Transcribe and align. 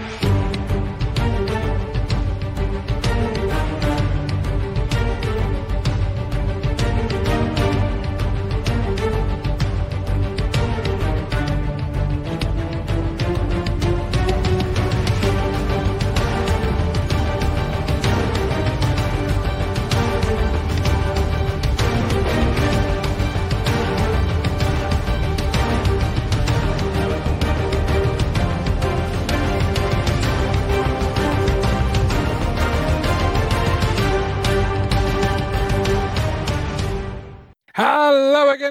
Again, 0.00 0.29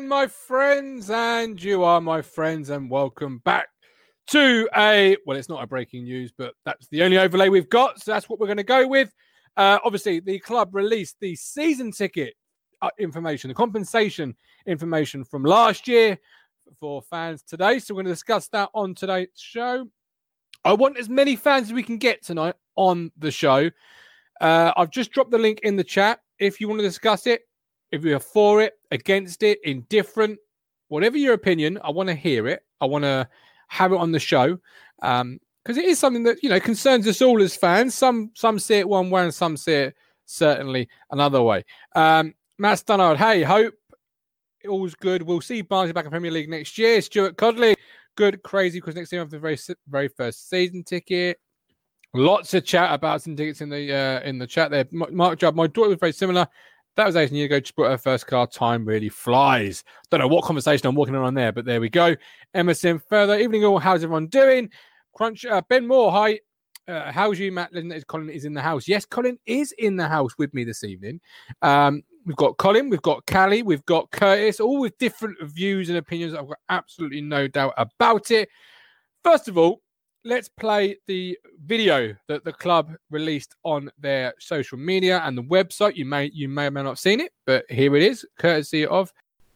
my 0.09 0.25
friends, 0.25 1.11
and 1.11 1.61
you 1.61 1.83
are 1.83 2.01
my 2.01 2.19
friends, 2.19 2.71
and 2.71 2.89
welcome 2.89 3.37
back 3.45 3.67
to 4.25 4.67
a 4.75 5.15
well, 5.27 5.37
it's 5.37 5.47
not 5.47 5.63
a 5.63 5.67
breaking 5.67 6.03
news, 6.03 6.33
but 6.35 6.55
that's 6.65 6.87
the 6.87 7.03
only 7.03 7.19
overlay 7.19 7.47
we've 7.47 7.69
got, 7.69 8.01
so 8.01 8.11
that's 8.11 8.27
what 8.27 8.39
we're 8.39 8.47
going 8.47 8.57
to 8.57 8.63
go 8.63 8.87
with. 8.87 9.13
Uh, 9.55 9.77
obviously, 9.85 10.19
the 10.19 10.39
club 10.39 10.73
released 10.73 11.17
the 11.21 11.35
season 11.35 11.91
ticket 11.91 12.33
uh, 12.81 12.89
information, 12.97 13.49
the 13.49 13.53
compensation 13.53 14.35
information 14.65 15.23
from 15.23 15.43
last 15.43 15.87
year 15.87 16.17
for 16.79 17.03
fans 17.03 17.43
today. 17.43 17.77
So 17.77 17.93
we're 17.93 17.99
going 17.99 18.07
to 18.07 18.13
discuss 18.13 18.47
that 18.47 18.71
on 18.73 18.95
today's 18.95 19.27
show. 19.35 19.87
I 20.65 20.73
want 20.73 20.97
as 20.97 21.07
many 21.07 21.35
fans 21.35 21.67
as 21.67 21.73
we 21.73 21.83
can 21.83 21.97
get 21.97 22.23
tonight 22.23 22.55
on 22.75 23.11
the 23.15 23.29
show. 23.29 23.69
Uh, 24.41 24.73
I've 24.75 24.89
just 24.89 25.11
dropped 25.11 25.29
the 25.29 25.37
link 25.37 25.59
in 25.61 25.75
the 25.75 25.83
chat. 25.83 26.21
If 26.39 26.59
you 26.59 26.67
want 26.67 26.79
to 26.79 26.87
discuss 26.87 27.27
it, 27.27 27.41
if 27.91 28.03
you're 28.03 28.19
for 28.19 28.63
it, 28.63 28.73
against 28.91 29.43
it, 29.43 29.59
indifferent, 29.63 30.39
whatever 30.87 31.17
your 31.17 31.33
opinion, 31.33 31.79
I 31.83 31.91
want 31.91 32.09
to 32.09 32.15
hear 32.15 32.47
it. 32.47 32.63
I 32.81 32.85
want 32.85 33.03
to 33.03 33.27
have 33.67 33.91
it 33.91 33.97
on 33.97 34.11
the 34.11 34.19
show 34.19 34.59
Um, 35.01 35.39
because 35.63 35.77
it 35.77 35.85
is 35.85 35.99
something 35.99 36.23
that 36.23 36.41
you 36.41 36.49
know 36.49 36.59
concerns 36.59 37.07
us 37.07 37.21
all 37.21 37.41
as 37.41 37.55
fans. 37.55 37.93
Some 37.93 38.31
some 38.33 38.57
see 38.57 38.75
it 38.75 38.89
one 38.89 39.09
way 39.09 39.23
and 39.23 39.33
some 39.33 39.55
see 39.55 39.73
it 39.73 39.95
certainly 40.25 40.89
another 41.11 41.43
way. 41.43 41.63
Um, 41.95 42.33
Matt 42.57 42.79
Stannard, 42.79 43.17
hey, 43.17 43.43
hope 43.43 43.75
all's 44.67 44.95
good. 44.95 45.21
We'll 45.21 45.41
see 45.41 45.61
Barnsley 45.61 45.93
back 45.93 46.05
in 46.05 46.11
Premier 46.11 46.31
League 46.31 46.49
next 46.49 46.77
year. 46.77 47.01
Stuart 47.01 47.37
Codley, 47.37 47.75
good, 48.15 48.41
crazy 48.41 48.79
because 48.79 48.95
next 48.95 49.11
year 49.11 49.21
have 49.21 49.29
the 49.29 49.39
very 49.39 49.57
very 49.87 50.07
first 50.07 50.49
season 50.49 50.83
ticket. 50.83 51.39
Lots 52.15 52.53
of 52.55 52.65
chat 52.65 52.91
about 52.91 53.21
some 53.21 53.35
tickets 53.35 53.61
in 53.61 53.69
the 53.69 53.93
uh, 53.93 54.21
in 54.21 54.39
the 54.39 54.47
chat 54.47 54.71
there. 54.71 54.85
Mark 54.91 55.37
Job, 55.37 55.55
my 55.55 55.67
daughter 55.67 55.89
was 55.89 55.99
very 55.99 56.13
similar. 56.13 56.47
That 56.95 57.05
was 57.05 57.15
18 57.15 57.35
years 57.35 57.45
ago. 57.45 57.59
Just 57.59 57.75
brought 57.75 57.91
her 57.91 57.97
first 57.97 58.27
car. 58.27 58.47
Time 58.47 58.85
really 58.85 59.09
flies. 59.09 59.83
Don't 60.09 60.19
know 60.19 60.27
what 60.27 60.43
conversation 60.43 60.87
I'm 60.87 60.95
walking 60.95 61.15
on 61.15 61.33
there, 61.33 61.51
but 61.51 61.65
there 61.65 61.79
we 61.79 61.89
go. 61.89 62.15
Emerson 62.53 62.99
further. 63.09 63.37
Evening 63.37 63.63
all. 63.63 63.79
How's 63.79 64.03
everyone 64.03 64.27
doing? 64.27 64.69
Crunch. 65.13 65.45
Uh, 65.45 65.61
ben 65.69 65.87
Moore. 65.87 66.11
Hi. 66.11 66.39
Uh, 66.87 67.11
how's 67.11 67.37
you, 67.37 67.51
Matt? 67.51 67.69
Is 67.73 68.03
Colin 68.03 68.29
is 68.29 68.45
in 68.45 68.53
the 68.53 68.61
house. 68.61 68.87
Yes, 68.87 69.05
Colin 69.05 69.37
is 69.45 69.73
in 69.73 69.95
the 69.95 70.07
house 70.07 70.31
with 70.39 70.51
me 70.55 70.63
this 70.63 70.83
evening. 70.83 71.21
Um, 71.61 72.01
we've 72.25 72.35
got 72.35 72.57
Colin, 72.57 72.89
we've 72.89 73.01
got 73.03 73.25
Callie, 73.27 73.61
we've 73.61 73.85
got 73.85 74.09
Curtis, 74.09 74.59
all 74.59 74.79
with 74.79 74.97
different 74.97 75.37
views 75.41 75.89
and 75.89 75.99
opinions. 75.99 76.33
I've 76.33 76.47
got 76.47 76.57
absolutely 76.69 77.21
no 77.21 77.47
doubt 77.47 77.75
about 77.77 78.31
it. 78.31 78.49
First 79.23 79.47
of 79.47 79.57
all, 79.57 79.81
let's 80.23 80.49
play 80.49 80.97
the 81.07 81.37
video 81.63 82.15
that 82.27 82.43
the 82.43 82.53
club 82.53 82.93
released 83.09 83.55
on 83.63 83.89
their 83.97 84.33
social 84.39 84.77
media 84.77 85.21
and 85.23 85.37
the 85.37 85.43
website. 85.43 85.95
You 85.95 86.05
may 86.05 86.29
you 86.33 86.49
may 86.49 86.67
or 86.67 86.71
may 86.71 86.83
not 86.83 86.89
have 86.89 86.99
seen 86.99 87.19
it, 87.19 87.31
but 87.45 87.65
here 87.69 87.95
it 87.95 88.03
is, 88.03 88.25
courtesy 88.37 88.85
of. 88.85 89.11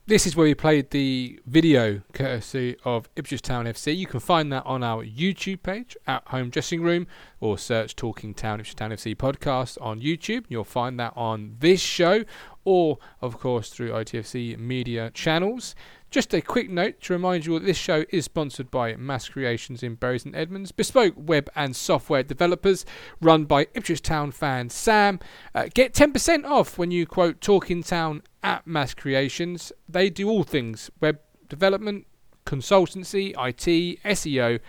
This 0.06 0.28
is 0.28 0.36
where 0.36 0.44
we 0.44 0.54
played 0.54 0.90
the 0.90 1.40
video, 1.48 2.02
courtesy 2.12 2.76
of 2.84 3.08
Ipswich 3.16 3.42
Town 3.42 3.64
FC. 3.64 3.96
You 3.96 4.06
can 4.06 4.20
find 4.20 4.52
that 4.52 4.66
on 4.66 4.84
our 4.84 5.06
YouTube 5.06 5.64
page 5.64 5.96
at 6.06 6.28
Home 6.28 6.50
Dressing 6.50 6.82
Room, 6.82 7.08
or 7.40 7.58
search 7.58 7.96
Talking 7.96 8.34
Town 8.34 8.60
Ipswich 8.60 8.76
Town 8.76 8.92
FC 8.92 9.16
podcast 9.16 9.78
on 9.82 10.02
YouTube. 10.02 10.44
You'll 10.50 10.66
find 10.66 11.00
that 11.00 11.14
on 11.16 11.56
this 11.60 11.80
show, 11.80 12.26
or 12.66 12.98
of 13.22 13.40
course 13.40 13.70
through 13.70 13.92
ITFC 13.92 14.58
media 14.58 15.10
channels. 15.14 15.74
Just 16.13 16.35
a 16.35 16.41
quick 16.41 16.69
note 16.69 17.01
to 17.01 17.13
remind 17.13 17.47
you 17.47 17.57
that 17.57 17.66
this 17.66 17.75
show 17.75 18.06
is 18.12 18.25
sponsored 18.25 18.69
by 18.69 18.96
Mass 18.96 19.28
Creations 19.28 19.81
in 19.81 19.96
Bury 19.96 20.19
St 20.19 20.35
Edmunds, 20.35 20.72
bespoke 20.72 21.16
web 21.18 21.50
and 21.56 21.75
software 21.75 22.22
developers 22.22 22.85
run 23.19 23.46
by 23.46 23.66
Ipswich 23.74 24.03
Town 24.03 24.29
fan 24.29 24.69
Sam. 24.69 25.19
Uh, 25.56 25.69
get 25.74 25.96
10% 25.96 26.46
off 26.46 26.78
when 26.78 26.91
you 26.91 27.07
quote 27.07 27.41
Talking 27.41 27.81
Town 27.81 28.22
at 28.44 28.68
Mass 28.68 28.94
Creations. 28.94 29.72
They 29.90 30.12
do 30.12 30.29
all 30.29 30.44
things 30.44 30.91
web 31.01 31.19
development, 31.50 32.06
consultancy, 32.45 33.31
IT, 33.31 34.00
SEO, 34.03 34.59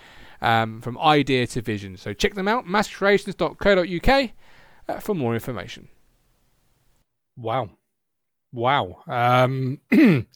um, 0.41 0.81
from 0.81 0.97
idea 0.97 1.47
to 1.49 1.61
vision. 1.61 1.99
So 1.99 2.15
check 2.15 2.33
them 2.33 2.49
out, 2.49 2.65
masscreations.co.uk 2.65 4.31
uh, 4.89 5.01
for 5.01 5.15
more 5.15 5.35
information. 5.35 5.89
Wow. 7.37 7.69
Wow. 8.51 9.03
Um, 9.07 9.81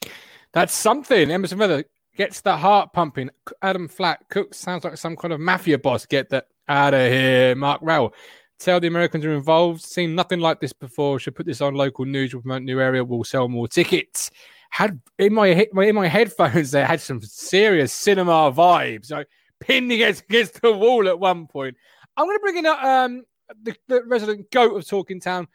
That's 0.58 0.74
something. 0.74 1.30
Emerson 1.30 1.56
Weather 1.56 1.84
gets 2.16 2.40
the 2.40 2.56
heart 2.56 2.92
pumping. 2.92 3.30
Adam 3.62 3.86
Flack 3.86 4.28
Cook 4.28 4.54
sounds 4.54 4.82
like 4.82 4.96
some 4.96 5.14
kind 5.14 5.32
of 5.32 5.38
mafia 5.38 5.78
boss. 5.78 6.04
Get 6.04 6.30
that 6.30 6.48
out 6.68 6.94
of 6.94 7.12
here. 7.12 7.54
Mark 7.54 7.78
Rowell. 7.80 8.12
Tell 8.58 8.80
the 8.80 8.88
Americans 8.88 9.24
are 9.24 9.34
involved. 9.34 9.80
Seen 9.82 10.16
nothing 10.16 10.40
like 10.40 10.58
this 10.58 10.72
before. 10.72 11.20
Should 11.20 11.36
put 11.36 11.46
this 11.46 11.60
on 11.60 11.76
local 11.76 12.06
news. 12.06 12.34
Will 12.34 12.42
promote 12.42 12.62
new 12.62 12.80
area. 12.80 13.04
Will 13.04 13.22
sell 13.22 13.46
more 13.46 13.68
tickets. 13.68 14.32
Had 14.70 15.00
in 15.20 15.32
my 15.32 15.46
in 15.46 15.94
my 15.94 16.08
headphones 16.08 16.72
there 16.72 16.84
had 16.84 17.00
some 17.00 17.22
serious 17.22 17.92
cinema 17.92 18.50
vibes. 18.50 19.06
So 19.06 19.22
pinned 19.60 19.92
against 19.92 20.24
against 20.24 20.60
the 20.60 20.72
wall 20.72 21.06
at 21.06 21.20
one 21.20 21.46
point. 21.46 21.76
I'm 22.16 22.26
going 22.26 22.36
to 22.36 22.40
bring 22.40 22.56
in 22.56 22.66
um 22.66 23.22
the, 23.62 23.76
the 23.86 24.02
resident 24.06 24.50
goat 24.50 24.76
of 24.76 24.84
Talking 24.88 25.20
Town, 25.20 25.46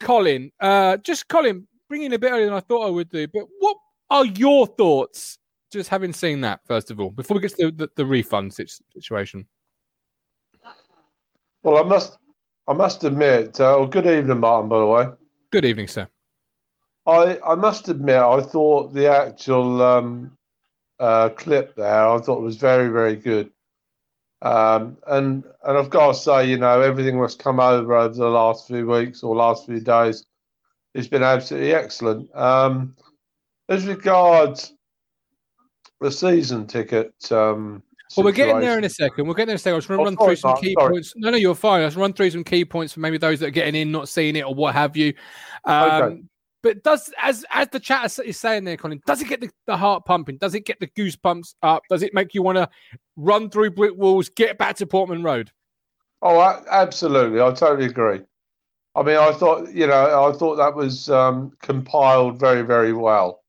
Colin. 0.00 0.50
Uh, 0.58 0.96
just 0.96 1.28
Colin, 1.28 1.68
bringing 1.90 2.14
a 2.14 2.18
bit 2.18 2.32
earlier 2.32 2.46
than 2.46 2.54
I 2.54 2.60
thought 2.60 2.86
I 2.86 2.90
would 2.90 3.10
do. 3.10 3.28
But 3.28 3.44
what 3.58 3.76
are 4.10 4.26
your 4.26 4.66
thoughts 4.66 5.38
just 5.72 5.88
having 5.88 6.12
seen 6.12 6.40
that 6.42 6.60
first 6.66 6.90
of 6.90 7.00
all 7.00 7.10
before 7.10 7.36
we 7.36 7.40
get 7.40 7.56
to 7.56 7.70
the, 7.70 7.72
the, 7.72 7.90
the 7.96 8.06
refund 8.06 8.54
situation? 8.54 9.46
Well, 11.62 11.78
I 11.78 11.82
must 11.82 12.18
I 12.68 12.72
must 12.72 13.04
admit. 13.04 13.60
Uh, 13.60 13.76
well, 13.78 13.86
good 13.86 14.06
evening, 14.06 14.40
Martin. 14.40 14.68
By 14.68 14.78
the 14.78 14.86
way. 14.86 15.06
Good 15.50 15.64
evening, 15.64 15.88
sir. 15.88 16.08
I 17.06 17.38
I 17.44 17.54
must 17.54 17.88
admit 17.88 18.16
I 18.16 18.40
thought 18.40 18.94
the 18.94 19.10
actual 19.10 19.82
um, 19.82 20.36
uh, 20.98 21.30
clip 21.30 21.74
there 21.76 22.08
I 22.08 22.18
thought 22.18 22.40
was 22.42 22.56
very 22.56 22.88
very 22.88 23.16
good. 23.16 23.50
Um, 24.42 24.98
and 25.06 25.44
and 25.64 25.78
I've 25.78 25.90
got 25.90 26.08
to 26.08 26.14
say, 26.14 26.48
you 26.48 26.58
know, 26.58 26.80
everything 26.80 27.20
that's 27.20 27.34
come 27.34 27.58
over 27.58 27.96
over 27.96 28.14
the 28.14 28.28
last 28.28 28.68
few 28.68 28.86
weeks 28.86 29.22
or 29.22 29.34
last 29.34 29.66
few 29.66 29.80
days, 29.80 30.24
it's 30.94 31.08
been 31.08 31.22
absolutely 31.22 31.74
excellent. 31.74 32.34
Um, 32.34 32.94
as 33.68 33.86
regards 33.86 34.74
the 36.00 36.10
season 36.10 36.66
ticket, 36.66 37.12
um, 37.32 37.82
well, 38.16 38.24
we're 38.24 38.32
getting 38.32 38.60
there 38.60 38.78
in 38.78 38.84
a 38.84 38.88
second. 38.88 39.26
We're 39.26 39.34
getting 39.34 39.48
there 39.48 39.54
in 39.54 39.56
a 39.56 39.58
second. 39.58 39.76
I 39.76 39.78
just 39.78 39.88
want 39.88 39.98
to 39.98 40.02
oh, 40.02 40.04
run 40.04 40.16
through 40.16 40.36
some 40.36 40.50
Mark, 40.50 40.60
key 40.60 40.74
sorry. 40.78 40.92
points. 40.92 41.12
No, 41.16 41.30
no, 41.30 41.36
you're 41.36 41.54
fine. 41.56 41.82
I 41.82 41.86
just 41.86 41.96
run 41.96 42.12
through 42.12 42.30
some 42.30 42.44
key 42.44 42.64
points 42.64 42.92
for 42.92 43.00
maybe 43.00 43.18
those 43.18 43.40
that 43.40 43.46
are 43.46 43.50
getting 43.50 43.74
in, 43.74 43.90
not 43.90 44.08
seeing 44.08 44.36
it, 44.36 44.44
or 44.44 44.54
what 44.54 44.74
have 44.74 44.96
you. 44.96 45.12
Um, 45.64 46.02
okay. 46.02 46.22
But 46.62 46.82
does 46.82 47.12
as 47.22 47.44
as 47.50 47.68
the 47.68 47.80
chat 47.80 48.18
is 48.24 48.36
saying 48.38 48.64
there, 48.64 48.76
Colin, 48.76 49.00
does 49.06 49.20
it 49.20 49.28
get 49.28 49.40
the, 49.40 49.50
the 49.66 49.76
heart 49.76 50.04
pumping? 50.04 50.36
Does 50.38 50.54
it 50.54 50.64
get 50.64 50.80
the 50.80 50.88
goosebumps 50.88 51.54
up? 51.62 51.82
Does 51.88 52.02
it 52.02 52.14
make 52.14 52.34
you 52.34 52.42
want 52.42 52.56
to 52.56 52.68
run 53.16 53.50
through 53.50 53.70
brick 53.72 53.96
walls, 53.96 54.28
get 54.28 54.58
back 54.58 54.76
to 54.76 54.86
Portman 54.86 55.22
Road? 55.22 55.50
Oh, 56.22 56.40
absolutely. 56.68 57.40
I 57.40 57.52
totally 57.52 57.86
agree. 57.86 58.20
I 58.96 59.02
mean, 59.02 59.16
I 59.16 59.32
thought 59.32 59.72
you 59.72 59.86
know, 59.86 60.28
I 60.28 60.36
thought 60.36 60.56
that 60.56 60.74
was 60.74 61.10
um, 61.10 61.52
compiled 61.62 62.40
very, 62.40 62.62
very 62.62 62.92
well. 62.92 63.42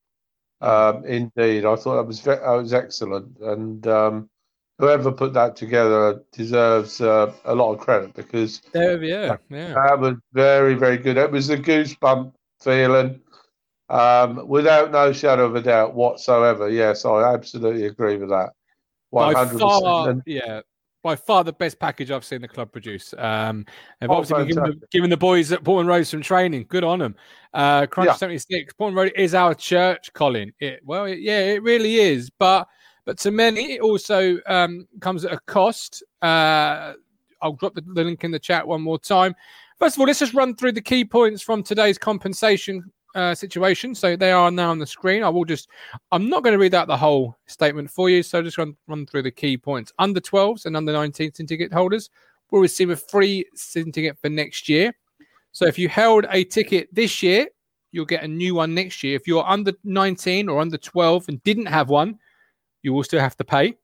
Um, 0.60 1.04
indeed, 1.04 1.64
I 1.64 1.76
thought 1.76 1.96
that 1.96 2.06
was 2.06 2.22
that 2.22 2.42
was 2.44 2.72
excellent, 2.72 3.38
and 3.38 3.86
um, 3.86 4.28
whoever 4.78 5.12
put 5.12 5.32
that 5.34 5.56
together 5.56 6.22
deserves 6.32 7.00
uh, 7.00 7.32
a 7.44 7.54
lot 7.54 7.74
of 7.74 7.80
credit 7.80 8.14
because 8.14 8.60
there, 8.72 9.02
yeah, 9.02 9.36
yeah, 9.50 9.74
that 9.74 10.00
was 10.00 10.16
very, 10.32 10.74
very 10.74 10.96
good. 10.98 11.16
It 11.16 11.30
was 11.30 11.50
a 11.50 11.56
goosebump 11.56 12.32
feeling, 12.60 13.20
um, 13.88 14.48
without 14.48 14.90
no 14.90 15.12
shadow 15.12 15.46
of 15.46 15.54
a 15.54 15.62
doubt 15.62 15.94
whatsoever. 15.94 16.68
Yes, 16.68 17.04
I 17.04 17.32
absolutely 17.32 17.86
agree 17.86 18.16
with 18.16 18.30
that. 18.30 18.50
One 19.10 19.34
hundred 19.34 19.60
percent. 19.60 20.22
Yeah, 20.26 20.60
by 21.02 21.16
far 21.16 21.44
the 21.44 21.52
best 21.52 21.78
package 21.78 22.10
I've 22.10 22.24
seen 22.24 22.40
the 22.40 22.48
club 22.48 22.72
produce. 22.72 23.14
Um, 23.16 23.64
they've 24.00 24.10
oh, 24.10 24.14
obviously 24.14 24.44
been 24.44 24.48
giving 24.48 24.64
the, 24.64 24.86
giving 24.90 25.10
the, 25.10 25.16
boys 25.16 25.52
at 25.52 25.64
Portman 25.64 25.86
Road 25.86 26.06
some 26.06 26.22
training. 26.22 26.66
Good 26.68 26.84
on 26.84 26.98
them. 26.98 27.14
Uh, 27.54 27.86
Crunch 27.86 28.08
yeah. 28.08 28.14
76. 28.14 28.72
Portman 28.74 28.96
Road 28.96 29.12
is 29.16 29.34
our 29.34 29.54
church, 29.54 30.12
Colin. 30.12 30.52
It, 30.60 30.80
well, 30.84 31.04
it, 31.04 31.20
yeah, 31.20 31.40
it 31.40 31.62
really 31.62 31.96
is. 31.96 32.30
But 32.30 32.66
but 33.04 33.18
to 33.20 33.30
many, 33.30 33.74
it 33.74 33.80
also 33.80 34.38
um, 34.46 34.86
comes 35.00 35.24
at 35.24 35.32
a 35.32 35.40
cost. 35.46 36.02
Uh, 36.20 36.94
I'll 37.40 37.52
drop 37.52 37.74
the, 37.74 37.80
the 37.80 38.04
link 38.04 38.24
in 38.24 38.30
the 38.30 38.38
chat 38.38 38.66
one 38.66 38.82
more 38.82 38.98
time. 38.98 39.34
First 39.78 39.96
of 39.96 40.00
all, 40.00 40.06
let's 40.06 40.18
just 40.18 40.34
run 40.34 40.56
through 40.56 40.72
the 40.72 40.82
key 40.82 41.04
points 41.04 41.40
from 41.40 41.62
today's 41.62 41.98
compensation 41.98 42.82
uh, 43.14 43.34
situation. 43.34 43.94
So 43.94 44.16
they 44.16 44.32
are 44.32 44.50
now 44.50 44.70
on 44.70 44.78
the 44.78 44.86
screen. 44.86 45.22
I 45.22 45.28
will 45.28 45.44
just, 45.44 45.68
I'm 46.12 46.28
not 46.28 46.42
going 46.42 46.52
to 46.52 46.58
read 46.58 46.74
out 46.74 46.88
the 46.88 46.96
whole 46.96 47.36
statement 47.46 47.90
for 47.90 48.10
you. 48.10 48.22
So 48.22 48.42
just 48.42 48.58
run, 48.58 48.76
run 48.86 49.06
through 49.06 49.22
the 49.22 49.30
key 49.30 49.56
points. 49.56 49.92
Under 49.98 50.20
12s 50.20 50.66
and 50.66 50.76
under 50.76 50.92
19 50.92 51.32
season 51.32 51.46
ticket 51.46 51.72
holders 51.72 52.10
will 52.50 52.60
receive 52.60 52.90
a 52.90 52.96
free 52.96 53.44
season 53.54 53.92
ticket 53.92 54.18
for 54.18 54.28
next 54.28 54.68
year. 54.68 54.94
So 55.52 55.66
if 55.66 55.78
you 55.78 55.88
held 55.88 56.26
a 56.30 56.44
ticket 56.44 56.94
this 56.94 57.22
year, 57.22 57.48
you'll 57.92 58.04
get 58.04 58.22
a 58.22 58.28
new 58.28 58.54
one 58.54 58.74
next 58.74 59.02
year. 59.02 59.16
If 59.16 59.26
you're 59.26 59.46
under 59.46 59.72
19 59.84 60.48
or 60.48 60.60
under 60.60 60.76
12 60.76 61.28
and 61.28 61.42
didn't 61.42 61.66
have 61.66 61.88
one, 61.88 62.18
you 62.82 62.92
will 62.92 63.02
still 63.02 63.20
have 63.20 63.36
to 63.36 63.44
pay. 63.44 63.74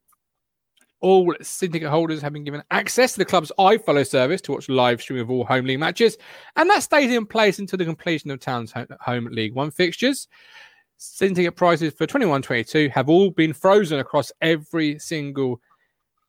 All 1.05 1.35
syndicate 1.43 1.91
holders 1.91 2.23
have 2.23 2.33
been 2.33 2.45
given 2.45 2.62
access 2.71 3.12
to 3.12 3.19
the 3.19 3.27
club's 3.27 3.53
iFollow 3.59 4.09
service 4.09 4.41
to 4.41 4.53
watch 4.53 4.71
live 4.71 5.03
stream 5.03 5.21
of 5.21 5.31
all 5.31 5.45
home 5.45 5.67
league 5.67 5.79
matches, 5.79 6.17
and 6.56 6.71
that 6.71 6.83
stays 6.83 7.12
in 7.12 7.27
place 7.27 7.59
until 7.59 7.77
the 7.77 7.85
completion 7.85 8.31
of 8.31 8.41
Town's 8.41 8.73
home 9.01 9.27
League 9.27 9.53
One 9.53 9.71
fixtures. 9.71 10.29
Syndicate 10.97 11.56
prices 11.56 11.93
for 11.93 12.06
21-22 12.06 12.91
have 12.91 13.11
all 13.11 13.31
been 13.31 13.53
frozen 13.53 13.99
across 13.99 14.33
every 14.41 14.99
single 14.99 15.61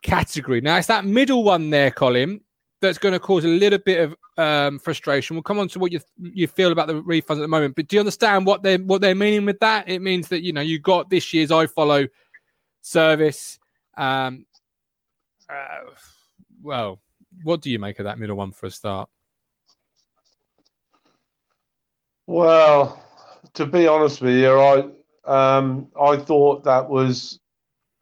category. 0.01 0.59
Now 0.59 0.75
it's 0.75 0.87
that 0.87 1.05
middle 1.05 1.45
one 1.45 1.69
there, 1.69 1.89
Colin, 1.89 2.41
that's 2.81 2.97
going 2.97 3.13
to 3.13 3.19
cause 3.19 3.45
a 3.45 3.47
little 3.47 3.79
bit 3.79 4.01
of 4.01 4.15
um, 4.37 4.77
frustration. 4.79 5.37
We'll 5.37 5.43
come 5.43 5.59
on 5.59 5.69
to 5.69 5.79
what 5.79 5.93
you 5.93 6.01
you 6.17 6.47
feel 6.47 6.73
about 6.73 6.87
the 6.87 7.01
refunds 7.01 7.37
at 7.37 7.43
the 7.43 7.47
moment, 7.47 7.77
but 7.77 7.87
do 7.87 7.95
you 7.95 8.01
understand 8.01 8.45
what 8.45 8.61
they 8.61 8.75
what 8.75 8.99
they're 8.99 9.15
meaning 9.15 9.45
with 9.45 9.59
that? 9.61 9.87
It 9.87 10.01
means 10.01 10.27
that 10.27 10.43
you 10.43 10.51
know 10.51 10.59
you 10.59 10.79
got 10.79 11.09
this 11.09 11.33
year's 11.33 11.49
iFollow 11.49 12.09
service. 12.81 13.57
Um, 13.95 14.45
uh, 15.49 15.91
well, 16.61 16.99
what 17.43 17.61
do 17.61 17.69
you 17.69 17.79
make 17.79 17.99
of 17.99 18.05
that 18.05 18.19
middle 18.19 18.37
one 18.37 18.51
for 18.51 18.67
a 18.67 18.71
start? 18.71 19.09
Well, 22.27 23.03
to 23.53 23.65
be 23.65 23.87
honest 23.87 24.21
with 24.21 24.35
you, 24.35 24.59
I 24.59 24.89
um, 25.25 25.87
I 25.99 26.17
thought 26.17 26.63
that 26.63 26.89
was 26.89 27.39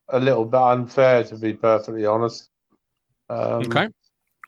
a 0.10 0.20
little 0.20 0.46
bit 0.46 0.60
unfair, 0.60 1.24
to 1.26 1.36
be 1.36 1.54
perfectly 1.54 2.06
honest. 2.06 2.50
Um, 3.30 3.64
okay. 3.64 3.90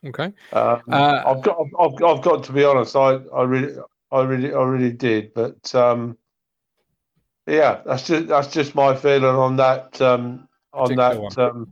Okay. 0.05 0.31
Um, 0.53 0.81
uh, 0.91 1.23
I've 1.25 1.41
got, 1.41 1.57
I've, 1.79 2.03
I've 2.03 2.21
got 2.21 2.43
to 2.43 2.53
be 2.53 2.63
honest. 2.63 2.95
I, 2.95 3.19
I 3.33 3.43
really, 3.43 3.75
I 4.11 4.23
really, 4.23 4.53
I 4.53 4.63
really 4.63 4.91
did. 4.91 5.33
But 5.33 5.73
um, 5.73 6.17
yeah, 7.47 7.81
that's 7.85 8.07
just 8.07 8.27
that's 8.27 8.47
just 8.47 8.75
my 8.75 8.95
feeling 8.95 9.23
on 9.23 9.55
that 9.57 9.99
um, 10.01 10.47
on 10.73 10.95
that 10.95 11.37
um, 11.37 11.69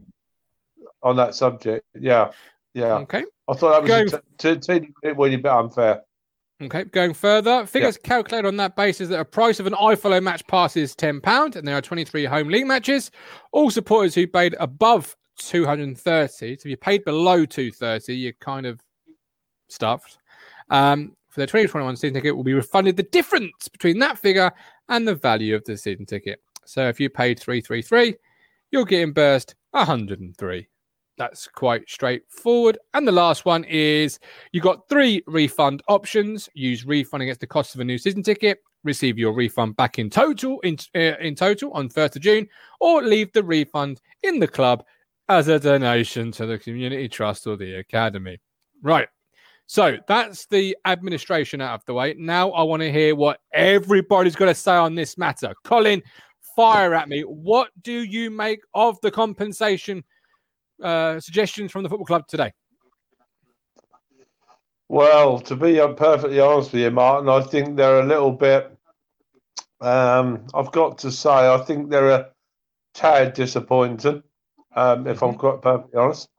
on 1.03 1.15
that 1.17 1.35
subject. 1.35 1.85
Yeah, 1.99 2.31
yeah. 2.73 2.95
Okay. 2.95 3.23
I 3.47 3.53
thought 3.53 3.71
that 3.71 3.81
was 3.81 4.11
Going... 4.11 4.21
a 4.41 4.55
t- 4.55 4.79
t- 4.79 4.93
bit 5.01 5.17
bit 5.17 5.45
unfair. 5.45 6.01
Okay, 6.61 6.85
going 6.85 7.13
further, 7.13 7.65
figures 7.65 7.97
calculated 7.97 8.47
on 8.47 8.55
that 8.57 8.75
basis 8.75 9.09
that 9.09 9.19
a 9.19 9.25
price 9.25 9.59
of 9.59 9.67
an 9.67 9.73
iFollow 9.73 10.23
match 10.23 10.45
pass 10.47 10.77
is 10.77 10.95
£10 10.95 11.55
and 11.55 11.67
there 11.67 11.75
are 11.75 11.81
23 11.81 12.25
home 12.25 12.47
league 12.47 12.67
matches. 12.67 13.11
All 13.51 13.69
supporters 13.69 14.15
who 14.15 14.27
paid 14.27 14.55
above 14.59 15.15
230, 15.39 16.27
so 16.27 16.45
if 16.45 16.65
you 16.65 16.77
paid 16.77 17.03
below 17.03 17.45
230, 17.45 18.15
you're 18.15 18.33
kind 18.33 18.65
of 18.65 18.79
stuffed. 19.67 20.19
Um, 20.69 21.17
for 21.29 21.41
their 21.41 21.47
2021 21.47 21.95
season 21.97 22.13
ticket 22.13 22.35
will 22.35 22.43
be 22.43 22.53
refunded 22.53 22.95
the 22.95 23.03
difference 23.03 23.67
between 23.67 23.99
that 23.99 24.19
figure 24.19 24.51
and 24.87 25.07
the 25.07 25.15
value 25.15 25.55
of 25.55 25.65
the 25.65 25.75
season 25.75 26.05
ticket. 26.05 26.39
So 26.65 26.87
if 26.87 26.99
you 26.99 27.09
paid 27.09 27.39
333, 27.39 28.15
you're 28.71 28.85
getting 28.85 29.11
burst 29.11 29.55
103. 29.71 30.67
That's 31.17 31.47
quite 31.47 31.87
straightforward. 31.87 32.77
And 32.93 33.07
the 33.07 33.11
last 33.11 33.45
one 33.45 33.63
is 33.65 34.19
you've 34.51 34.63
got 34.63 34.89
three 34.89 35.21
refund 35.27 35.83
options. 35.87 36.49
Use 36.53 36.85
refund 36.85 37.23
against 37.23 37.41
the 37.41 37.47
cost 37.47 37.75
of 37.75 37.81
a 37.81 37.85
new 37.85 37.97
season 37.97 38.23
ticket. 38.23 38.59
Receive 38.83 39.17
your 39.17 39.33
refund 39.33 39.75
back 39.75 39.99
in 39.99 40.09
total 40.09 40.59
in 40.61 40.77
uh, 40.95 41.17
in 41.19 41.35
total 41.35 41.71
on 41.71 41.87
1st 41.87 42.15
of 42.17 42.21
June, 42.21 42.49
or 42.81 43.01
leave 43.01 43.31
the 43.31 43.43
refund 43.43 44.01
in 44.23 44.39
the 44.39 44.47
club 44.47 44.83
as 45.29 45.47
a 45.47 45.59
donation 45.59 46.31
to 46.33 46.45
the 46.45 46.57
community 46.57 47.07
trust 47.07 47.47
or 47.47 47.55
the 47.55 47.75
academy. 47.75 48.39
Right. 48.81 49.07
So 49.67 49.97
that's 50.07 50.45
the 50.47 50.75
administration 50.85 51.61
out 51.61 51.75
of 51.75 51.85
the 51.85 51.93
way. 51.93 52.15
Now 52.17 52.51
I 52.51 52.63
want 52.63 52.81
to 52.81 52.91
hear 52.91 53.15
what 53.15 53.39
everybody's 53.53 54.35
got 54.35 54.45
to 54.45 54.55
say 54.55 54.75
on 54.75 54.95
this 54.95 55.17
matter. 55.17 55.53
Colin, 55.63 56.03
fire 56.55 56.93
at 56.93 57.07
me. 57.07 57.21
What 57.21 57.69
do 57.81 58.03
you 58.03 58.29
make 58.29 58.59
of 58.73 58.99
the 59.01 59.11
compensation 59.11 60.03
uh, 60.83 61.19
suggestions 61.19 61.71
from 61.71 61.83
the 61.83 61.89
football 61.89 62.05
club 62.05 62.27
today? 62.27 62.51
Well, 64.89 65.39
to 65.39 65.55
be 65.55 65.79
perfectly 65.97 66.39
honest 66.39 66.71
with 66.73 66.83
you, 66.83 66.91
Martin, 66.91 67.29
I 67.29 67.41
think 67.41 67.75
they're 67.75 68.01
a 68.01 68.05
little 68.05 68.31
bit. 68.31 68.77
Um, 69.81 70.45
I've 70.53 70.71
got 70.71 70.99
to 70.99 71.11
say, 71.11 71.29
I 71.29 71.57
think 71.57 71.89
they're 71.89 72.11
a 72.11 72.29
tad 72.93 73.33
disappointed. 73.33 74.23
Um, 74.75 75.07
if 75.07 75.17
mm-hmm. 75.17 75.25
I'm 75.25 75.35
quite 75.35 75.61
perfectly 75.61 75.99
honest, 75.99 76.29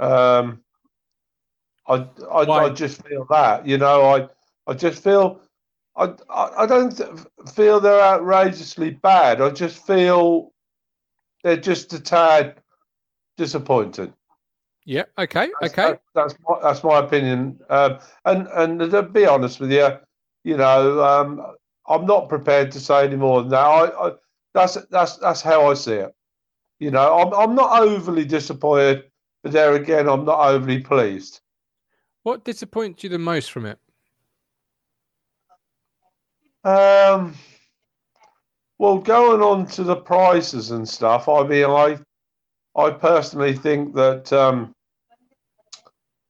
um, 0.00 0.62
I 1.86 2.06
I, 2.30 2.40
I, 2.40 2.70
just 2.70 3.06
feel 3.06 3.26
that 3.30 3.66
you 3.66 3.78
know 3.78 4.02
I 4.02 4.28
I 4.66 4.74
just 4.74 5.02
feel 5.02 5.40
I 5.96 6.14
I, 6.28 6.50
I 6.58 6.66
don't 6.66 7.00
feel 7.54 7.80
they're 7.80 8.00
outrageously 8.00 8.90
bad. 8.90 9.40
I 9.40 9.50
just 9.50 9.86
feel 9.86 10.52
they're 11.42 11.56
just 11.56 11.92
a 11.92 12.00
tad 12.00 12.60
disappointed. 13.36 14.12
Yeah. 14.84 15.04
Okay. 15.18 15.48
That's, 15.60 15.72
okay. 15.72 15.90
That, 15.92 16.02
that's 16.14 16.34
my, 16.46 16.58
that's 16.62 16.84
my 16.84 16.98
opinion. 16.98 17.58
Um, 17.70 17.98
and 18.24 18.48
and 18.48 18.90
to 18.90 19.02
be 19.02 19.26
honest 19.26 19.60
with 19.60 19.72
you, 19.72 19.88
you 20.44 20.56
know, 20.56 21.02
um, 21.02 21.54
I'm 21.88 22.06
not 22.06 22.28
prepared 22.28 22.70
to 22.72 22.80
say 22.80 23.06
any 23.06 23.16
more 23.16 23.40
than 23.40 23.50
that. 23.50 23.64
I, 23.64 24.08
I, 24.08 24.12
that's 24.52 24.74
that's 24.90 25.16
that's 25.16 25.40
how 25.40 25.70
I 25.70 25.74
see 25.74 25.94
it. 25.94 26.14
You 26.80 26.90
know, 26.90 27.18
I'm 27.18 27.32
I'm 27.32 27.54
not 27.54 27.80
overly 27.80 28.24
disappointed, 28.24 29.04
but 29.42 29.52
there 29.52 29.74
again, 29.74 30.08
I'm 30.08 30.24
not 30.24 30.40
overly 30.40 30.80
pleased. 30.80 31.40
What 32.22 32.44
disappoints 32.44 33.04
you 33.04 33.10
the 33.10 33.18
most 33.18 33.52
from 33.52 33.66
it? 33.66 33.78
Um. 36.64 37.34
Well, 38.76 38.98
going 38.98 39.40
on 39.40 39.66
to 39.68 39.84
the 39.84 39.96
prices 39.96 40.72
and 40.72 40.86
stuff, 40.86 41.28
I 41.28 41.44
mean, 41.46 41.64
I 41.64 41.96
I 42.76 42.90
personally 42.90 43.54
think 43.54 43.94
that 43.94 44.32
um, 44.32 44.74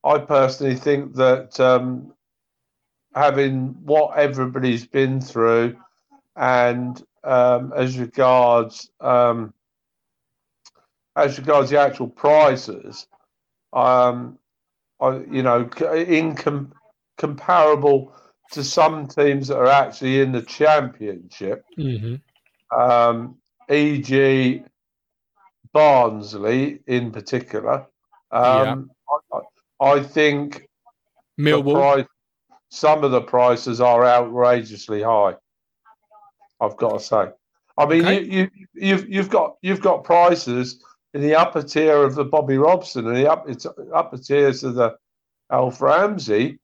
I 0.04 0.18
personally 0.18 0.76
think 0.76 1.14
that 1.14 1.58
um, 1.58 2.12
having 3.14 3.68
what 3.84 4.18
everybody's 4.18 4.86
been 4.86 5.20
through, 5.20 5.76
and 6.36 7.02
um, 7.22 7.72
as 7.74 7.98
regards 7.98 8.90
um, 9.00 9.54
as 11.16 11.38
regards 11.38 11.70
the 11.70 11.80
actual 11.80 12.08
prices, 12.08 13.06
um, 13.72 14.38
I, 15.00 15.22
you 15.30 15.42
know, 15.42 15.68
in 15.92 16.34
com- 16.34 16.72
comparable 17.16 18.14
to 18.52 18.62
some 18.62 19.06
teams 19.06 19.48
that 19.48 19.56
are 19.56 19.66
actually 19.66 20.20
in 20.20 20.32
the 20.32 20.42
championship, 20.42 21.64
mm-hmm. 21.78 22.16
um, 22.78 23.36
e.g., 23.70 24.62
Barnsley 25.75 26.81
in 26.87 27.11
particular. 27.11 27.87
Um, 28.31 28.90
yeah. 29.33 29.38
I, 29.81 29.87
I, 29.87 30.02
think 30.02 30.66
Millwall. 31.38 31.75
Price, 31.75 32.07
some 32.71 33.04
of 33.04 33.11
the 33.11 33.21
prices 33.21 33.81
are 33.81 34.07
outrageously 34.07 35.02
high. 35.02 35.35
I've 36.61 36.76
got 36.78 36.99
to 36.99 37.04
say. 37.04 37.26
I 37.76 37.87
mean, 37.87 38.02
okay. 38.02 38.23
you, 38.23 38.31
you, 38.31 38.49
you've 38.75 39.09
you've 39.09 39.31
got 39.31 39.57
you've 39.61 39.81
got 39.81 40.04
prices 40.04 40.83
in 41.12 41.21
the 41.21 41.35
upper 41.35 41.62
tier 41.62 42.04
of 42.04 42.14
the 42.14 42.25
Bobby 42.25 42.57
Robson 42.57 43.07
and 43.09 43.16
the 43.16 43.31
upper, 43.31 43.54
upper 43.93 44.16
tiers 44.16 44.62
of 44.62 44.76
the 44.76 44.97
Alf 45.50 45.81
Ramsey, 45.81 46.61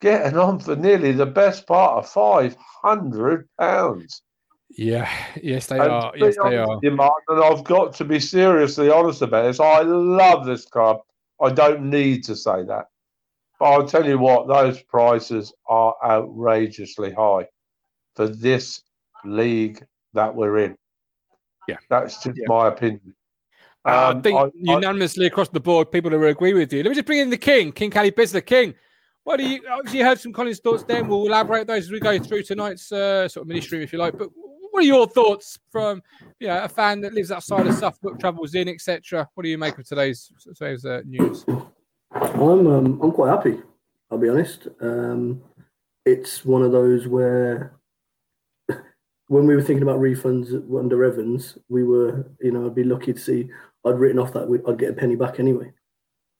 getting 0.00 0.38
on 0.38 0.58
for 0.58 0.74
nearly 0.74 1.12
the 1.12 1.26
best 1.26 1.66
part 1.66 1.98
of 1.98 2.10
five 2.10 2.56
hundred 2.82 3.46
pounds. 3.60 4.22
Yeah, 4.70 5.10
yes, 5.42 5.66
they 5.66 5.78
and 5.78 5.90
are. 5.90 6.12
Yes, 6.16 6.36
they 6.42 6.56
are. 6.56 6.78
You, 6.82 6.90
Martin, 6.90 7.24
and 7.28 7.42
I've 7.42 7.64
got 7.64 7.94
to 7.94 8.04
be 8.04 8.20
seriously 8.20 8.90
honest 8.90 9.22
about 9.22 9.44
this. 9.44 9.60
I 9.60 9.80
love 9.80 10.44
this 10.44 10.66
club. 10.66 11.00
I 11.40 11.50
don't 11.50 11.88
need 11.88 12.24
to 12.24 12.36
say 12.36 12.64
that. 12.64 12.86
But 13.58 13.64
I'll 13.64 13.88
tell 13.88 14.06
you 14.06 14.18
what, 14.18 14.46
those 14.46 14.82
prices 14.82 15.52
are 15.66 15.94
outrageously 16.04 17.12
high 17.12 17.46
for 18.14 18.28
this 18.28 18.82
league 19.24 19.84
that 20.12 20.34
we're 20.34 20.58
in. 20.58 20.76
Yeah. 21.66 21.78
That's 21.88 22.22
just 22.22 22.36
yeah. 22.36 22.44
my 22.46 22.68
opinion. 22.68 23.14
Um, 23.84 24.18
I 24.18 24.20
think 24.20 24.38
I, 24.38 24.50
unanimously 24.54 25.24
I, 25.24 25.28
across 25.28 25.48
the 25.48 25.60
board, 25.60 25.90
people 25.90 26.10
who 26.10 26.22
agree 26.24 26.52
with 26.52 26.72
you. 26.72 26.82
Let 26.82 26.90
me 26.90 26.94
just 26.94 27.06
bring 27.06 27.20
in 27.20 27.30
the 27.30 27.36
King, 27.36 27.72
King 27.72 27.90
Callie 27.90 28.10
the 28.10 28.42
King, 28.42 28.74
what 29.28 29.36
do 29.36 29.46
you 29.46 29.60
obviously 29.70 29.98
you 29.98 30.06
heard 30.06 30.18
some 30.18 30.32
Colin's 30.32 30.58
thoughts 30.58 30.84
then? 30.84 31.06
We'll 31.06 31.26
elaborate 31.26 31.66
those 31.66 31.84
as 31.84 31.90
we 31.90 32.00
go 32.00 32.18
through 32.18 32.44
tonight's 32.44 32.90
uh, 32.90 33.28
sort 33.28 33.42
of 33.42 33.48
mini 33.48 33.60
stream, 33.60 33.82
if 33.82 33.92
you 33.92 33.98
like. 33.98 34.16
But 34.16 34.30
what 34.78 34.84
are 34.84 34.86
your 34.86 35.08
thoughts 35.08 35.58
from 35.72 36.00
you 36.38 36.46
know 36.46 36.62
a 36.62 36.68
fan 36.68 37.00
that 37.00 37.12
lives 37.12 37.32
outside 37.32 37.66
of 37.66 37.74
Suffolk, 37.74 38.20
travels 38.20 38.54
in, 38.54 38.68
etc.? 38.68 39.28
What 39.34 39.42
do 39.42 39.48
you 39.48 39.58
make 39.58 39.76
of 39.76 39.84
today's 39.84 40.30
today's 40.56 40.84
uh, 40.84 41.02
news? 41.04 41.44
I'm 42.12 42.68
um, 42.68 43.00
I'm 43.02 43.10
quite 43.10 43.30
happy. 43.30 43.60
I'll 44.08 44.18
be 44.18 44.28
honest. 44.28 44.68
Um, 44.80 45.42
it's 46.06 46.44
one 46.44 46.62
of 46.62 46.70
those 46.70 47.08
where 47.08 47.76
when 49.26 49.48
we 49.48 49.56
were 49.56 49.62
thinking 49.62 49.82
about 49.82 49.98
refunds 49.98 50.54
under 50.78 51.02
Evans, 51.02 51.58
we 51.68 51.82
were, 51.82 52.30
you 52.40 52.52
know, 52.52 52.66
I'd 52.66 52.76
be 52.76 52.84
lucky 52.84 53.12
to 53.12 53.18
see 53.18 53.50
I'd 53.84 53.98
written 53.98 54.20
off 54.20 54.32
that 54.34 54.62
I'd 54.68 54.78
get 54.78 54.90
a 54.90 54.94
penny 54.94 55.16
back 55.16 55.40
anyway. 55.40 55.72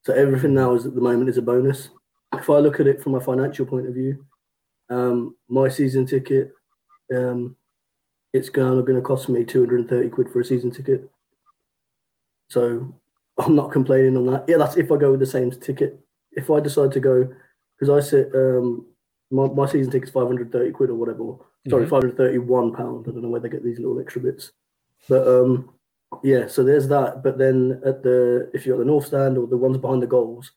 So 0.04 0.14
everything 0.14 0.54
now 0.54 0.74
is 0.74 0.86
at 0.86 0.94
the 0.94 1.00
moment 1.00 1.28
is 1.28 1.38
a 1.38 1.42
bonus. 1.42 1.88
If 2.34 2.48
I 2.48 2.58
look 2.58 2.78
at 2.78 2.86
it 2.86 3.02
from 3.02 3.16
a 3.16 3.20
financial 3.20 3.66
point 3.66 3.88
of 3.88 3.94
view, 3.94 4.24
um, 4.90 5.34
my 5.48 5.68
season 5.68 6.06
ticket, 6.06 6.52
um, 7.12 7.56
it's 8.38 8.48
going 8.48 8.84
to 8.84 9.00
cost 9.02 9.28
me 9.28 9.44
230 9.44 10.08
quid 10.10 10.30
for 10.30 10.40
a 10.40 10.44
season 10.44 10.70
ticket. 10.70 11.10
So 12.48 12.94
I'm 13.38 13.54
not 13.54 13.72
complaining 13.72 14.16
on 14.16 14.26
that. 14.26 14.44
Yeah, 14.48 14.56
that's 14.58 14.76
if 14.76 14.90
I 14.90 14.96
go 14.96 15.10
with 15.10 15.20
the 15.20 15.26
same 15.26 15.50
ticket. 15.50 15.98
If 16.32 16.50
I 16.50 16.60
decide 16.60 16.92
to 16.92 17.00
go, 17.00 17.28
because 17.78 18.04
I 18.04 18.06
sit, 18.06 18.30
um, 18.34 18.86
my, 19.30 19.46
my 19.46 19.66
season 19.66 19.92
ticket's 19.92 20.12
530 20.12 20.72
quid 20.72 20.90
or 20.90 20.94
whatever. 20.94 21.22
Mm-hmm. 21.22 21.70
Sorry, 21.70 21.86
531 21.86 22.74
pound. 22.74 23.06
I 23.06 23.10
don't 23.10 23.22
know 23.22 23.28
where 23.28 23.40
they 23.40 23.48
get 23.48 23.64
these 23.64 23.78
little 23.78 24.00
extra 24.00 24.20
bits. 24.22 24.52
But 25.08 25.26
um, 25.26 25.70
yeah, 26.22 26.46
so 26.46 26.64
there's 26.64 26.88
that. 26.88 27.22
But 27.22 27.38
then 27.38 27.80
at 27.84 28.02
the 28.02 28.50
if 28.54 28.64
you're 28.66 28.76
at 28.76 28.78
the 28.78 28.84
north 28.84 29.06
stand 29.06 29.38
or 29.38 29.46
the 29.46 29.56
ones 29.56 29.78
behind 29.78 30.02
the 30.02 30.06
goals, 30.06 30.52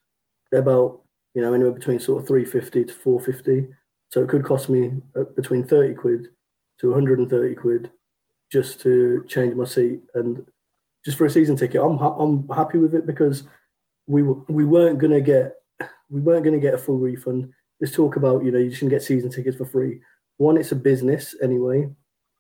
they're 0.52 0.62
about 0.62 1.02
you 1.34 1.42
know 1.42 1.54
anywhere 1.54 1.74
between 1.74 2.00
sort 2.00 2.22
of 2.22 2.28
350 2.28 2.86
to 2.86 2.94
450. 2.94 3.74
So 4.10 4.22
it 4.22 4.30
could 4.30 4.44
cost 4.44 4.70
me 4.70 4.92
uh, 5.16 5.24
between 5.36 5.64
30 5.64 5.94
quid 5.96 6.28
to 6.82 6.90
130 6.90 7.56
quid 7.56 7.92
just 8.52 8.82
to 8.82 9.24
change 9.28 9.56
my 9.56 9.64
seat 9.64 10.02
and 10.16 10.46
just 11.06 11.18
for 11.18 11.26
a 11.26 11.30
season 11.30 11.56
ticket. 11.56 11.82
I'm 11.82 11.98
I'm 12.00 12.48
happy 12.50 12.78
with 12.78 12.94
it 12.96 13.06
because 13.06 13.44
we 14.08 14.24
we 14.24 14.66
weren't 14.66 15.00
gonna 15.00 15.22
get 15.22 15.56
we 16.10 16.20
weren't 16.22 16.44
gonna 16.44 16.60
get 16.60 16.74
a 16.74 16.78
full 16.78 16.98
refund. 16.98 17.52
Let's 17.80 17.96
talk 17.96 18.16
about 18.16 18.44
you 18.44 18.52
know 18.52 18.60
you 18.60 18.72
shouldn't 18.72 18.92
get 18.92 19.04
season 19.04 19.32
tickets 19.32 19.58
for 19.58 19.66
free. 19.66 20.02
One, 20.38 20.58
it's 20.58 20.72
a 20.72 20.76
business 20.76 21.36
anyway. 21.42 21.90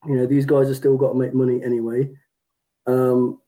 You 0.08 0.16
know 0.16 0.26
these 0.26 0.46
guys 0.46 0.68
have 0.68 0.78
still 0.78 0.98
got 0.98 1.14
to 1.14 1.20
make 1.20 1.34
money 1.34 1.64
anyway. 1.64 2.12
Um, 2.88 3.40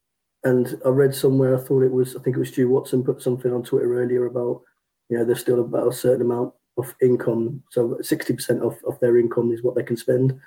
and 0.43 0.79
I 0.85 0.89
read 0.89 1.15
somewhere 1.15 1.55
I 1.55 1.59
thought 1.59 1.83
it 1.83 1.91
was 1.91 2.15
I 2.15 2.19
think 2.19 2.35
it 2.35 2.39
was 2.39 2.49
Stu 2.49 2.69
Watson 2.69 3.03
put 3.03 3.21
something 3.21 3.51
on 3.51 3.63
Twitter 3.63 3.93
earlier 3.99 4.27
about 4.27 4.61
you 5.09 5.17
know 5.17 5.25
there's 5.25 5.41
still 5.41 5.61
about 5.61 5.87
a 5.87 5.93
certain 5.93 6.21
amount 6.21 6.53
of 6.77 6.93
income. 7.01 7.63
So 7.69 7.97
60% 8.01 8.61
of, 8.61 8.77
of 8.85 8.99
their 8.99 9.17
income 9.17 9.51
is 9.51 9.63
what 9.63 9.75
they 9.75 9.83
can 9.83 9.97
spend. 9.97 10.39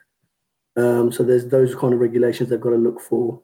Um, 0.77 1.11
so 1.11 1.23
there's 1.23 1.47
those 1.49 1.75
kind 1.75 1.95
of 1.95 2.01
regulations 2.01 2.49
they've 2.49 2.61
got 2.61 2.71
to 2.71 2.77
look 2.77 3.01
for. 3.01 3.41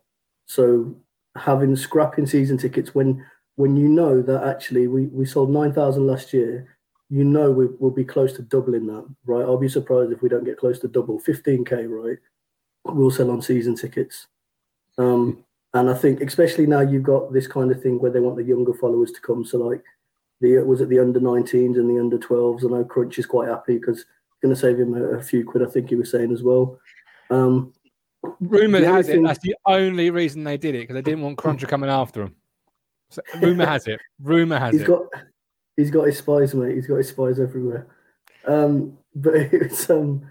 So 0.47 0.95
having 1.37 1.75
scrapping 1.77 2.27
season 2.27 2.59
tickets 2.59 2.95
when 2.95 3.25
when 3.57 3.77
you 3.77 3.89
know 3.89 4.23
that 4.23 4.45
actually 4.45 4.87
we, 4.87 5.07
we 5.07 5.27
sold 5.27 5.51
9,000 5.51 6.07
last 6.07 6.33
year, 6.33 6.77
you 7.11 7.23
know 7.23 7.51
we, 7.51 7.67
will 7.79 7.91
be 7.91 8.05
close 8.05 8.33
to 8.35 8.43
doubling 8.43 8.87
that, 8.87 9.07
right? 9.27 9.43
I'll 9.43 9.59
be 9.59 9.69
surprised 9.69 10.11
if 10.11 10.23
we 10.23 10.31
don't 10.31 10.45
get 10.45 10.57
close 10.57 10.79
to 10.81 10.89
double. 10.89 11.21
15K, 11.21 11.89
right? 11.89 12.19
We'll 12.85 13.11
sell 13.11 13.31
on 13.31 13.43
season 13.43 13.77
tickets. 13.77 14.27
Um, 14.97 15.45
and 15.75 15.91
I 15.91 15.95
think, 15.95 16.21
especially 16.23 16.67
now, 16.67 16.81
you've 16.81 17.03
got 17.03 17.33
this 17.33 17.47
kind 17.47 17.71
of 17.71 17.83
thing 17.83 17.99
where 17.99 18.11
they 18.11 18.21
want 18.21 18.37
the 18.37 18.43
younger 18.43 18.75
followers 18.75 19.13
to 19.13 19.21
come. 19.21 19.45
So, 19.45 19.59
like, 19.59 19.83
the 20.41 20.59
was 20.59 20.81
it 20.81 20.89
the 20.89 20.99
under 20.99 21.21
19s 21.21 21.77
and 21.77 21.89
the 21.89 22.01
under 22.01 22.19
12s? 22.19 22.65
I 22.65 22.69
know 22.69 22.85
Crunch 22.85 23.19
is 23.19 23.27
quite 23.27 23.49
happy 23.49 23.79
because 23.79 24.01
it's 24.01 24.07
going 24.43 24.55
to 24.55 24.61
save 24.61 24.79
him 24.79 24.95
a, 24.95 25.19
a, 25.19 25.23
few 25.23 25.45
quid, 25.45 25.67
I 25.67 25.71
think 25.71 25.89
he 25.89 25.95
was 25.95 26.11
saying 26.11 26.33
as 26.33 26.43
well. 26.43 26.79
Um, 27.33 27.73
Rumor 28.41 28.85
has 28.85 29.09
it 29.09 29.23
that's 29.23 29.41
the 29.41 29.57
only 29.67 30.11
reason 30.11 30.45
they 30.45 30.57
did 30.57 30.75
it 30.75 30.81
because 30.81 30.95
they 30.95 31.03
didn't 31.03 31.23
want 31.23 31.39
Cruncher 31.39 31.67
coming 31.67 31.91
after 31.91 32.25
them. 32.25 32.37
So, 33.11 33.21
rumor 33.41 33.67
has 33.67 33.87
it. 33.87 34.01
Rumor 34.21 34.59
has 34.59 34.73
he's 34.73 34.83
it. 34.83 34.87
Got, 34.87 35.03
he's 35.77 35.91
got 35.91 36.07
his 36.07 36.19
spies, 36.19 36.55
mate. 36.55 36.77
He's 36.77 36.87
got 36.87 36.97
his 36.97 37.09
spies 37.09 37.41
everywhere. 37.41 37.89
Um, 38.47 38.97
but 39.15 39.35
it's 39.35 39.91
um, 39.91 40.27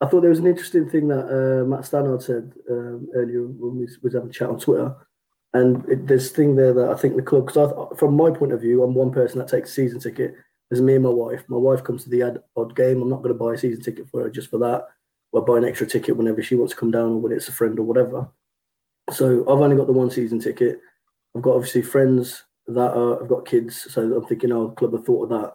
I 0.00 0.06
thought 0.06 0.22
there 0.22 0.30
was 0.30 0.40
an 0.40 0.46
interesting 0.46 0.88
thing 0.88 1.08
that 1.08 1.26
uh, 1.26 1.64
Matt 1.64 1.84
Stannard 1.84 2.22
said 2.22 2.52
um, 2.70 3.08
earlier 3.14 3.42
when 3.42 3.76
we 3.76 3.88
was 4.02 4.14
having 4.14 4.30
a 4.30 4.32
chat 4.32 4.48
on 4.48 4.58
Twitter, 4.58 4.94
and 5.52 5.88
it, 5.88 6.06
there's 6.06 6.32
thing 6.32 6.56
there 6.56 6.74
that 6.74 6.90
I 6.90 6.94
think 6.94 7.14
the 7.14 7.22
club, 7.22 7.46
because 7.46 7.98
from 7.98 8.16
my 8.16 8.30
point 8.30 8.52
of 8.52 8.60
view, 8.60 8.82
I'm 8.82 8.94
one 8.94 9.12
person 9.12 9.38
that 9.38 9.48
takes 9.48 9.70
a 9.70 9.74
season 9.74 10.00
ticket. 10.00 10.34
There's 10.70 10.82
me 10.82 10.94
and 10.94 11.04
my 11.04 11.10
wife. 11.10 11.44
My 11.46 11.58
wife 11.58 11.84
comes 11.84 12.04
to 12.04 12.10
the 12.10 12.22
ad, 12.22 12.38
odd 12.56 12.74
game. 12.74 13.00
I'm 13.00 13.10
not 13.10 13.22
going 13.22 13.36
to 13.36 13.38
buy 13.38 13.54
a 13.54 13.58
season 13.58 13.82
ticket 13.82 14.08
for 14.08 14.22
her 14.22 14.30
just 14.30 14.50
for 14.50 14.58
that. 14.58 14.86
I'll 15.34 15.42
buy 15.42 15.58
an 15.58 15.64
extra 15.64 15.86
ticket 15.86 16.16
whenever 16.16 16.42
she 16.42 16.54
wants 16.54 16.72
to 16.72 16.78
come 16.78 16.90
down 16.90 17.12
or 17.12 17.20
when 17.20 17.32
it's 17.32 17.48
a 17.48 17.52
friend 17.52 17.78
or 17.78 17.82
whatever. 17.82 18.28
So 19.10 19.42
I've 19.42 19.60
only 19.60 19.76
got 19.76 19.86
the 19.86 19.92
one 19.92 20.10
season 20.10 20.38
ticket. 20.38 20.80
I've 21.36 21.42
got 21.42 21.56
obviously 21.56 21.82
friends 21.82 22.44
that 22.68 22.92
are, 22.92 23.22
I've 23.22 23.28
got 23.28 23.46
kids, 23.46 23.92
so 23.92 24.02
I'm 24.14 24.24
thinking, 24.26 24.52
oh, 24.52 24.70
club 24.70 24.92
have 24.92 25.04
thought 25.04 25.24
of 25.24 25.28
that. 25.30 25.54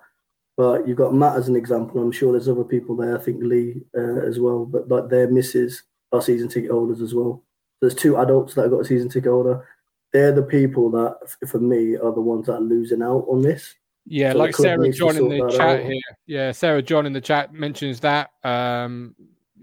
But 0.57 0.87
you've 0.87 0.97
got 0.97 1.13
Matt 1.13 1.37
as 1.37 1.47
an 1.47 1.55
example. 1.55 2.01
I'm 2.01 2.11
sure 2.11 2.33
there's 2.33 2.49
other 2.49 2.65
people 2.65 2.95
there. 2.95 3.17
I 3.17 3.21
think 3.21 3.41
Lee 3.41 3.81
uh, 3.97 4.19
as 4.27 4.39
well, 4.39 4.65
but 4.65 4.89
like 4.89 5.09
their 5.09 5.29
misses 5.29 5.83
are 6.11 6.21
season 6.21 6.49
ticket 6.49 6.71
holders 6.71 7.01
as 7.01 7.15
well. 7.15 7.43
There's 7.79 7.95
two 7.95 8.17
adults 8.17 8.55
that 8.55 8.63
have 8.63 8.71
got 8.71 8.81
a 8.81 8.85
season 8.85 9.09
ticket 9.09 9.31
holder. 9.31 9.65
They're 10.11 10.33
the 10.33 10.43
people 10.43 10.89
that, 10.91 11.17
for 11.47 11.59
me, 11.59 11.95
are 11.95 12.11
the 12.11 12.19
ones 12.19 12.47
that 12.47 12.55
are 12.55 12.61
losing 12.61 13.01
out 13.01 13.25
on 13.29 13.41
this. 13.41 13.75
Yeah, 14.05 14.33
so 14.33 14.39
like 14.39 14.55
Sarah 14.55 14.91
John 14.91 15.15
in 15.15 15.29
the 15.29 15.49
chat 15.51 15.79
out. 15.79 15.85
here. 15.85 16.01
Yeah, 16.25 16.51
Sarah 16.51 16.81
John 16.81 17.05
in 17.05 17.13
the 17.13 17.21
chat 17.21 17.53
mentions 17.53 17.99
that. 18.01 18.31
Um, 18.43 19.15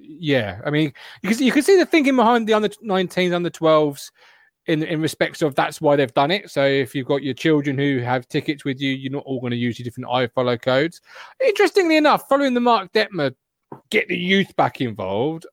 yeah, 0.08 0.60
I 0.64 0.70
mean, 0.70 0.92
because 1.22 1.40
you 1.40 1.52
can 1.52 1.62
see 1.62 1.76
the 1.76 1.86
thinking 1.86 2.16
behind 2.16 2.46
the 2.46 2.54
under 2.54 2.68
19s, 2.68 3.34
under 3.34 3.50
12s 3.50 4.10
in 4.66 4.82
in 4.82 5.00
respects 5.00 5.42
of 5.42 5.54
that's 5.54 5.80
why 5.80 5.96
they've 5.96 6.14
done 6.14 6.30
it. 6.30 6.50
So 6.50 6.64
if 6.64 6.94
you've 6.94 7.06
got 7.06 7.22
your 7.22 7.34
children 7.34 7.78
who 7.78 7.98
have 8.00 8.28
tickets 8.28 8.64
with 8.64 8.80
you, 8.80 8.92
you're 8.92 9.12
not 9.12 9.24
all 9.24 9.40
going 9.40 9.52
to 9.52 9.56
use 9.56 9.78
your 9.78 9.84
different 9.84 10.10
iFollow 10.10 10.60
codes. 10.60 11.00
Interestingly 11.44 11.96
enough, 11.96 12.28
following 12.28 12.54
the 12.54 12.60
Mark 12.60 12.92
Detmer 12.92 13.34
get 13.90 14.08
the 14.08 14.16
youth 14.16 14.54
back 14.56 14.80
involved, 14.80 15.46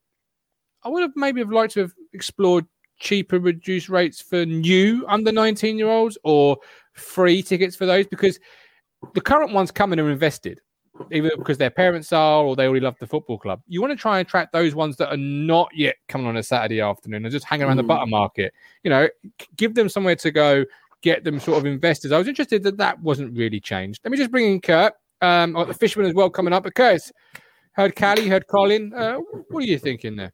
I 0.83 0.89
would 0.89 1.01
have 1.01 1.13
maybe 1.15 1.41
have 1.41 1.51
liked 1.51 1.73
to 1.73 1.81
have 1.81 1.93
explored 2.13 2.65
cheaper 2.99 3.39
reduced 3.39 3.89
rates 3.89 4.21
for 4.21 4.45
new 4.45 5.05
under 5.07 5.31
19 5.31 5.77
year 5.77 5.89
olds 5.89 6.17
or 6.23 6.57
free 6.93 7.41
tickets 7.41 7.75
for 7.75 7.85
those 7.85 8.07
because 8.07 8.39
the 9.13 9.21
current 9.21 9.51
ones 9.51 9.71
come 9.71 9.91
and 9.91 9.99
are 9.99 10.11
invested 10.11 10.61
either 11.11 11.31
because 11.37 11.57
their 11.57 11.69
parents 11.69 12.11
are 12.13 12.43
or 12.43 12.55
they 12.55 12.65
already 12.65 12.83
love 12.83 12.95
the 12.99 13.07
football 13.07 13.37
club. 13.37 13.61
You 13.67 13.81
want 13.81 13.91
to 13.91 13.97
try 13.97 14.19
and 14.19 14.27
attract 14.27 14.53
those 14.53 14.75
ones 14.75 14.97
that 14.97 15.09
are 15.09 15.17
not 15.17 15.69
yet 15.73 15.95
coming 16.07 16.27
on 16.27 16.37
a 16.37 16.43
Saturday 16.43 16.81
afternoon 16.81 17.25
and 17.25 17.31
just 17.31 17.45
hang 17.45 17.61
around 17.61 17.77
mm. 17.77 17.87
the 17.87 17.93
Buttermarket. 17.93 18.49
You 18.83 18.89
know, 18.89 19.07
give 19.57 19.75
them 19.75 19.89
somewhere 19.89 20.15
to 20.17 20.31
go, 20.31 20.65
get 21.01 21.23
them 21.23 21.39
sort 21.39 21.57
of 21.57 21.65
investors. 21.65 22.11
I 22.11 22.17
was 22.17 22.27
interested 22.27 22.63
that 22.63 22.77
that 22.77 22.99
wasn't 23.01 23.37
really 23.37 23.59
changed. 23.59 24.01
Let 24.03 24.11
me 24.11 24.17
just 24.17 24.31
bring 24.31 24.51
in 24.51 24.61
Kurt, 24.61 24.93
um, 25.21 25.53
the 25.53 25.73
fisherman 25.73 26.07
as 26.07 26.13
well 26.13 26.29
coming 26.29 26.53
up. 26.53 26.63
But 26.63 26.75
Kurt, 26.75 27.01
heard 27.73 27.95
Callie, 27.95 28.27
heard 28.27 28.47
Colin. 28.47 28.93
Uh, 28.93 29.17
what 29.49 29.63
are 29.63 29.67
you 29.67 29.79
thinking 29.79 30.15
there? 30.15 30.33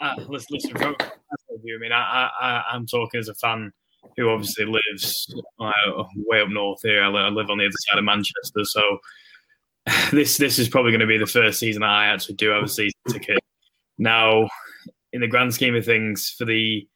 Uh, 0.00 0.14
listen, 0.28 0.48
listen 0.50 0.70
from 0.76 0.96
I 1.00 1.78
mean, 1.78 1.92
I, 1.92 2.30
I, 2.40 2.62
I'm 2.72 2.86
talking 2.86 3.18
as 3.18 3.28
a 3.28 3.34
fan 3.34 3.72
who 4.16 4.30
obviously 4.30 4.64
lives 4.64 5.34
uh, 5.60 5.70
way 6.16 6.40
up 6.40 6.48
north 6.48 6.80
here. 6.82 7.02
I 7.02 7.08
live 7.08 7.50
on 7.50 7.58
the 7.58 7.64
other 7.64 7.72
side 7.72 7.98
of 7.98 8.04
Manchester, 8.04 8.64
so 8.64 8.82
this 10.10 10.36
this 10.36 10.58
is 10.58 10.68
probably 10.68 10.90
going 10.90 11.00
to 11.00 11.06
be 11.06 11.18
the 11.18 11.26
first 11.26 11.58
season 11.58 11.82
I 11.82 12.06
actually 12.06 12.36
do 12.36 12.50
have 12.50 12.64
a 12.64 12.68
season 12.68 12.98
ticket. 13.08 13.38
Now, 13.98 14.48
in 15.12 15.20
the 15.20 15.28
grand 15.28 15.54
scheme 15.54 15.74
of 15.74 15.84
things, 15.84 16.34
for 16.36 16.44
the 16.44 16.86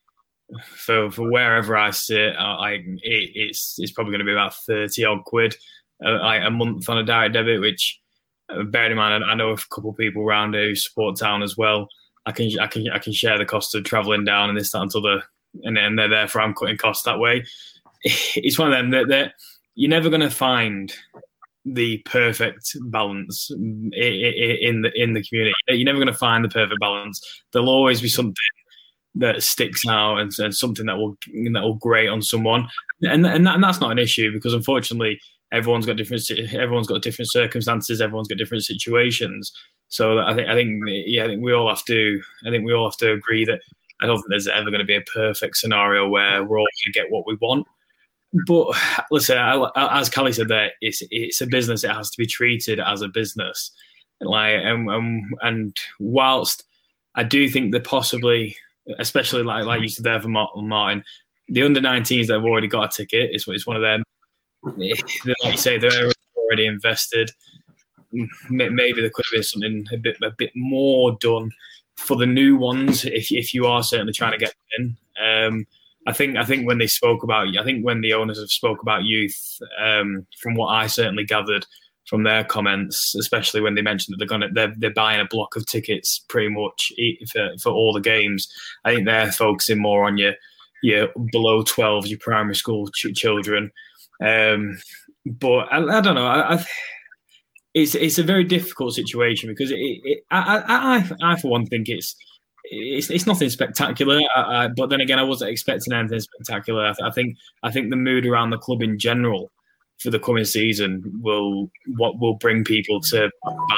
for 0.64 1.10
for 1.10 1.30
wherever 1.30 1.76
I 1.76 1.90
sit, 1.90 2.34
I 2.36 2.72
it, 2.72 3.30
it's 3.34 3.76
it's 3.78 3.92
probably 3.92 4.12
going 4.12 4.20
to 4.20 4.24
be 4.24 4.32
about 4.32 4.54
thirty 4.54 5.04
odd 5.04 5.24
quid 5.24 5.56
uh, 6.04 6.18
a 6.18 6.50
month 6.50 6.88
on 6.88 6.98
a 6.98 7.04
direct 7.04 7.34
debit. 7.34 7.60
Which, 7.60 8.00
uh, 8.48 8.64
bearing 8.64 8.92
in 8.92 8.96
mind, 8.96 9.24
I 9.24 9.34
know 9.34 9.50
a 9.50 9.56
couple 9.56 9.90
of 9.90 9.96
people 9.96 10.22
around 10.22 10.54
who 10.54 10.74
support 10.74 11.18
town 11.18 11.42
as 11.42 11.56
well. 11.56 11.88
I 12.26 12.32
can 12.32 12.58
I 12.58 12.66
can 12.66 12.88
I 12.90 12.98
can 12.98 13.12
share 13.12 13.38
the 13.38 13.46
cost 13.46 13.74
of 13.74 13.84
travelling 13.84 14.24
down 14.24 14.48
and 14.48 14.58
this 14.58 14.72
that 14.72 14.82
until 14.82 15.02
the 15.02 15.22
and 15.62 15.76
then 15.76 15.96
they're 15.96 16.08
therefore 16.08 16.42
I'm 16.42 16.54
cutting 16.54 16.76
costs 16.76 17.04
that 17.04 17.18
way. 17.18 17.44
It's 18.02 18.58
one 18.58 18.72
of 18.72 18.78
them 18.78 18.90
that, 18.90 19.08
that 19.08 19.34
you're 19.74 19.90
never 19.90 20.08
going 20.08 20.22
to 20.22 20.30
find 20.30 20.94
the 21.64 21.98
perfect 22.06 22.76
balance 22.90 23.50
in 23.50 23.90
the 23.92 24.92
in 24.94 25.12
the 25.12 25.22
community. 25.22 25.54
You're 25.68 25.84
never 25.84 25.98
going 25.98 26.06
to 26.06 26.14
find 26.14 26.44
the 26.44 26.48
perfect 26.48 26.80
balance. 26.80 27.20
There'll 27.52 27.68
always 27.68 28.00
be 28.00 28.08
something 28.08 28.34
that 29.16 29.42
sticks 29.42 29.82
out 29.88 30.18
and, 30.18 30.32
and 30.38 30.54
something 30.54 30.86
that 30.86 30.96
will 30.96 31.16
that 31.52 31.62
will 31.62 31.74
grate 31.74 32.08
on 32.08 32.22
someone, 32.22 32.68
and 33.02 33.26
and, 33.26 33.46
that, 33.46 33.54
and 33.56 33.64
that's 33.64 33.80
not 33.80 33.92
an 33.92 33.98
issue 33.98 34.32
because 34.32 34.54
unfortunately 34.54 35.20
everyone's 35.52 35.86
got 35.86 35.96
different 35.96 36.22
everyone's 36.52 36.86
got 36.86 37.02
different 37.02 37.30
circumstances, 37.30 38.00
everyone's 38.00 38.28
got 38.28 38.38
different 38.38 38.64
situations. 38.64 39.52
So 39.88 40.20
I 40.20 40.34
think 40.34 40.48
I 40.48 40.54
think 40.54 40.82
yeah 40.86 41.24
I 41.24 41.26
think 41.26 41.42
we 41.42 41.52
all 41.52 41.68
have 41.68 41.84
to 41.86 42.22
I 42.46 42.50
think 42.50 42.64
we 42.64 42.72
all 42.72 42.88
have 42.88 42.98
to 42.98 43.12
agree 43.12 43.44
that 43.44 43.60
I 44.02 44.06
don't 44.06 44.16
think 44.16 44.30
there's 44.30 44.48
ever 44.48 44.70
going 44.70 44.80
to 44.80 44.84
be 44.84 44.96
a 44.96 45.02
perfect 45.02 45.56
scenario 45.56 46.08
where 46.08 46.42
we're 46.42 46.58
all 46.58 46.66
going 46.66 46.92
to 46.92 46.98
get 46.98 47.10
what 47.10 47.26
we 47.26 47.36
want. 47.40 47.66
But 48.46 48.68
listen, 49.10 49.36
as 49.76 50.08
Callie 50.08 50.32
said 50.32 50.48
there, 50.48 50.70
it's 50.80 51.02
it's 51.10 51.40
a 51.40 51.46
business. 51.46 51.82
It 51.82 51.90
has 51.90 52.10
to 52.10 52.18
be 52.18 52.26
treated 52.26 52.78
as 52.78 53.02
a 53.02 53.08
business. 53.08 53.72
Like 54.20 54.56
and 54.62 54.88
and, 54.88 55.24
and 55.42 55.76
whilst 55.98 56.64
I 57.14 57.24
do 57.24 57.48
think 57.48 57.72
that 57.72 57.84
possibly, 57.84 58.56
especially 58.98 59.42
like 59.42 59.64
like 59.64 59.80
you 59.82 59.88
said 59.88 60.04
there 60.04 60.20
for 60.20 60.28
Martin, 60.28 61.04
the 61.48 61.62
under 61.62 61.80
19s 61.80 62.28
that 62.28 62.34
have 62.34 62.44
already 62.44 62.68
got 62.68 62.94
a 62.94 62.96
ticket 62.96 63.30
is 63.34 63.44
it's 63.48 63.66
one 63.66 63.76
of 63.76 63.82
them. 63.82 64.04
like 64.62 65.02
you 65.44 65.56
say, 65.56 65.78
they're 65.78 66.12
already 66.36 66.66
invested. 66.66 67.32
Maybe 68.48 69.00
there 69.00 69.10
could 69.10 69.24
have 69.26 69.32
been 69.32 69.42
something 69.42 69.86
a 69.92 69.96
bit 69.96 70.16
a 70.22 70.30
bit 70.30 70.52
more 70.54 71.16
done 71.20 71.50
for 71.96 72.16
the 72.16 72.26
new 72.26 72.56
ones 72.56 73.04
if 73.04 73.32
if 73.32 73.52
you 73.52 73.66
are 73.66 73.82
certainly 73.82 74.12
trying 74.12 74.32
to 74.32 74.38
get 74.38 74.54
in. 74.78 74.96
Um, 75.20 75.66
I 76.10 76.12
think 76.12 76.36
I 76.36 76.44
think 76.44 76.66
when 76.66 76.78
they 76.78 76.88
spoke 76.88 77.22
about 77.22 77.56
I 77.56 77.62
think 77.62 77.84
when 77.84 78.00
the 78.00 78.14
owners 78.14 78.40
have 78.40 78.50
spoke 78.50 78.82
about 78.82 79.04
youth, 79.04 79.60
um, 79.80 80.26
from 80.42 80.56
what 80.56 80.68
I 80.68 80.88
certainly 80.88 81.24
gathered 81.24 81.64
from 82.06 82.24
their 82.24 82.42
comments, 82.42 83.14
especially 83.14 83.60
when 83.60 83.76
they 83.76 83.82
mentioned 83.82 84.12
that 84.12 84.18
they're 84.18 84.26
gonna 84.26 84.48
they're, 84.52 84.74
they're 84.76 84.92
buying 84.92 85.20
a 85.20 85.28
block 85.30 85.54
of 85.54 85.66
tickets 85.66 86.24
pretty 86.28 86.48
much 86.48 86.92
for, 87.32 87.50
for 87.62 87.70
all 87.70 87.92
the 87.92 88.00
games. 88.00 88.52
I 88.84 88.92
think 88.92 89.06
they're 89.06 89.30
focusing 89.30 89.80
more 89.80 90.04
on 90.04 90.18
your 90.18 90.34
your 90.82 91.08
below 91.30 91.62
12, 91.62 92.08
your 92.08 92.18
primary 92.18 92.56
school 92.56 92.88
ch- 92.88 93.14
children. 93.14 93.70
Um, 94.20 94.78
but 95.24 95.72
I, 95.72 95.78
I, 95.78 96.00
don't 96.00 96.16
know. 96.16 96.26
I, 96.26 96.54
I, 96.54 96.64
it's 97.74 97.94
it's 97.94 98.18
a 98.18 98.24
very 98.24 98.42
difficult 98.42 98.94
situation 98.94 99.48
because 99.48 99.70
it, 99.70 99.76
it 99.78 100.24
I, 100.32 101.04
I, 101.22 101.32
I 101.32 101.36
for 101.40 101.48
one 101.48 101.66
think 101.66 101.88
it's 101.88 102.16
it's, 102.64 103.10
it's 103.10 103.26
nothing 103.26 103.50
spectacular. 103.50 104.20
but 104.76 104.88
then 104.88 105.00
again, 105.00 105.18
I 105.18 105.22
wasn't 105.22 105.50
expecting 105.50 105.92
anything 105.92 106.20
spectacular. 106.20 106.84
I, 106.86 107.06
I, 107.06 107.10
think 107.10 107.36
I 107.62 107.70
think 107.70 107.90
the 107.90 107.96
mood 107.96 108.26
around 108.26 108.50
the 108.50 108.58
club 108.58 108.82
in 108.82 108.98
general 108.98 109.50
for 109.98 110.10
the 110.10 110.18
coming 110.18 110.44
season 110.44 111.02
will 111.20 111.70
what 111.96 112.18
will 112.18 112.34
bring 112.34 112.64
people 112.64 113.00
to 113.00 113.30
buy 113.44 113.76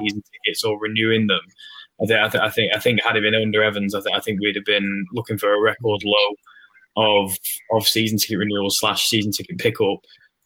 season 0.00 0.22
tickets 0.32 0.64
or 0.64 0.78
renewing 0.78 1.26
them. 1.26 1.40
I 2.02 2.06
think 2.06 2.20
I, 2.20 2.28
th- 2.28 2.42
I 2.42 2.50
think 2.50 2.74
I 2.74 2.78
think 2.78 3.02
had 3.02 3.16
it 3.16 3.22
been 3.22 3.34
under 3.34 3.62
Evans, 3.62 3.94
I, 3.94 4.00
th- 4.00 4.14
I 4.14 4.20
think 4.20 4.40
we'd 4.40 4.56
have 4.56 4.64
been 4.64 5.06
looking 5.12 5.38
for 5.38 5.52
a 5.52 5.60
record 5.60 6.02
low 6.04 6.34
of 6.96 7.36
of 7.72 7.86
season 7.86 8.18
ticket 8.18 8.38
renewal 8.38 8.70
slash 8.70 9.06
season 9.06 9.32
ticket 9.32 9.58
pickup. 9.58 9.98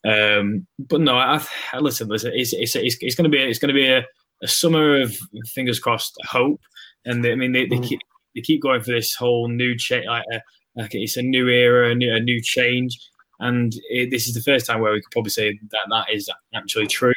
Um, 0.04 0.66
but 0.78 1.00
no, 1.00 1.16
I, 1.16 1.42
I, 1.72 1.78
listen, 1.78 2.08
listen, 2.08 2.32
it's 2.34 2.52
it's, 2.52 2.76
it's, 2.76 2.96
it's 3.00 3.14
going 3.14 3.30
to 3.30 3.34
be 3.34 3.42
it's 3.42 3.58
going 3.58 3.74
to 3.74 3.74
be 3.74 3.86
a, 3.86 4.04
a, 4.42 4.48
summer 4.48 5.00
of 5.00 5.16
fingers 5.54 5.80
crossed 5.80 6.14
hope, 6.26 6.60
and 7.04 7.24
they, 7.24 7.32
I 7.32 7.34
mean 7.34 7.52
they, 7.52 7.66
they, 7.66 7.76
mm. 7.76 7.88
keep 7.88 8.00
they 8.34 8.40
keep 8.40 8.62
going 8.62 8.82
for 8.82 8.92
this 8.92 9.14
whole 9.14 9.48
new 9.48 9.76
change, 9.76 10.06
like, 10.06 10.24
uh, 10.32 10.38
like, 10.76 10.94
it's 10.94 11.16
a 11.16 11.22
new 11.22 11.48
era, 11.48 11.90
a 11.90 11.94
new, 11.94 12.14
a 12.14 12.20
new 12.20 12.40
change, 12.42 12.98
and 13.40 13.74
it, 13.90 14.10
this 14.10 14.26
is 14.26 14.34
the 14.34 14.42
first 14.42 14.66
time 14.66 14.80
where 14.80 14.92
we 14.92 15.00
could 15.00 15.12
probably 15.12 15.30
say 15.30 15.58
that 15.70 15.86
that 15.90 16.12
is 16.12 16.28
actually 16.54 16.86
true. 16.86 17.14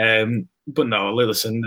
Um, 0.00 0.48
but 0.66 0.86
no, 0.86 1.12
listen, 1.12 1.62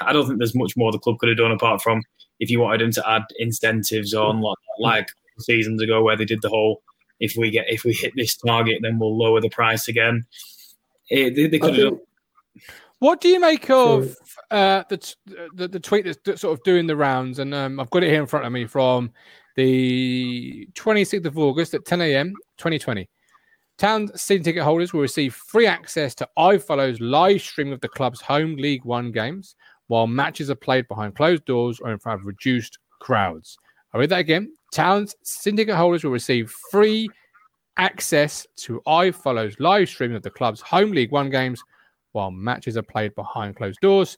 I 0.00 0.12
don't 0.12 0.26
think 0.26 0.38
there's 0.38 0.54
much 0.54 0.76
more 0.76 0.92
the 0.92 0.98
club 0.98 1.18
could 1.18 1.28
have 1.28 1.38
done 1.38 1.52
apart 1.52 1.82
from 1.82 2.02
if 2.38 2.50
you 2.50 2.60
wanted 2.60 2.80
them 2.80 2.92
to 2.92 3.10
add 3.10 3.22
incentives 3.38 4.12
on, 4.12 4.40
like, 4.40 4.58
like 4.78 5.08
seasons 5.38 5.82
ago 5.82 6.02
where 6.02 6.16
they 6.16 6.24
did 6.24 6.42
the 6.42 6.48
whole 6.48 6.82
if 7.20 7.34
we 7.36 7.50
get 7.50 7.66
if 7.68 7.84
we 7.84 7.92
hit 7.92 8.12
this 8.16 8.36
target, 8.36 8.78
then 8.82 8.98
we'll 8.98 9.16
lower 9.16 9.40
the 9.40 9.48
price 9.48 9.88
again. 9.88 10.24
It, 11.08 11.34
they, 11.34 11.46
they 11.46 11.58
could 11.58 11.76
have 11.76 11.90
done. 11.92 12.00
What 12.98 13.20
do 13.20 13.28
you 13.28 13.38
make 13.38 13.68
of 13.68 14.16
uh, 14.50 14.82
the, 14.88 15.14
the, 15.54 15.68
the 15.68 15.80
tweet 15.80 16.06
that's 16.24 16.40
sort 16.40 16.58
of 16.58 16.64
doing 16.64 16.86
the 16.86 16.96
rounds? 16.96 17.38
And 17.40 17.54
um, 17.54 17.78
I've 17.78 17.90
got 17.90 18.02
it 18.02 18.10
here 18.10 18.20
in 18.20 18.26
front 18.26 18.46
of 18.46 18.52
me 18.52 18.66
from 18.66 19.12
the 19.54 20.66
26th 20.72 21.26
of 21.26 21.38
August 21.38 21.74
at 21.74 21.84
10 21.84 22.00
a.m. 22.00 22.34
2020. 22.56 23.08
Town 23.78 24.08
season 24.16 24.42
ticket 24.42 24.62
holders 24.62 24.94
will 24.94 25.02
receive 25.02 25.34
free 25.34 25.66
access 25.66 26.14
to 26.14 26.28
iFollow's 26.38 26.98
live 27.00 27.42
stream 27.42 27.72
of 27.72 27.80
the 27.82 27.88
club's 27.88 28.22
home 28.22 28.56
League 28.56 28.86
One 28.86 29.12
games, 29.12 29.54
while 29.88 30.06
matches 30.06 30.48
are 30.48 30.54
played 30.54 30.88
behind 30.88 31.14
closed 31.14 31.44
doors 31.44 31.80
or 31.80 31.92
in 31.92 31.98
front 31.98 32.20
of 32.20 32.26
reduced 32.26 32.78
crowds. 33.00 33.58
I'll 33.92 34.00
read 34.00 34.10
that 34.10 34.20
again. 34.20 34.54
Town's 34.72 35.14
syndicate 35.22 35.76
holders 35.76 36.04
will 36.04 36.10
receive 36.12 36.50
free 36.70 37.10
access 37.76 38.46
to 38.56 38.80
iFollow's 38.86 39.60
live 39.60 39.90
streaming 39.90 40.16
of 40.16 40.22
the 40.22 40.30
club's 40.30 40.62
home 40.62 40.92
League 40.92 41.12
One 41.12 41.28
games 41.28 41.62
while 42.16 42.30
matches 42.30 42.76
are 42.76 42.82
played 42.82 43.14
behind 43.14 43.56
closed 43.56 43.78
doors 43.80 44.16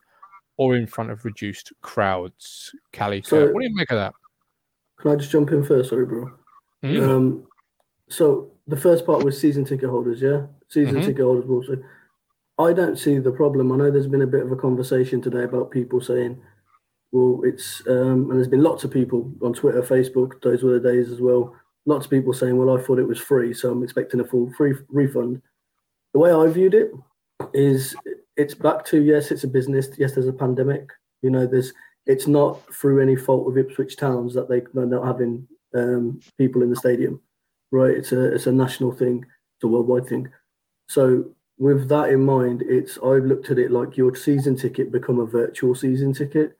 or 0.57 0.77
in 0.77 0.87
front 0.87 1.11
of 1.11 1.25
reduced 1.25 1.73
crowds. 1.83 2.75
Callie, 2.97 3.23
so, 3.23 3.47
what 3.53 3.61
do 3.61 3.67
you 3.67 3.75
make 3.75 3.91
of 3.91 3.99
that? 3.99 4.15
Can 5.01 5.11
I 5.11 5.17
just 5.17 5.31
jump 5.31 5.51
in 5.51 5.63
first? 5.63 5.91
Sorry, 5.91 6.07
bro. 6.07 6.31
Mm-hmm. 6.83 7.11
Um, 7.11 7.47
so 8.09 8.51
the 8.67 8.77
first 8.77 9.05
part 9.05 9.25
was 9.25 9.39
season 9.39 9.65
ticket 9.65 9.91
holders, 9.91 10.23
yeah? 10.23 10.47
Season 10.69 10.97
mm-hmm. 10.97 11.07
ticket 11.07 11.25
holders 11.25 11.51
also. 11.51 11.83
I 12.59 12.73
don't 12.73 12.99
see 12.99 13.19
the 13.19 13.31
problem. 13.31 13.71
I 13.71 13.77
know 13.77 13.91
there's 13.91 14.09
been 14.09 14.23
a 14.23 14.27
bit 14.27 14.43
of 14.43 14.51
a 14.51 14.57
conversation 14.57 15.21
today 15.21 15.45
about 15.45 15.71
people 15.71 16.01
saying 16.01 16.41
well, 17.13 17.41
it's 17.45 17.83
um, 17.87 18.29
and 18.29 18.33
there's 18.33 18.49
been 18.49 18.63
lots 18.63 18.85
of 18.85 18.91
people 18.91 19.33
on 19.43 19.55
Twitter, 19.55 19.83
Facebook, 19.83 20.43
those 20.43 20.63
were 20.63 20.79
the 20.79 20.89
days 20.93 21.11
as 21.11 21.21
well. 21.21 21.55
Lots 21.87 22.05
of 22.05 22.11
people 22.11 22.35
saying, 22.35 22.57
"Well, 22.57 22.77
I 22.77 22.83
thought 22.83 22.99
it 22.99 23.09
was 23.09 23.19
free, 23.19 23.55
so 23.55 23.73
I'm 23.73 23.83
expecting 23.83 24.21
a 24.21 24.25
full 24.25 24.53
free 24.57 24.75
refund." 24.91 25.41
The 26.13 26.19
way 26.19 26.33
I 26.33 26.47
viewed 26.49 26.75
it 26.75 26.93
is, 27.53 27.97
it's 28.37 28.55
back 28.55 28.85
to 28.87 29.03
yes, 29.03 29.31
it's 29.31 29.45
a 29.45 29.49
business. 29.49 29.89
Yes, 29.99 30.15
there's 30.15 30.29
a 30.29 30.33
pandemic. 30.33 30.91
You 31.23 31.31
know, 31.31 31.47
there's 31.47 31.73
it's 32.07 32.27
not 32.27 32.61
through 32.75 33.01
any 33.01 33.17
fault 33.17 33.49
of 33.49 33.59
Ipswich 33.59 33.97
Towns 33.97 34.35
that 34.35 34.49
they, 34.49 34.63
they're 34.73 34.87
not 34.87 35.07
having 35.07 35.47
um, 35.75 36.21
people 36.39 36.63
in 36.63 36.71
the 36.71 36.77
stadium, 36.77 37.21
right? 37.71 37.91
It's 37.91 38.13
a 38.13 38.35
it's 38.35 38.47
a 38.47 38.53
national 38.53 38.93
thing, 38.93 39.25
it's 39.57 39.65
a 39.65 39.69
worldwide 39.69 40.07
thing. 40.07 40.29
So 40.89 41.27
with 41.59 41.89
that 41.89 42.11
in 42.11 42.25
mind, 42.25 42.63
it's 42.67 42.97
I've 42.99 43.25
looked 43.25 43.51
at 43.51 43.59
it 43.59 43.71
like 43.71 43.97
your 43.97 44.15
season 44.15 44.57
ticket 44.57 44.91
become 44.91 45.21
a 45.21 45.27
virtual 45.27 45.75
season 45.75 46.13
ticket. 46.13 46.57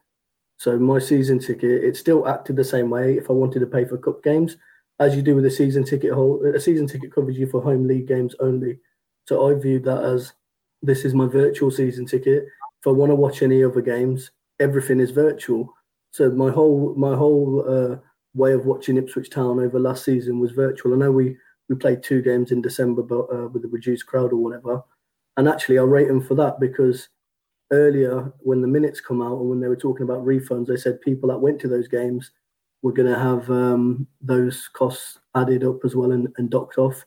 So 0.57 0.77
my 0.77 0.99
season 0.99 1.39
ticket, 1.39 1.83
it 1.83 1.95
still 1.95 2.27
acted 2.27 2.57
the 2.57 2.63
same 2.63 2.89
way 2.89 3.17
if 3.17 3.29
I 3.29 3.33
wanted 3.33 3.59
to 3.61 3.65
pay 3.65 3.85
for 3.85 3.97
cup 3.97 4.21
games, 4.23 4.57
as 4.99 5.15
you 5.15 5.21
do 5.21 5.35
with 5.35 5.45
a 5.45 5.51
season 5.51 5.83
ticket. 5.83 6.13
Hold 6.13 6.45
a 6.45 6.59
season 6.59 6.85
ticket 6.85 7.13
covers 7.13 7.37
you 7.37 7.47
for 7.47 7.61
home 7.61 7.87
league 7.87 8.07
games 8.07 8.35
only. 8.39 8.79
So 9.25 9.49
I 9.49 9.59
viewed 9.59 9.85
that 9.85 10.03
as 10.03 10.33
this 10.81 11.05
is 11.05 11.13
my 11.13 11.27
virtual 11.27 11.71
season 11.71 12.05
ticket. 12.05 12.45
If 12.81 12.87
I 12.87 12.91
want 12.91 13.11
to 13.11 13.15
watch 13.15 13.41
any 13.41 13.63
other 13.63 13.81
games, 13.81 14.31
everything 14.59 14.99
is 14.99 15.11
virtual. 15.11 15.73
So 16.11 16.31
my 16.31 16.51
whole 16.51 16.93
my 16.95 17.15
whole 17.15 17.63
uh, 17.67 17.97
way 18.33 18.53
of 18.53 18.65
watching 18.65 18.97
Ipswich 18.97 19.29
Town 19.29 19.59
over 19.59 19.79
last 19.79 20.05
season 20.05 20.39
was 20.39 20.51
virtual. 20.51 20.93
I 20.93 20.97
know 20.97 21.11
we 21.11 21.37
we 21.67 21.75
played 21.75 22.01
two 22.01 22.21
games 22.21 22.51
in 22.51 22.61
December, 22.61 23.03
but 23.03 23.27
uh, 23.33 23.47
with 23.47 23.65
a 23.65 23.67
reduced 23.67 24.07
crowd 24.07 24.33
or 24.33 24.37
whatever. 24.37 24.81
And 25.37 25.47
actually, 25.47 25.77
I 25.77 25.83
rate 25.83 26.07
them 26.07 26.21
for 26.21 26.35
that 26.35 26.59
because 26.59 27.09
earlier 27.71 28.33
when 28.39 28.61
the 28.61 28.67
minutes 28.67 28.99
come 28.99 29.21
out 29.21 29.39
and 29.39 29.49
when 29.49 29.59
they 29.59 29.67
were 29.67 29.75
talking 29.75 30.03
about 30.03 30.25
refunds, 30.25 30.67
they 30.67 30.77
said 30.77 31.01
people 31.01 31.29
that 31.29 31.37
went 31.37 31.59
to 31.61 31.67
those 31.67 31.87
games 31.87 32.31
were 32.81 32.91
going 32.93 33.11
to 33.11 33.19
have 33.19 33.49
um, 33.51 34.07
those 34.21 34.67
costs 34.73 35.19
added 35.35 35.63
up 35.63 35.83
as 35.83 35.95
well 35.95 36.11
and, 36.11 36.27
and 36.37 36.49
docked 36.49 36.77
off. 36.77 37.05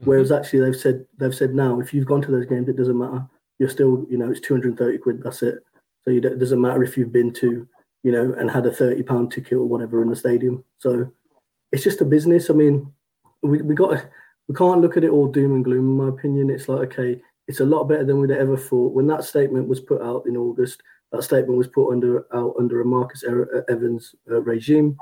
Mm-hmm. 0.00 0.10
Whereas 0.10 0.32
actually 0.32 0.60
they've 0.60 0.80
said 0.80 1.06
they've 1.18 1.34
said 1.34 1.54
now 1.54 1.80
if 1.80 1.94
you've 1.94 2.06
gone 2.06 2.22
to 2.22 2.30
those 2.30 2.46
games, 2.46 2.68
it 2.68 2.76
doesn't 2.76 2.98
matter. 2.98 3.26
You're 3.58 3.68
still 3.68 4.04
you 4.10 4.18
know 4.18 4.30
it's 4.30 4.40
230 4.40 4.98
quid. 4.98 5.22
That's 5.22 5.42
it. 5.42 5.58
So 6.04 6.10
it 6.10 6.38
doesn't 6.38 6.60
matter 6.60 6.82
if 6.82 6.96
you've 6.96 7.12
been 7.12 7.32
to 7.34 7.66
you 8.02 8.12
know 8.12 8.34
and 8.38 8.50
had 8.50 8.66
a 8.66 8.72
30 8.72 9.02
pound 9.02 9.32
ticket 9.32 9.54
or 9.54 9.64
whatever 9.64 10.02
in 10.02 10.10
the 10.10 10.16
stadium. 10.16 10.64
So 10.78 11.10
it's 11.72 11.84
just 11.84 12.00
a 12.00 12.04
business. 12.04 12.50
I 12.50 12.54
mean, 12.54 12.92
we 13.42 13.62
we 13.62 13.74
got 13.74 14.06
we 14.48 14.54
can't 14.54 14.80
look 14.80 14.96
at 14.96 15.04
it 15.04 15.10
all 15.10 15.28
doom 15.28 15.54
and 15.54 15.64
gloom. 15.64 15.90
In 15.90 15.96
my 15.96 16.08
opinion, 16.08 16.50
it's 16.50 16.68
like 16.68 16.92
okay, 16.92 17.20
it's 17.48 17.60
a 17.60 17.64
lot 17.64 17.84
better 17.84 18.04
than 18.04 18.20
we'd 18.20 18.30
ever 18.30 18.56
thought. 18.56 18.92
When 18.92 19.06
that 19.08 19.24
statement 19.24 19.68
was 19.68 19.80
put 19.80 20.02
out 20.02 20.26
in 20.26 20.36
August, 20.36 20.82
that 21.12 21.22
statement 21.22 21.58
was 21.58 21.68
put 21.68 21.90
under 21.90 22.26
out 22.34 22.54
under 22.58 22.80
a 22.80 22.84
Marcus 22.84 23.24
Evans 23.68 24.14
uh, 24.30 24.42
regime. 24.42 24.96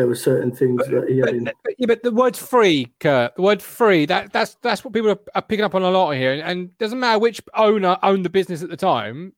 There 0.00 0.06
were 0.06 0.14
certain 0.14 0.50
things 0.50 0.78
but, 0.78 0.90
that 0.92 1.10
he 1.10 1.18
had. 1.18 1.26
But, 1.26 1.34
in... 1.34 1.44
but, 1.44 1.74
yeah, 1.76 1.86
but 1.86 2.02
the 2.02 2.10
word 2.10 2.34
"free," 2.34 2.86
Kurt, 3.00 3.36
the 3.36 3.42
word 3.42 3.60
"free" 3.60 4.06
that 4.06 4.32
that's 4.32 4.54
that's 4.62 4.82
what 4.82 4.94
people 4.94 5.10
are, 5.10 5.20
are 5.34 5.42
picking 5.42 5.62
up 5.62 5.74
on 5.74 5.82
a 5.82 5.90
lot 5.90 6.12
here, 6.12 6.32
and 6.32 6.76
doesn't 6.78 6.98
matter 6.98 7.18
which 7.18 7.42
owner 7.54 7.98
owned 8.02 8.24
the 8.24 8.30
business 8.30 8.62
at 8.62 8.70
the 8.70 8.78
time. 8.78 9.34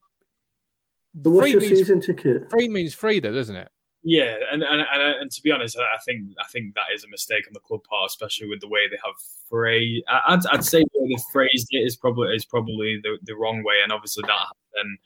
But 1.16 1.30
what's 1.30 1.50
your 1.50 1.60
means, 1.60 1.78
season 1.80 2.00
ticket? 2.00 2.48
Free 2.48 2.68
means 2.68 2.94
free, 2.94 3.18
though, 3.18 3.32
doesn't 3.32 3.56
it? 3.56 3.72
Yeah, 4.04 4.36
and, 4.52 4.62
and 4.62 4.82
and, 4.82 5.02
and 5.22 5.32
to 5.32 5.42
be 5.42 5.50
honest, 5.50 5.76
I 5.76 5.98
think 6.04 6.28
I 6.38 6.46
think 6.52 6.76
that 6.76 6.94
is 6.94 7.02
a 7.02 7.08
mistake 7.08 7.48
on 7.48 7.54
the 7.54 7.60
club 7.60 7.82
part, 7.82 8.06
especially 8.06 8.48
with 8.48 8.60
the 8.60 8.68
way 8.68 8.86
they 8.88 8.98
have 9.04 9.16
phrased. 9.50 10.04
I'd, 10.28 10.46
I'd 10.52 10.64
say 10.64 10.78
the 10.78 11.00
way 11.00 11.16
they 11.16 11.22
phrased 11.32 11.66
it 11.72 11.78
is 11.78 11.96
probably 11.96 12.36
is 12.36 12.44
probably 12.44 13.00
the, 13.02 13.18
the 13.24 13.34
wrong 13.34 13.64
way, 13.64 13.74
and 13.82 13.90
obviously 13.90 14.22
that 14.28 14.46
then 14.76 14.98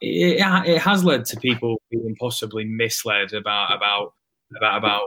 it, 0.00 0.40
it 0.66 0.78
has 0.78 1.04
led 1.04 1.26
to 1.26 1.36
people 1.38 1.82
being 1.90 2.16
possibly 2.18 2.64
misled 2.64 3.34
about 3.34 3.76
about 3.76 4.14
about 4.56 4.78
about 4.78 5.02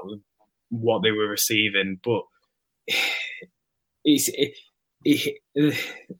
what 0.69 1.03
they 1.03 1.11
were 1.11 1.27
receiving. 1.27 1.99
But 2.03 2.23
it's 4.05 4.29
it, 4.29 4.53
it, 5.05 5.39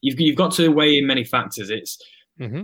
you've 0.01 0.19
you've 0.19 0.35
got 0.35 0.53
to 0.53 0.69
weigh 0.69 0.97
in 0.97 1.07
many 1.07 1.23
factors. 1.23 1.69
It's 1.69 1.97
mm-hmm 2.39 2.63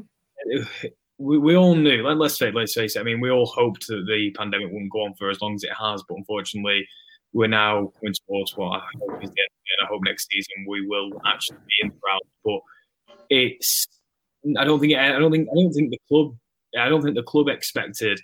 we, 1.20 1.38
we 1.38 1.56
all 1.56 1.76
knew. 1.76 2.02
Let, 2.02 2.20
us 2.26 2.38
face 2.38 2.54
let's 2.56 2.74
face 2.74 2.96
it. 2.96 3.00
I 3.00 3.04
mean, 3.04 3.20
we 3.20 3.30
all 3.30 3.46
hoped 3.46 3.88
that 3.88 4.06
the 4.08 4.32
pandemic 4.32 4.72
wouldn't 4.72 4.92
go 4.92 5.04
on 5.04 5.14
for 5.16 5.30
as 5.30 5.42
long 5.42 5.54
as 5.54 5.64
it 5.64 5.74
has, 5.78 6.04
but 6.08 6.18
unfortunately, 6.18 6.88
we're 7.34 7.48
now 7.48 7.92
coming 8.00 8.16
towards 8.26 8.58
what 8.58 8.80
I 8.80 8.84
hope 9.00 9.24
is 9.24 9.30
the 9.30 9.42
end. 9.42 9.84
I 9.84 9.86
hope 9.86 10.02
next 10.04 10.28
season 10.32 10.66
we 10.68 10.88
will 10.88 11.12
actually 11.28 11.58
be 11.58 11.84
in 11.84 11.90
the 11.90 11.96
round. 12.06 12.22
But 12.44 12.62
it's 13.30 13.88
I 14.58 14.64
don't 14.64 14.80
think 14.80 14.96
I 14.96 15.20
don't 15.20 15.32
think 15.32 15.48
I 15.52 15.56
don't 15.56 15.74
think 15.74 15.92
the 15.92 16.00
club 16.08 16.36
I 16.78 16.90
don't 16.90 17.04
think 17.04 17.16
the 17.16 17.24
club 17.24 17.50
expected 17.50 18.20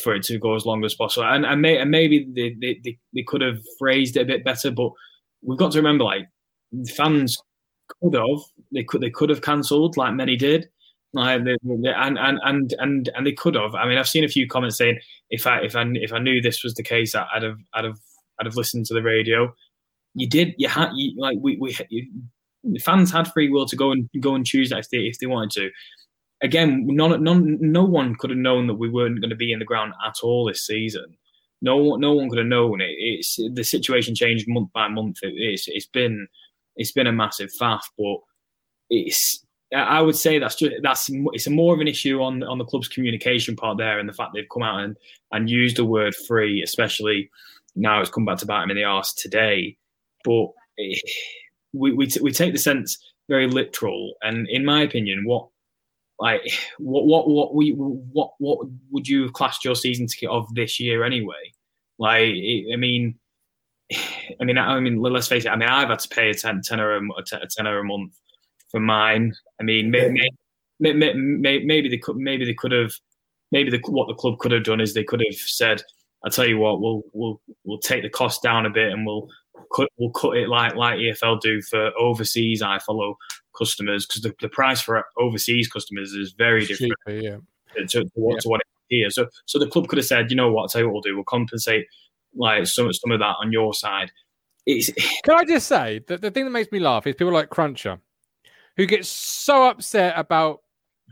for 0.00 0.14
it 0.14 0.22
to 0.24 0.38
go 0.38 0.54
as 0.54 0.64
long 0.64 0.84
as 0.84 0.94
possible. 0.94 1.26
And 1.26 1.44
and, 1.44 1.60
may, 1.60 1.78
and 1.78 1.90
maybe 1.90 2.26
they, 2.34 2.56
they, 2.60 2.98
they 3.14 3.24
could 3.26 3.42
have 3.42 3.58
phrased 3.78 4.16
it 4.16 4.22
a 4.22 4.26
bit 4.26 4.44
better, 4.44 4.70
but 4.70 4.90
we've 5.42 5.58
got 5.58 5.72
to 5.72 5.78
remember 5.78 6.04
like 6.04 6.28
fans 6.96 7.36
could 8.00 8.14
have 8.14 8.40
they 8.72 8.84
could 8.84 9.00
they 9.00 9.10
could 9.10 9.30
have 9.30 9.42
cancelled 9.42 9.96
like 9.96 10.14
many 10.14 10.36
did. 10.36 10.68
Like 11.12 11.44
they, 11.44 11.56
they, 11.62 11.90
and, 11.90 12.18
and 12.18 12.40
and 12.42 12.74
and 12.78 13.10
and 13.14 13.26
they 13.26 13.32
could 13.32 13.54
have. 13.54 13.74
I 13.74 13.86
mean, 13.86 13.98
I've 13.98 14.08
seen 14.08 14.24
a 14.24 14.28
few 14.28 14.48
comments 14.48 14.78
saying 14.78 14.98
if 15.30 15.46
I 15.46 15.60
if 15.60 15.76
I 15.76 15.84
if 15.94 16.12
I 16.12 16.18
knew 16.18 16.40
this 16.40 16.64
was 16.64 16.74
the 16.74 16.82
case, 16.82 17.14
I'd 17.14 17.42
have 17.42 17.58
I'd 17.72 17.84
have 17.84 17.98
I'd 18.40 18.46
have 18.46 18.56
listened 18.56 18.86
to 18.86 18.94
the 18.94 19.02
radio. 19.02 19.54
You 20.14 20.28
did. 20.28 20.54
You 20.58 20.68
had 20.68 20.90
you, 20.94 21.14
like 21.16 21.38
we 21.40 21.56
we 21.60 21.76
you, 21.88 22.10
the 22.64 22.80
fans 22.80 23.12
had 23.12 23.32
free 23.32 23.48
will 23.48 23.66
to 23.66 23.76
go 23.76 23.92
and 23.92 24.08
go 24.20 24.34
and 24.34 24.44
choose 24.44 24.70
that 24.70 24.80
if 24.80 24.90
they 24.90 24.98
if 24.98 25.18
they 25.20 25.26
wanted 25.26 25.50
to. 25.52 25.70
Again, 26.42 26.86
none, 26.86 27.22
none, 27.22 27.58
no 27.60 27.84
one 27.84 28.16
could 28.16 28.30
have 28.30 28.38
known 28.38 28.66
that 28.66 28.74
we 28.74 28.90
weren't 28.90 29.20
going 29.20 29.30
to 29.30 29.36
be 29.36 29.52
in 29.52 29.58
the 29.58 29.64
ground 29.64 29.94
at 30.06 30.16
all 30.22 30.44
this 30.44 30.66
season. 30.66 31.16
No, 31.62 31.96
no 31.96 32.12
one 32.12 32.28
could 32.28 32.38
have 32.38 32.46
known 32.46 32.80
it. 32.80 32.94
It's 32.98 33.36
the 33.36 33.64
situation 33.64 34.14
changed 34.14 34.46
month 34.48 34.70
by 34.72 34.88
month. 34.88 35.18
It, 35.22 35.34
it's 35.36 35.66
it's 35.68 35.86
been 35.86 36.28
it's 36.76 36.92
been 36.92 37.06
a 37.06 37.12
massive 37.12 37.50
faff, 37.58 37.80
but 37.96 38.18
it's 38.90 39.44
I 39.74 40.00
would 40.00 40.16
say 40.16 40.38
that's 40.38 40.56
just 40.56 40.74
that's 40.82 41.08
it's 41.10 41.48
more 41.48 41.74
of 41.74 41.80
an 41.80 41.88
issue 41.88 42.22
on 42.22 42.42
on 42.42 42.58
the 42.58 42.64
club's 42.64 42.88
communication 42.88 43.56
part 43.56 43.78
there, 43.78 43.98
and 43.98 44.08
the 44.08 44.12
fact 44.12 44.32
they've 44.34 44.48
come 44.52 44.62
out 44.62 44.80
and 44.80 44.96
and 45.32 45.48
used 45.48 45.76
the 45.76 45.84
word 45.84 46.14
free, 46.14 46.62
especially 46.62 47.30
now 47.74 48.00
it's 48.00 48.10
come 48.10 48.24
back 48.24 48.38
to 48.38 48.46
bite 48.46 48.60
them 48.60 48.70
in 48.70 48.76
the 48.76 48.84
arse 48.84 49.14
today. 49.14 49.76
But 50.24 50.48
eh, 50.78 50.94
we 51.72 51.92
we, 51.92 52.06
t- 52.06 52.20
we 52.20 52.30
take 52.30 52.52
the 52.52 52.58
sense 52.58 52.98
very 53.28 53.46
literal, 53.46 54.14
and 54.22 54.48
in 54.48 54.64
my 54.64 54.82
opinion, 54.82 55.24
what 55.24 55.48
like 56.18 56.42
what 56.78 57.06
what 57.06 57.28
what 57.28 57.54
we 57.54 57.70
what 57.72 58.32
what 58.38 58.66
would 58.90 59.08
you 59.08 59.22
have 59.22 59.32
classed 59.32 59.64
your 59.64 59.74
season 59.74 60.06
ticket 60.06 60.30
of 60.30 60.52
this 60.54 60.78
year 60.78 61.04
anyway? 61.04 61.52
Like 61.98 62.34
I 62.72 62.76
mean, 62.76 63.18
I 64.40 64.44
mean, 64.44 64.58
I 64.58 64.78
mean, 64.80 65.00
let's 65.00 65.28
face 65.28 65.44
it. 65.44 65.50
I 65.50 65.56
mean, 65.56 65.68
I've 65.68 65.88
had 65.88 65.98
to 66.00 66.08
pay 66.08 66.30
a 66.30 66.34
ten, 66.34 66.60
tenner 66.62 66.96
a, 66.96 67.00
a 67.18 67.46
tenner 67.50 67.78
a 67.78 67.84
month 67.84 68.18
for 68.70 68.80
mine. 68.80 69.34
I 69.60 69.64
mean, 69.64 69.90
maybe, 69.90 70.28
maybe, 70.80 71.64
maybe 71.64 71.88
they 71.88 71.98
could, 71.98 72.16
maybe 72.16 72.44
they 72.44 72.54
could 72.54 72.72
have, 72.72 72.92
maybe 73.52 73.70
the, 73.70 73.80
what 73.88 74.08
the 74.08 74.14
club 74.14 74.38
could 74.38 74.52
have 74.52 74.64
done 74.64 74.80
is 74.80 74.94
they 74.94 75.04
could 75.04 75.22
have 75.24 75.36
said, 75.36 75.82
"I 76.24 76.28
tell 76.28 76.46
you 76.46 76.58
what, 76.58 76.80
we'll 76.80 77.02
we'll 77.12 77.40
we'll 77.64 77.78
take 77.78 78.02
the 78.02 78.10
cost 78.10 78.42
down 78.42 78.66
a 78.66 78.70
bit 78.70 78.92
and 78.92 79.04
we'll 79.06 79.28
cut 79.74 79.88
we'll 79.98 80.10
cut 80.10 80.36
it 80.36 80.48
like 80.48 80.74
like 80.76 80.98
EFL 80.98 81.40
do 81.40 81.60
for 81.62 81.90
overseas 81.98 82.62
iFollow 82.62 83.14
customers 83.56 84.06
because 84.06 84.22
the, 84.22 84.34
the 84.40 84.48
price 84.48 84.80
for 84.80 85.04
overseas 85.18 85.68
customers 85.68 86.12
is 86.12 86.32
very 86.32 86.64
different 86.64 86.94
Cheaper, 87.06 87.20
yeah. 87.20 87.36
to, 87.76 87.86
to, 87.86 88.10
what, 88.14 88.34
yeah. 88.34 88.40
to 88.40 88.48
what 88.48 88.60
it 88.60 88.66
is 88.66 88.98
here. 88.98 89.10
So 89.10 89.28
so 89.46 89.58
the 89.58 89.68
club 89.68 89.88
could 89.88 89.98
have 89.98 90.06
said, 90.06 90.30
you 90.30 90.36
know 90.36 90.52
what, 90.52 90.62
I'll 90.62 90.68
tell 90.68 90.80
you 90.82 90.88
what 90.88 90.94
we'll 90.94 91.02
do, 91.02 91.14
we'll 91.14 91.24
compensate 91.24 91.86
like 92.34 92.66
some 92.66 92.92
some 92.92 93.12
of 93.12 93.20
that 93.20 93.36
on 93.40 93.52
your 93.52 93.74
side. 93.74 94.10
It's... 94.66 94.90
Can 95.24 95.34
I 95.34 95.44
just 95.44 95.66
say 95.66 96.00
that 96.08 96.20
the 96.20 96.30
thing 96.30 96.44
that 96.44 96.50
makes 96.50 96.72
me 96.72 96.78
laugh 96.78 97.06
is 97.06 97.14
people 97.14 97.32
like 97.32 97.50
Cruncher, 97.50 97.98
who 98.76 98.86
gets 98.86 99.08
so 99.08 99.68
upset 99.68 100.14
about 100.16 100.60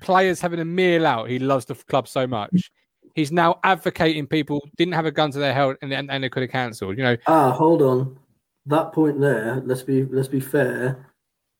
players 0.00 0.40
having 0.40 0.61
a 0.61 0.64
meal 0.64 1.07
out. 1.07 1.28
He 1.28 1.38
loves 1.38 1.64
the 1.64 1.74
club 1.74 2.09
so 2.09 2.26
much. 2.26 2.70
He's 3.14 3.31
now 3.31 3.61
advocating 3.62 4.26
people 4.26 4.61
didn't 4.76 4.94
have 4.94 5.05
a 5.05 5.11
gun 5.11 5.31
to 5.33 5.38
their 5.38 5.52
head 5.52 5.76
and, 5.83 5.92
and, 5.92 6.11
and 6.11 6.24
they 6.24 6.31
could 6.31 6.42
have 6.42 6.50
cancelled. 6.50 6.96
You 6.96 7.05
know. 7.05 7.16
Ah, 7.26 7.52
hold 7.52 7.83
on. 7.83 8.18
That 8.66 8.92
point 8.92 9.20
there. 9.20 9.62
Let's 9.64 9.83
be 9.83 10.05
let's 10.05 10.28
be 10.28 10.40
fair. 10.40 11.12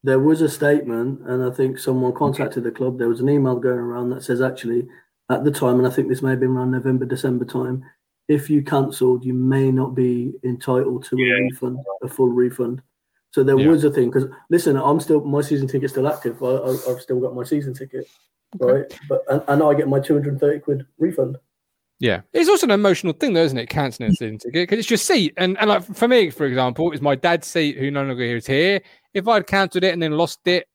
There 0.05 0.21
was 0.21 0.41
a 0.41 0.49
statement, 0.49 1.21
and 1.27 1.45
I 1.45 1.51
think 1.55 1.79
someone 1.79 2.13
contacted 2.13 2.65
the 2.65 2.73
club. 2.73 2.99
There 2.99 3.09
was 3.09 3.21
an 3.21 3.29
email 3.29 3.57
going 3.57 3.79
around 3.79 4.11
that 4.11 4.25
says 4.25 4.41
actually 4.41 4.89
at 5.31 5.45
the 5.45 5.51
time, 5.51 5.79
and 5.79 5.87
I 5.87 5.91
think 5.91 6.09
this 6.09 6.23
may 6.23 6.31
have 6.31 6.41
been 6.41 6.51
around 6.51 6.73
November, 6.73 7.05
December 7.05 7.45
time 7.45 7.85
if 8.29 8.49
you 8.49 8.63
cancelled, 8.63 9.25
you 9.25 9.35
may 9.35 9.71
not 9.71 9.95
be 9.95 10.33
entitled 10.45 11.05
to 11.05 11.17
yeah. 11.19 11.35
a 11.35 11.43
refund, 11.43 11.79
a 12.03 12.09
full 12.09 12.29
refund. 12.29 12.83
So 13.31 13.43
there 13.43 13.59
yeah. 13.59 13.69
was 13.69 13.85
a 13.85 13.91
thing 13.91 14.11
because 14.11 14.29
listen, 14.51 14.77
I'm 14.77 15.01
still 15.01 15.23
my 15.25 15.41
season 15.41 15.67
ticket's 15.67 15.93
still 15.93 16.09
active. 16.09 16.43
I, 16.43 16.69
have 16.89 17.01
still 17.01 17.21
got 17.21 17.35
my 17.35 17.45
season 17.45 17.75
ticket, 17.75 18.07
okay. 18.61 18.73
right? 18.73 19.01
But 19.09 19.23
and, 19.29 19.43
and 19.49 19.63
I 19.63 19.75
get 19.75 19.89
my 19.89 20.01
230 20.01 20.61
quid 20.61 20.87
refund. 20.99 21.37
Yeah, 22.03 22.23
it's 22.33 22.49
also 22.49 22.67
an 22.67 22.73
emotional 22.73 23.13
thing, 23.13 23.33
though, 23.33 23.45
isn't 23.45 23.57
it? 23.57 23.69
Cancelling 23.69 24.11
a 24.11 24.15
season 24.15 24.37
ticket 24.37 24.69
because 24.69 24.81
it's 24.81 24.91
your 24.91 24.97
seat, 24.97 25.35
and 25.37 25.57
and 25.59 25.71
like 25.71 25.85
for 25.85 26.09
me, 26.09 26.31
for 26.31 26.47
example, 26.47 26.91
it's 26.91 27.01
my 27.01 27.15
dad's 27.15 27.47
seat 27.47 27.79
who 27.79 27.93
no 27.93 28.03
longer 28.03 28.25
is 28.25 28.45
here. 28.45 28.81
If 29.15 29.29
I'd 29.29 29.47
cancelled 29.47 29.85
it 29.85 29.93
and 29.93 30.03
then 30.03 30.11
lost 30.11 30.41
it, 30.49 30.67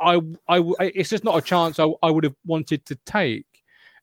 I 0.00 0.20
I 0.48 0.64
it's 0.80 1.10
just 1.10 1.22
not 1.22 1.38
a 1.38 1.42
chance 1.42 1.78
I, 1.78 1.86
I 2.02 2.10
would 2.10 2.24
have 2.24 2.34
wanted 2.44 2.84
to 2.86 2.96
take. 3.06 3.46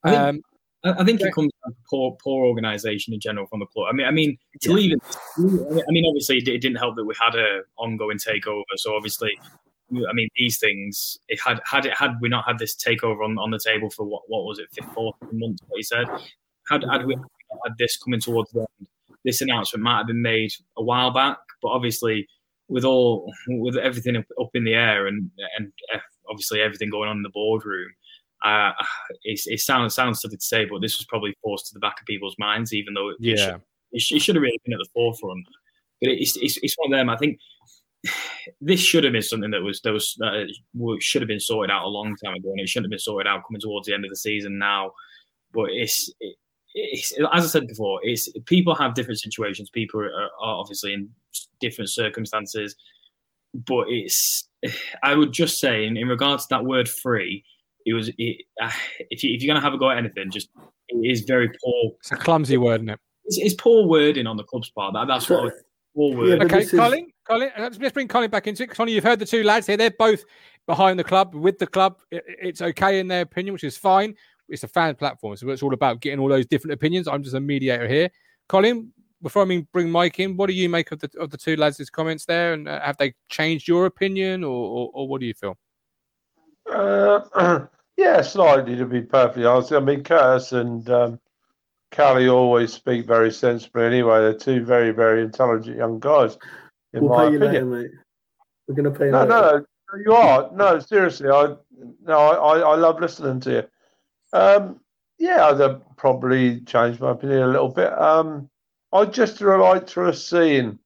Um, 0.02 0.40
I, 0.82 1.04
think 1.04 1.20
it 1.20 1.34
comes 1.34 1.52
down 1.62 1.74
to 1.74 1.78
poor, 1.90 2.16
poor 2.24 2.46
organisation 2.46 3.12
in 3.12 3.20
general 3.20 3.46
from 3.48 3.60
the 3.60 3.66
club. 3.66 3.88
I 3.90 3.92
mean, 3.92 4.06
I 4.06 4.10
mean, 4.10 4.38
to 4.62 4.72
leave 4.72 4.92
it. 4.92 5.02
I 5.36 5.90
mean, 5.90 6.06
obviously, 6.08 6.38
it 6.38 6.62
didn't 6.62 6.76
help 6.76 6.96
that 6.96 7.04
we 7.04 7.14
had 7.20 7.34
a 7.34 7.64
ongoing 7.76 8.16
takeover. 8.16 8.62
So 8.76 8.96
obviously, 8.96 9.38
I 9.90 10.14
mean, 10.14 10.30
these 10.36 10.58
things. 10.58 11.18
It 11.28 11.38
had 11.38 11.60
had 11.66 11.84
it 11.84 11.94
had 11.94 12.12
we 12.22 12.30
not 12.30 12.46
had 12.46 12.58
this 12.58 12.74
takeover 12.74 13.22
on, 13.22 13.36
on 13.36 13.50
the 13.50 13.60
table 13.62 13.90
for 13.90 14.06
what 14.06 14.22
what 14.28 14.44
was 14.44 14.58
it, 14.58 14.68
four 14.94 15.12
months? 15.32 15.60
What 15.68 15.76
he 15.76 15.82
said. 15.82 16.06
Had 16.68 16.84
had 16.90 17.06
we 17.06 17.14
had 17.14 17.74
this 17.78 17.96
coming 17.96 18.20
towards 18.20 18.50
the 18.50 18.60
end, 18.60 18.88
this 19.24 19.40
announcement 19.40 19.82
might 19.82 19.98
have 19.98 20.06
been 20.06 20.22
made 20.22 20.52
a 20.76 20.82
while 20.82 21.10
back. 21.10 21.38
But 21.62 21.68
obviously, 21.68 22.26
with 22.68 22.84
all 22.84 23.32
with 23.48 23.76
everything 23.76 24.16
up 24.16 24.50
in 24.54 24.64
the 24.64 24.74
air 24.74 25.06
and 25.06 25.30
and 25.58 25.72
uh, 25.94 25.98
obviously 26.28 26.60
everything 26.60 26.90
going 26.90 27.08
on 27.08 27.18
in 27.18 27.22
the 27.22 27.30
boardroom 27.30 27.90
uh, 28.44 28.72
it, 29.24 29.40
it, 29.46 29.60
sounds 29.60 29.94
sounds 29.94 30.20
silly 30.20 30.36
to 30.36 30.44
say, 30.44 30.64
but 30.64 30.80
this 30.80 30.98
was 30.98 31.06
probably 31.06 31.34
forced 31.42 31.66
to 31.66 31.74
the 31.74 31.80
back 31.80 32.00
of 32.00 32.06
people's 32.06 32.36
minds, 32.38 32.72
even 32.72 32.94
though 32.94 33.10
it, 33.10 33.16
yeah. 33.18 33.32
it, 33.32 33.38
should, 33.38 33.62
it, 33.92 34.00
should, 34.00 34.16
it 34.16 34.20
should 34.20 34.34
have 34.36 34.42
really 34.42 34.60
been 34.64 34.74
at 34.74 34.78
the 34.78 34.88
forefront. 34.94 35.46
But 36.00 36.10
it's, 36.10 36.36
it's, 36.36 36.58
it's 36.62 36.76
one 36.76 36.92
of 36.92 36.98
them. 36.98 37.08
I 37.08 37.16
think 37.16 37.38
this 38.60 38.80
should 38.80 39.04
have 39.04 39.14
been 39.14 39.22
something 39.22 39.50
that 39.50 39.62
was 39.62 39.80
that 39.80 39.92
was 39.92 40.14
that 40.18 40.52
should 41.00 41.22
have 41.22 41.28
been 41.28 41.40
sorted 41.40 41.70
out 41.70 41.84
a 41.84 41.88
long 41.88 42.14
time 42.22 42.34
ago, 42.34 42.50
and 42.50 42.60
it 42.60 42.68
shouldn't 42.68 42.86
have 42.86 42.90
been 42.90 42.98
sorted 42.98 43.26
out 43.26 43.42
coming 43.46 43.60
towards 43.60 43.86
the 43.86 43.94
end 43.94 44.04
of 44.04 44.10
the 44.10 44.16
season 44.16 44.58
now. 44.58 44.92
But 45.52 45.70
it's, 45.70 46.08
it, 46.20 46.36
it's 46.36 46.38
as 47.32 47.44
I 47.44 47.46
said 47.46 47.66
before, 47.66 48.00
it's 48.02 48.28
people 48.44 48.74
have 48.74 48.94
different 48.94 49.20
situations. 49.20 49.70
People 49.70 50.00
are, 50.00 50.10
are 50.10 50.30
obviously 50.40 50.92
in 50.92 51.08
different 51.60 51.90
circumstances, 51.90 52.76
but 53.54 53.86
it's 53.88 54.48
I 55.02 55.14
would 55.14 55.32
just 55.32 55.60
say 55.60 55.86
in, 55.86 55.96
in 55.96 56.08
regards 56.08 56.46
to 56.46 56.56
that 56.56 56.64
word 56.64 56.88
free 56.88 57.44
it 57.86 57.94
was 57.94 58.10
it, 58.18 58.44
uh, 58.60 58.70
if, 59.10 59.22
you, 59.22 59.32
if 59.32 59.42
you're 59.42 59.52
going 59.52 59.60
to 59.60 59.64
have 59.64 59.72
a 59.72 59.78
go 59.78 59.90
at 59.90 59.96
anything, 59.96 60.30
just 60.30 60.50
it 60.88 60.96
is 60.96 61.22
very 61.22 61.48
poor. 61.48 61.92
It's 62.00 62.12
a 62.12 62.16
clumsy 62.16 62.56
word, 62.56 62.80
isn't 62.80 62.90
it? 62.90 63.00
It's, 63.24 63.38
it's 63.38 63.54
poor 63.54 63.86
wording 63.86 64.26
on 64.26 64.36
the 64.36 64.42
club's 64.42 64.70
part. 64.70 64.92
That, 64.94 65.06
that's 65.06 65.30
what. 65.30 65.54
Poor 65.94 66.14
word. 66.16 66.38
Yeah, 66.38 66.44
okay, 66.44 66.62
is... 66.62 66.70
Colin. 66.72 67.06
Colin, 67.24 67.50
let's 67.58 67.78
bring 67.92 68.08
Colin 68.08 68.30
back 68.30 68.46
into 68.46 68.64
it. 68.64 68.70
Colin, 68.70 68.92
you've 68.92 69.04
heard 69.04 69.20
the 69.20 69.26
two 69.26 69.42
lads 69.44 69.66
here. 69.66 69.76
They're 69.76 69.90
both 69.90 70.24
behind 70.66 70.98
the 70.98 71.04
club, 71.04 71.34
with 71.34 71.58
the 71.58 71.66
club. 71.66 71.98
It's 72.10 72.60
okay 72.60 72.98
in 72.98 73.08
their 73.08 73.22
opinion, 73.22 73.52
which 73.52 73.64
is 73.64 73.76
fine. 73.76 74.14
It's 74.48 74.62
a 74.62 74.68
fan 74.68 74.94
platform, 74.94 75.36
so 75.36 75.48
it's 75.50 75.62
all 75.62 75.74
about 75.74 76.00
getting 76.00 76.18
all 76.20 76.28
those 76.28 76.46
different 76.46 76.74
opinions. 76.74 77.08
I'm 77.08 77.22
just 77.22 77.34
a 77.34 77.40
mediator 77.40 77.88
here. 77.88 78.10
Colin, 78.48 78.92
before 79.22 79.42
I 79.42 79.44
mean 79.44 79.66
bring 79.72 79.90
Mike 79.90 80.20
in, 80.20 80.36
what 80.36 80.46
do 80.46 80.52
you 80.52 80.68
make 80.68 80.92
of 80.92 81.00
the 81.00 81.10
of 81.18 81.30
the 81.30 81.38
two 81.38 81.56
lads' 81.56 81.90
comments 81.90 82.26
there, 82.26 82.52
and 82.52 82.68
uh, 82.68 82.80
have 82.80 82.96
they 82.96 83.14
changed 83.28 83.66
your 83.66 83.86
opinion, 83.86 84.44
or, 84.44 84.50
or, 84.50 84.90
or 84.94 85.08
what 85.08 85.20
do 85.20 85.26
you 85.26 85.34
feel? 85.34 85.56
Uh, 86.70 87.66
Yeah, 87.96 88.20
slightly 88.20 88.76
to 88.76 88.84
be 88.84 89.00
perfectly 89.00 89.46
honest. 89.46 89.72
I 89.72 89.80
mean, 89.80 90.04
Curtis 90.04 90.52
and 90.52 90.88
um, 90.90 91.20
Callie 91.94 92.28
always 92.28 92.72
speak 92.72 93.06
very 93.06 93.32
sensibly 93.32 93.84
anyway. 93.84 94.18
They're 94.20 94.34
two 94.34 94.64
very, 94.64 94.90
very 94.90 95.22
intelligent 95.22 95.78
young 95.78 95.98
guys, 95.98 96.36
in 96.92 97.04
we'll 97.04 97.16
my 97.16 97.30
pay 97.30 97.36
opinion. 97.36 97.54
You 97.54 97.70
later, 97.70 97.88
mate. 97.88 97.90
We're 98.68 98.74
going 98.74 98.92
to 98.92 98.98
pay 98.98 99.10
no, 99.10 99.24
no, 99.24 99.40
no, 99.58 99.64
you 100.04 100.12
are. 100.12 100.50
No, 100.52 100.78
seriously, 100.78 101.30
I 101.30 101.54
no, 102.02 102.18
I, 102.18 102.58
I 102.58 102.74
love 102.76 103.00
listening 103.00 103.40
to 103.40 103.50
you. 103.50 103.62
Um, 104.36 104.80
yeah, 105.18 105.46
I'd 105.46 105.96
probably 105.96 106.60
changed 106.60 107.00
my 107.00 107.12
opinion 107.12 107.42
a 107.42 107.48
little 107.48 107.70
bit. 107.70 107.90
Um, 107.98 108.50
I'd 108.92 109.14
just 109.14 109.40
like 109.40 109.86
to 109.88 110.00
have 110.00 110.18
seen, 110.18 110.78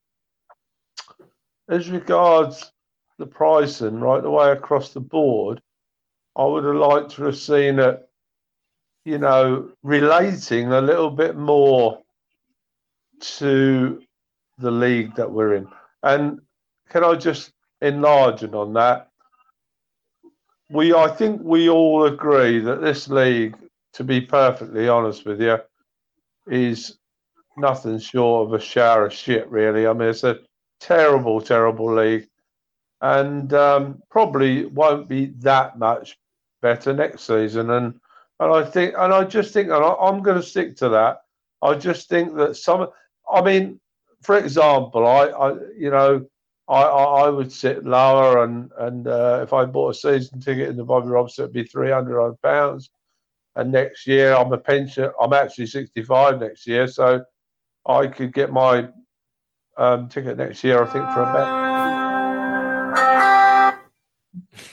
as 1.69 1.91
regards 1.91 2.71
the 3.19 3.27
pricing, 3.27 3.99
right 4.01 4.23
the 4.23 4.31
way 4.31 4.53
across 4.53 4.93
the 4.93 5.01
board, 5.01 5.61
I 6.37 6.45
would 6.45 6.65
have 6.65 6.77
liked 6.77 7.11
to 7.13 7.25
have 7.25 7.37
seen 7.37 7.81
it, 7.81 8.09
you 9.05 9.19
know, 9.19 9.73
relating 9.83 10.73
a 10.73 10.81
little 10.81 11.11
bit 11.11 11.37
more 11.37 12.01
to 13.21 14.01
the 14.59 14.71
league 14.71 15.17
that 15.17 15.31
we're 15.31 15.55
in. 15.55 15.69
And 16.05 16.41
can 16.89 17.03
I 17.03 17.17
just 17.17 17.53
enlarge 17.83 18.45
on 18.45 18.75
that? 18.75 19.10
We, 20.71 20.95
I 20.95 21.09
think 21.09 21.41
we 21.43 21.69
all 21.69 22.07
agree 22.07 22.61
that 22.61 22.81
this 22.81 23.09
league, 23.09 23.57
to 23.95 24.05
be 24.05 24.21
perfectly 24.21 24.89
honest 24.89 25.27
with 25.27 25.41
you, 25.41 25.59
is 26.47 26.99
nothing 27.57 27.99
short 27.99 28.47
of 28.47 28.55
a 28.55 28.61
shower 28.61 29.07
of 29.07 29.13
shit, 29.13 29.51
really. 29.51 29.87
I 29.87 29.93
mean, 29.93 30.09
it's 30.09 30.25
a 30.25 30.39
terrible, 30.81 31.41
terrible 31.41 31.95
league 31.95 32.29
and 33.01 33.53
um, 33.55 34.03
probably 34.11 34.67
won't 34.67 35.09
be 35.09 35.27
that 35.39 35.79
much 35.79 36.19
better 36.61 36.93
next 36.93 37.23
season. 37.23 37.71
And 37.71 37.95
and 38.41 38.53
I 38.53 38.65
think, 38.65 38.95
and 38.97 39.13
I 39.13 39.25
just 39.25 39.53
think, 39.53 39.69
and 39.69 39.85
I, 39.85 39.95
I'm 40.01 40.23
going 40.23 40.39
to 40.41 40.43
stick 40.43 40.77
to 40.77 40.89
that. 40.91 41.23
I 41.63 41.75
just 41.75 42.09
think 42.09 42.35
that 42.37 42.57
some, 42.57 42.89
I 43.31 43.43
mean, 43.43 43.79
for 44.23 44.39
example, 44.39 45.07
I, 45.07 45.27
I, 45.27 45.53
you 45.77 45.91
know, 45.91 46.27
I, 46.71 46.83
I, 46.83 47.27
I 47.27 47.29
would 47.29 47.51
sit 47.51 47.85
lower, 47.85 48.45
and 48.45 48.71
and 48.79 49.09
uh, 49.09 49.41
if 49.43 49.53
I 49.53 49.65
bought 49.65 49.91
a 49.91 49.95
season 49.95 50.39
ticket 50.41 50.69
in 50.69 50.77
the 50.77 50.85
Bobby 50.85 51.09
Robson, 51.09 51.43
it'd 51.45 51.53
be 51.53 51.65
three 51.65 51.91
hundred 51.91 52.33
pounds. 52.43 52.91
And 53.57 53.73
next 53.73 54.07
year, 54.07 54.35
I'm 54.35 54.53
a 54.53 54.59
pension. 54.59 55.11
I'm 55.21 55.33
actually 55.33 55.67
sixty 55.67 56.03
five 56.03 56.39
next 56.39 56.69
year, 56.69 56.87
so 56.87 57.25
I 57.87 58.07
could 58.07 58.33
get 58.33 58.53
my 58.53 58.89
um, 59.77 60.09
ticket 60.09 60.37
next 60.37 60.63
year. 60.63 60.81
I 60.81 60.87
think 60.87 61.05
for 61.11 61.23
a 61.23 61.33
bet. 61.35 61.71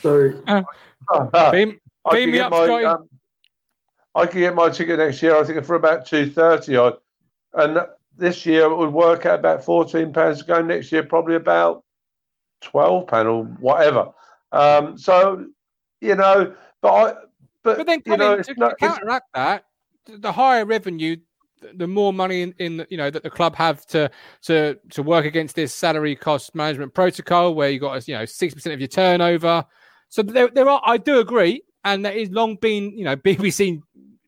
So, 0.01 0.33
beam, 1.51 1.79
beam 2.11 2.31
me 2.31 2.39
up, 2.39 2.51
my, 2.51 2.83
um, 2.83 3.09
I 4.13 4.27
could 4.27 4.37
get 4.39 4.53
my 4.53 4.69
ticket 4.69 4.99
next 4.99 5.23
year. 5.23 5.35
I 5.35 5.43
think 5.43 5.65
for 5.65 5.75
about 5.75 6.05
two 6.05 6.29
thirty 6.29 6.75
odd, 6.75 6.97
and 7.53 7.79
this 8.15 8.45
year 8.45 8.65
it 8.65 8.77
would 8.77 8.93
work 8.93 9.25
out 9.25 9.39
about 9.39 9.65
fourteen 9.65 10.13
pounds 10.13 10.41
to 10.41 10.45
go. 10.45 10.61
Next 10.61 10.91
year, 10.91 11.01
probably 11.01 11.33
about 11.35 11.83
twelve 12.61 13.07
panel, 13.07 13.43
whatever. 13.59 14.09
Um, 14.51 14.97
so 14.97 15.45
you 16.01 16.15
know, 16.15 16.53
but 16.81 16.93
I, 16.93 17.13
but, 17.63 17.77
but 17.77 17.87
then 17.87 18.01
you 18.05 18.17
know, 18.17 18.41
to, 18.41 18.53
not, 18.55 18.69
to 18.69 18.75
counteract 18.75 19.27
that, 19.33 19.65
the 20.07 20.31
higher 20.31 20.65
revenue, 20.65 21.17
the 21.75 21.87
more 21.87 22.13
money 22.13 22.41
in, 22.41 22.53
in 22.59 22.85
you 22.89 22.97
know 22.97 23.09
that 23.09 23.23
the 23.23 23.29
club 23.29 23.55
have 23.55 23.85
to 23.87 24.09
to 24.43 24.77
to 24.91 25.03
work 25.03 25.25
against 25.25 25.55
this 25.55 25.73
salary 25.73 26.15
cost 26.15 26.55
management 26.55 26.93
protocol, 26.93 27.55
where 27.55 27.69
you 27.69 27.79
got 27.79 28.07
you 28.07 28.15
know 28.15 28.25
six 28.25 28.53
percent 28.53 28.73
of 28.73 28.79
your 28.79 28.87
turnover. 28.87 29.65
So 30.09 30.23
there, 30.23 30.47
there 30.47 30.69
are. 30.69 30.81
I 30.85 30.97
do 30.97 31.19
agree, 31.19 31.63
and 31.83 32.05
there 32.05 32.13
is 32.13 32.29
long 32.31 32.55
been 32.55 32.97
you 32.97 33.03
know 33.03 33.15
BBC 33.17 33.81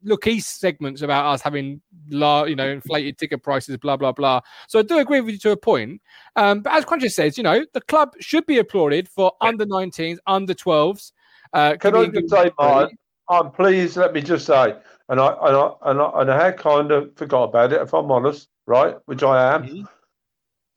look 0.04 0.28
east 0.28 0.60
segments 0.60 1.02
about 1.02 1.26
us 1.26 1.42
having 1.42 1.82
la, 2.10 2.44
you 2.44 2.56
know 2.56 2.70
inflated 2.70 3.18
ticket 3.20 3.44
prices 3.44 3.78
blah 3.78 3.98
blah 3.98 4.12
blah. 4.12 4.42
So 4.68 4.80
i 4.80 4.82
do 4.82 5.00
agree 5.00 5.22
with 5.22 5.34
you 5.34 5.40
to 5.40 5.52
a 5.52 5.58
point. 5.58 6.02
Um, 6.36 6.62
but 6.62 6.74
as 6.74 6.86
Cruncher 6.86 7.10
says 7.10 7.38
you 7.38 7.44
know 7.44 7.66
the 7.74 7.82
club 7.82 8.14
should 8.20 8.46
be 8.46 8.60
applauded 8.60 9.08
for 9.10 9.34
under 9.42 9.66
19s 9.66 10.18
under 10.28 10.54
12s 10.54 11.12
uh, 11.54 11.76
can 11.80 11.96
i 11.96 12.06
just 12.08 12.30
say 12.30 12.52
Mark, 12.60 12.92
i'm 13.30 13.52
pleased 13.52 13.98
let 13.98 14.14
me 14.14 14.22
just 14.22 14.46
say 14.46 14.76
and 15.10 15.20
I, 15.20 15.28
and 15.42 15.56
I 15.56 15.72
and 15.86 16.02
I 16.02 16.22
and 16.22 16.32
I 16.32 16.46
had 16.46 16.58
kind 16.58 16.92
of 16.92 17.16
forgot 17.16 17.46
about 17.46 17.74
it 17.74 17.82
if 17.82 17.94
i'm 17.94 18.12
honest 18.12 18.48
right 18.68 18.96
which 19.06 19.24
i 19.24 19.56
am. 19.56 19.64
Mm-hmm. 19.64 19.84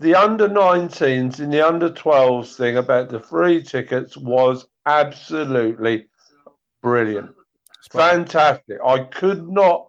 the 0.00 0.14
under 0.14 0.48
19s 0.48 1.40
and 1.40 1.52
the 1.52 1.66
under 1.66 1.90
12s 1.90 2.56
thing 2.56 2.78
about 2.78 3.08
the 3.11 3.20
free 3.20 3.62
tickets 3.62 4.16
was 4.16 4.66
absolutely 4.87 6.06
brilliant 6.82 7.30
fantastic. 7.92 8.78
I 8.85 9.00
could 9.00 9.48
not 9.48 9.88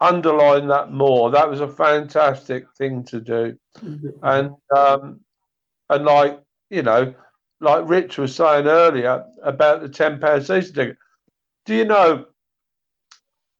underline 0.00 0.68
that 0.68 0.92
more. 0.92 1.30
That 1.30 1.48
was 1.48 1.60
a 1.60 1.68
fantastic 1.68 2.64
thing 2.76 3.04
to 3.04 3.20
do, 3.20 3.58
and 4.22 4.54
um, 4.76 5.20
and 5.88 6.04
like 6.04 6.40
you 6.70 6.82
know, 6.82 7.14
like 7.60 7.88
Rich 7.88 8.18
was 8.18 8.34
saying 8.34 8.66
earlier 8.66 9.24
about 9.42 9.82
the 9.82 9.88
ten 9.88 10.18
pound 10.20 10.46
season 10.46 10.74
ticket. 10.74 10.96
Do 11.66 11.74
you 11.74 11.84
know? 11.84 12.26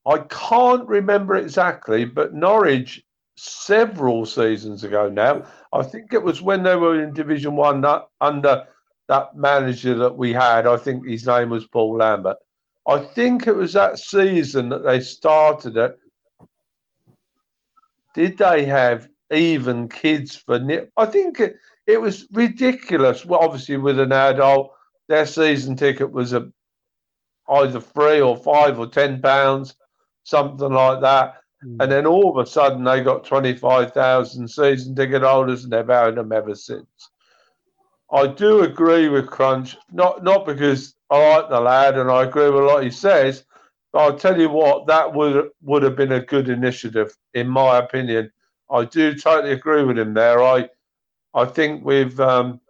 I 0.07 0.19
can't 0.31 0.89
remember 0.89 1.37
exactly, 1.37 2.07
but 2.07 2.33
Norwich 2.33 3.05
several 3.37 4.27
seasons 4.27 4.85
ago 4.85 5.09
now. 5.09 5.45
I 5.73 5.83
think 5.83 6.13
it 6.13 6.23
was 6.23 6.43
when 6.43 6.63
they 6.63 6.77
were 6.77 7.03
in 7.03 7.13
Division 7.13 7.55
One 7.57 7.81
that, 7.83 8.07
under 8.21 8.67
that 9.09 9.37
manager 9.37 9.95
that 9.95 10.17
we 10.17 10.33
had. 10.33 10.67
I 10.67 10.77
think 10.77 11.07
his 11.07 11.27
name 11.27 11.51
was 11.51 11.67
Paul 11.67 11.99
Lambert. 11.99 12.37
I 12.89 12.99
think 12.99 13.47
it 13.47 13.55
was 13.55 13.73
that 13.75 13.99
season 13.99 14.69
that 14.71 14.85
they 14.85 15.01
started 15.01 15.77
it. 15.77 15.99
Did 18.15 18.39
they 18.39 18.65
have 18.65 19.09
even 19.33 19.89
kids 19.89 20.37
for 20.37 20.59
nip? 20.59 20.91
I 20.97 21.07
think 21.07 21.41
it, 21.41 21.57
it 21.87 22.01
was 22.01 22.27
ridiculous. 22.33 23.25
Well, 23.25 23.41
obviously, 23.41 23.77
with 23.77 24.01
an 24.01 24.13
adult, 24.13 24.73
their 25.09 25.27
season 25.27 25.77
ticket 25.77 26.11
was 26.11 26.33
a 26.33 26.51
either 27.49 27.81
three 27.81 28.21
or 28.21 28.37
five 28.37 28.79
or 28.79 28.87
ten 28.87 29.21
pounds, 29.21 29.75
something 30.25 30.73
like 30.73 31.01
that. 31.01 31.35
Mm. 31.65 31.83
And 31.83 31.93
then 31.93 32.07
all 32.07 32.31
of 32.31 32.45
a 32.45 32.51
sudden, 32.51 32.85
they 32.85 33.03
got 33.03 33.25
twenty 33.25 33.55
five 33.55 33.93
thousand 33.93 34.49
season 34.49 34.95
ticket 34.95 35.23
holders, 35.23 35.65
and 35.65 35.73
they've 35.73 35.87
had 35.87 36.17
them 36.17 36.33
ever 36.33 36.55
since. 36.55 37.10
I 38.13 38.27
do 38.27 38.63
agree 38.63 39.09
with 39.09 39.29
Crunch, 39.29 39.77
not 39.93 40.25
not 40.25 40.47
because 40.47 40.95
I 41.11 41.19
like 41.37 41.49
the 41.49 41.61
lad 41.61 41.97
and 41.99 42.11
I 42.11 42.25
agree 42.25 42.51
with 42.51 42.65
what 42.65 42.83
he 42.85 42.91
says, 42.91 43.45
but 43.93 44.01
I'll 44.01 44.19
tell 44.19 44.41
you 44.41 44.49
what, 44.51 44.87
that 44.87 45.13
would 45.13 45.51
would 45.63 45.83
have 45.83 45.97
been 45.97 46.13
a 46.13 46.25
good 46.25 46.49
initiative, 46.49 47.17
in 47.35 47.49
my 47.49 47.79
opinion. 47.79 48.31
I 48.71 48.85
do 48.85 49.15
totally 49.15 49.53
agree 49.53 49.85
with 49.85 49.99
him 49.99 50.15
there. 50.15 50.43
I 50.43 50.69
I 51.35 51.45
think 51.45 51.85
we've 51.85 52.19
um, 52.21 52.61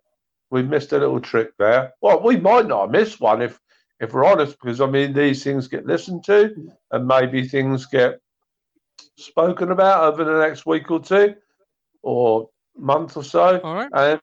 we've 0.50 0.68
missed 0.68 0.92
a 0.92 0.98
little 0.98 1.20
trick 1.20 1.56
there. 1.58 1.92
Well, 2.00 2.22
we 2.22 2.36
might 2.36 2.66
not 2.66 2.82
have 2.82 2.90
missed 2.90 3.20
one 3.20 3.42
if 3.42 3.60
if 4.00 4.12
we're 4.12 4.24
honest, 4.24 4.58
because 4.60 4.80
I 4.80 4.86
mean 4.86 5.12
these 5.12 5.44
things 5.44 5.68
get 5.68 5.86
listened 5.86 6.24
to, 6.24 6.70
and 6.90 7.06
maybe 7.06 7.46
things 7.46 7.86
get 7.86 8.20
spoken 9.16 9.70
about 9.70 10.12
over 10.12 10.24
the 10.24 10.38
next 10.38 10.66
week 10.66 10.90
or 10.90 11.00
two, 11.00 11.34
or 12.02 12.48
month 12.76 13.16
or 13.16 13.24
so. 13.24 13.60
All 13.60 13.74
right. 13.74 13.90
And 13.92 14.20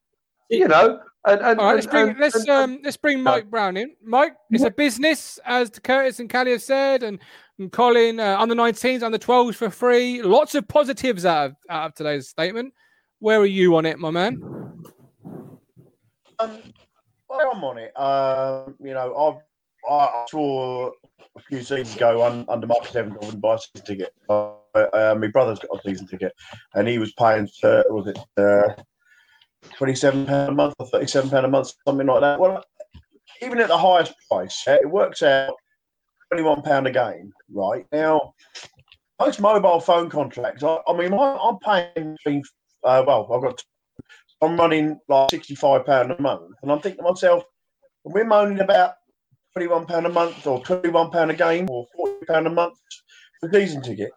you 0.50 0.68
know, 0.68 1.02
and, 1.26 1.42
and, 1.42 1.60
All 1.60 1.68
right, 1.68 1.76
let's 1.76 1.88
bring 1.88 2.10
and, 2.10 2.20
let's 2.20 2.36
and, 2.36 2.50
um 2.50 2.80
let's 2.84 2.98
bring 2.98 3.22
Mike 3.22 3.50
Brown 3.50 3.76
in. 3.76 3.96
Mike, 4.04 4.34
it's 4.52 4.64
a 4.64 4.72
business, 4.72 5.40
as 5.46 5.70
Curtis 5.70 6.20
and 6.20 6.30
Callie 6.30 6.52
have 6.52 6.62
said, 6.62 7.04
and, 7.04 7.20
and 7.60 7.72
Colin 7.72 8.20
uh, 8.20 8.38
under 8.40 8.56
19s, 8.56 9.04
under 9.04 9.18
12s 9.18 9.56
for 9.56 9.70
free. 9.70 10.22
Lots 10.22 10.56
of 10.56 10.68
positives 10.68 11.26
out 11.26 11.48
of 11.48 11.56
out 11.70 11.86
of 11.88 11.96
today's 11.96 12.30
statement. 12.30 12.74
Where 13.20 13.40
are 13.40 13.46
you 13.46 13.76
on 13.76 13.86
it, 13.86 14.00
my 14.00 14.12
man? 14.12 14.42
Um, 16.40 16.62
well, 17.28 17.52
I'm 17.54 17.64
on 17.64 17.78
it. 17.78 18.00
Um, 18.00 18.76
you 18.80 18.94
know, 18.94 19.16
I've 19.16 19.42
I 19.90 20.26
saw 20.30 20.92
a 21.36 21.42
few 21.42 21.60
seasons 21.60 21.96
ago 21.96 22.24
un, 22.26 22.46
under 22.48 22.68
Marcus 22.68 22.96
Evans, 22.96 23.16
I 23.22 23.26
wouldn't 23.26 23.42
buy 23.42 23.56
a 23.56 23.60
season 23.60 23.86
ticket. 23.86 24.14
Uh, 24.30 24.54
uh, 24.76 25.16
my 25.20 25.28
brother's 25.28 25.60
got 25.60 25.80
a 25.80 25.82
season 25.84 26.08
ticket, 26.08 26.34
and 26.76 26.88
he 26.88 27.00
was 27.00 27.14
paying. 27.14 27.50
Uh, 27.64 27.84
was 27.90 28.08
it? 28.08 28.20
Twenty-seven 29.76 30.26
pound 30.26 30.50
a 30.50 30.54
month 30.54 30.76
or 30.80 30.88
thirty-seven 30.88 31.30
pound 31.30 31.46
a 31.46 31.50
month, 31.50 31.74
something 31.88 32.08
like 32.08 32.22
that. 32.22 32.40
Well, 32.40 32.64
even 33.42 33.60
at 33.60 33.68
the 33.68 33.78
highest 33.78 34.14
price, 34.30 34.64
it 34.68 34.90
works 34.90 35.22
out 35.24 35.54
twenty-one 36.32 36.62
pound 36.62 36.88
a 36.88 36.92
game. 36.92 37.32
Right 37.52 37.86
now, 37.92 38.34
most 39.20 39.40
mobile 39.40 39.80
phone 39.80 40.10
contracts. 40.10 40.64
I, 40.64 40.80
I 40.88 40.98
mean, 40.98 41.14
I, 41.14 41.38
am 41.42 41.58
paying. 41.60 42.44
Uh, 42.84 43.04
well, 43.06 43.30
I've 43.34 43.42
got. 43.42 43.64
I'm 44.42 44.58
running 44.58 45.00
like 45.08 45.32
sixty-five 45.32 45.86
pound 45.86 46.12
a 46.12 46.22
month, 46.22 46.56
and 46.62 46.72
I'm 46.72 46.80
thinking 46.80 47.04
to 47.04 47.10
myself, 47.10 47.44
we're 48.04 48.26
moaning 48.26 48.60
about 48.60 48.94
twenty-one 49.54 49.86
pound 49.86 50.06
a 50.06 50.10
month 50.10 50.46
or 50.46 50.64
twenty-one 50.64 51.12
pound 51.12 51.32
a 51.32 51.36
game 51.36 51.68
or 51.70 51.86
forty 51.96 52.26
pound 52.26 52.48
a 52.48 52.52
month 52.52 52.78
for 53.40 53.52
season 53.52 53.82
ticket. 53.82 54.12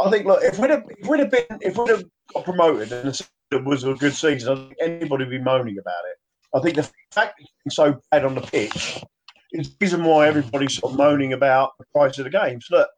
I 0.00 0.10
think, 0.10 0.26
look, 0.26 0.42
if 0.42 0.58
we'd 0.58 0.70
have, 0.70 0.84
if 0.88 1.08
we'd 1.08 1.20
have 1.20 1.30
been, 1.30 1.44
if 1.60 1.76
we'd 1.76 1.90
have 1.90 2.04
got 2.32 2.44
promoted 2.44 2.92
and 2.92 3.20
it 3.50 3.64
was 3.64 3.84
a 3.84 3.94
good 3.94 4.14
season. 4.14 4.52
I 4.52 4.56
think 4.56 4.76
anybody 4.80 5.24
would 5.24 5.30
be 5.30 5.38
moaning 5.38 5.78
about 5.78 6.04
it. 6.10 6.16
I 6.54 6.60
think 6.60 6.76
the 6.76 6.90
fact 7.10 7.42
it's 7.64 7.76
so 7.76 8.00
bad 8.10 8.24
on 8.24 8.34
the 8.34 8.40
pitch 8.40 9.02
is 9.52 9.70
the 9.70 9.76
reason 9.80 10.04
why 10.04 10.28
everybody's 10.28 10.76
sort 10.76 10.92
of 10.92 10.98
moaning 10.98 11.32
about 11.32 11.72
the 11.78 11.84
price 11.92 12.18
of 12.18 12.24
the 12.24 12.30
games. 12.30 12.66
Look, 12.70 12.88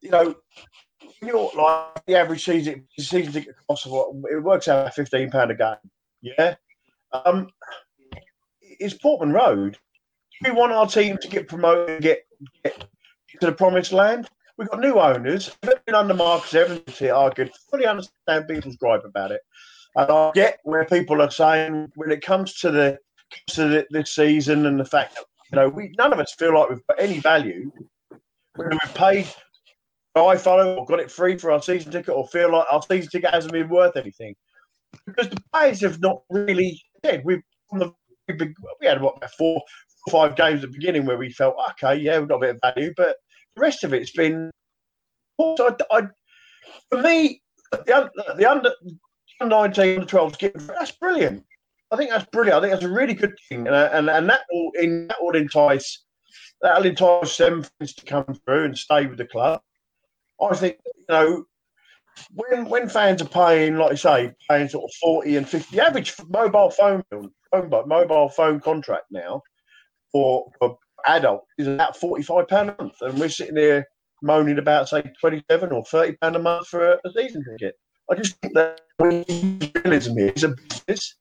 you 0.00 0.10
know, 0.10 0.34
you 1.20 1.28
know, 1.28 1.50
like 1.56 2.04
the 2.06 2.16
average 2.16 2.44
season 2.44 2.86
season 2.98 3.32
ticket 3.32 3.54
cost 3.66 3.86
of 3.86 3.92
what 3.92 4.10
it 4.30 4.42
works 4.42 4.68
out 4.68 4.86
at 4.86 4.94
fifteen 4.94 5.30
pound 5.30 5.50
a 5.50 5.54
game. 5.54 5.76
Yeah, 6.22 6.54
um, 7.12 7.48
it's 8.62 8.94
Portman 8.94 9.32
Road. 9.32 9.78
we 10.44 10.50
want 10.50 10.72
our 10.72 10.86
team 10.86 11.18
to 11.18 11.28
get 11.28 11.48
promoted 11.48 12.02
get, 12.02 12.26
get 12.62 12.84
to 13.40 13.46
the 13.46 13.52
promised 13.52 13.92
land, 13.92 14.28
We've 14.58 14.68
got 14.68 14.80
new 14.80 14.98
owners. 14.98 15.56
Been 15.62 15.94
under 15.94 16.14
Marcus 16.14 16.52
Evans 16.52 16.98
here. 16.98 17.14
I 17.14 17.30
could 17.30 17.52
fully 17.70 17.86
understand 17.86 18.48
people's 18.48 18.76
gripe 18.76 19.04
about 19.04 19.30
it. 19.30 19.40
And 19.94 20.10
I 20.10 20.32
get 20.34 20.58
where 20.64 20.84
people 20.84 21.22
are 21.22 21.30
saying 21.30 21.92
when 21.94 22.10
it 22.10 22.22
comes 22.22 22.54
to 22.60 22.72
the 22.72 22.98
to 23.48 23.68
the, 23.68 23.86
this 23.90 24.14
season 24.14 24.66
and 24.66 24.80
the 24.80 24.84
fact 24.84 25.14
that 25.14 25.24
you 25.52 25.56
know 25.56 25.68
we 25.68 25.94
none 25.96 26.12
of 26.12 26.18
us 26.18 26.34
feel 26.36 26.54
like 26.54 26.70
we've 26.70 26.86
got 26.88 27.00
any 27.00 27.20
value. 27.20 27.70
Whether 28.56 28.70
we've 28.70 28.94
paid 28.94 29.28
iFollow 30.16 30.76
or 30.76 30.86
got 30.86 30.98
it 30.98 31.10
free 31.10 31.38
for 31.38 31.52
our 31.52 31.62
season 31.62 31.92
ticket 31.92 32.14
or 32.14 32.26
feel 32.26 32.50
like 32.50 32.66
our 32.72 32.82
season 32.82 33.10
ticket 33.10 33.30
hasn't 33.30 33.52
been 33.52 33.68
worth 33.68 33.96
anything. 33.96 34.34
Because 35.06 35.28
the 35.28 35.40
players 35.52 35.80
have 35.82 36.00
not 36.00 36.22
really 36.30 36.82
said 37.04 37.22
we've 37.24 37.42
we 37.70 38.86
had 38.86 39.00
what 39.00 39.18
four, 39.38 39.62
four 40.10 40.28
five 40.28 40.36
games 40.36 40.64
at 40.64 40.70
the 40.72 40.78
beginning 40.78 41.06
where 41.06 41.16
we 41.16 41.30
felt 41.30 41.54
okay, 41.70 41.94
yeah, 41.94 42.18
we've 42.18 42.28
got 42.28 42.36
a 42.36 42.40
bit 42.40 42.56
of 42.56 42.74
value, 42.74 42.92
but 42.96 43.16
the 43.58 43.62
rest 43.62 43.84
of 43.84 43.92
it's 43.92 44.12
been. 44.12 44.50
I, 45.40 45.74
I, 45.90 46.02
for 46.90 47.02
me, 47.02 47.42
the, 47.72 48.10
the 48.36 48.50
under, 48.50 48.72
19, 49.40 49.94
under 49.94 50.06
12 50.06 50.38
that's 50.68 50.92
brilliant. 50.92 51.44
I 51.90 51.96
think 51.96 52.10
that's 52.10 52.26
brilliant. 52.26 52.58
I 52.58 52.60
think 52.60 52.72
that's 52.72 52.84
a 52.84 52.94
really 52.94 53.14
good 53.14 53.34
thing, 53.48 53.66
and 53.66 53.74
uh, 53.74 53.88
and, 53.92 54.10
and 54.10 54.28
that 54.28 54.42
will 54.50 54.72
in 54.74 55.08
that 55.08 55.16
will 55.20 55.36
entice 55.36 56.04
that'll 56.60 56.84
entice 56.84 57.36
them 57.38 57.64
to 57.80 58.04
come 58.04 58.26
through 58.44 58.64
and 58.64 58.76
stay 58.76 59.06
with 59.06 59.16
the 59.16 59.26
club. 59.26 59.62
I 60.40 60.54
think 60.54 60.76
you 60.84 61.04
know 61.08 61.44
when 62.34 62.68
when 62.68 62.88
fans 62.90 63.22
are 63.22 63.28
paying, 63.28 63.76
like 63.76 63.92
I 63.92 63.94
say, 63.94 64.32
paying 64.50 64.68
sort 64.68 64.84
of 64.84 64.90
forty 65.00 65.36
and 65.36 65.48
fifty, 65.48 65.80
average 65.80 66.14
mobile 66.28 66.70
phone 66.70 67.02
phone 67.10 67.70
mobile 67.86 68.28
phone 68.28 68.60
contract 68.60 69.06
now 69.10 69.42
for, 70.12 70.50
for 70.58 70.78
adult 71.06 71.44
is 71.58 71.66
about 71.66 71.96
forty 71.96 72.22
five 72.22 72.48
pound 72.48 72.70
a 72.70 72.82
month, 72.82 72.94
and 73.00 73.18
we're 73.18 73.28
sitting 73.28 73.54
there 73.54 73.86
moaning 74.22 74.58
about 74.58 74.88
say 74.88 75.02
twenty 75.20 75.42
seven 75.50 75.72
or 75.72 75.84
thirty 75.84 76.16
pound 76.20 76.36
a 76.36 76.38
month 76.38 76.66
for 76.68 76.92
a, 76.92 76.98
a 77.04 77.12
season 77.12 77.44
ticket. 77.44 77.74
I 78.10 78.14
just 78.14 78.36
think 78.40 78.54
that 78.54 78.80
realism 79.00 80.16
here 80.16 80.32
is 80.34 80.44
a 80.44 80.48
business. 80.48 81.16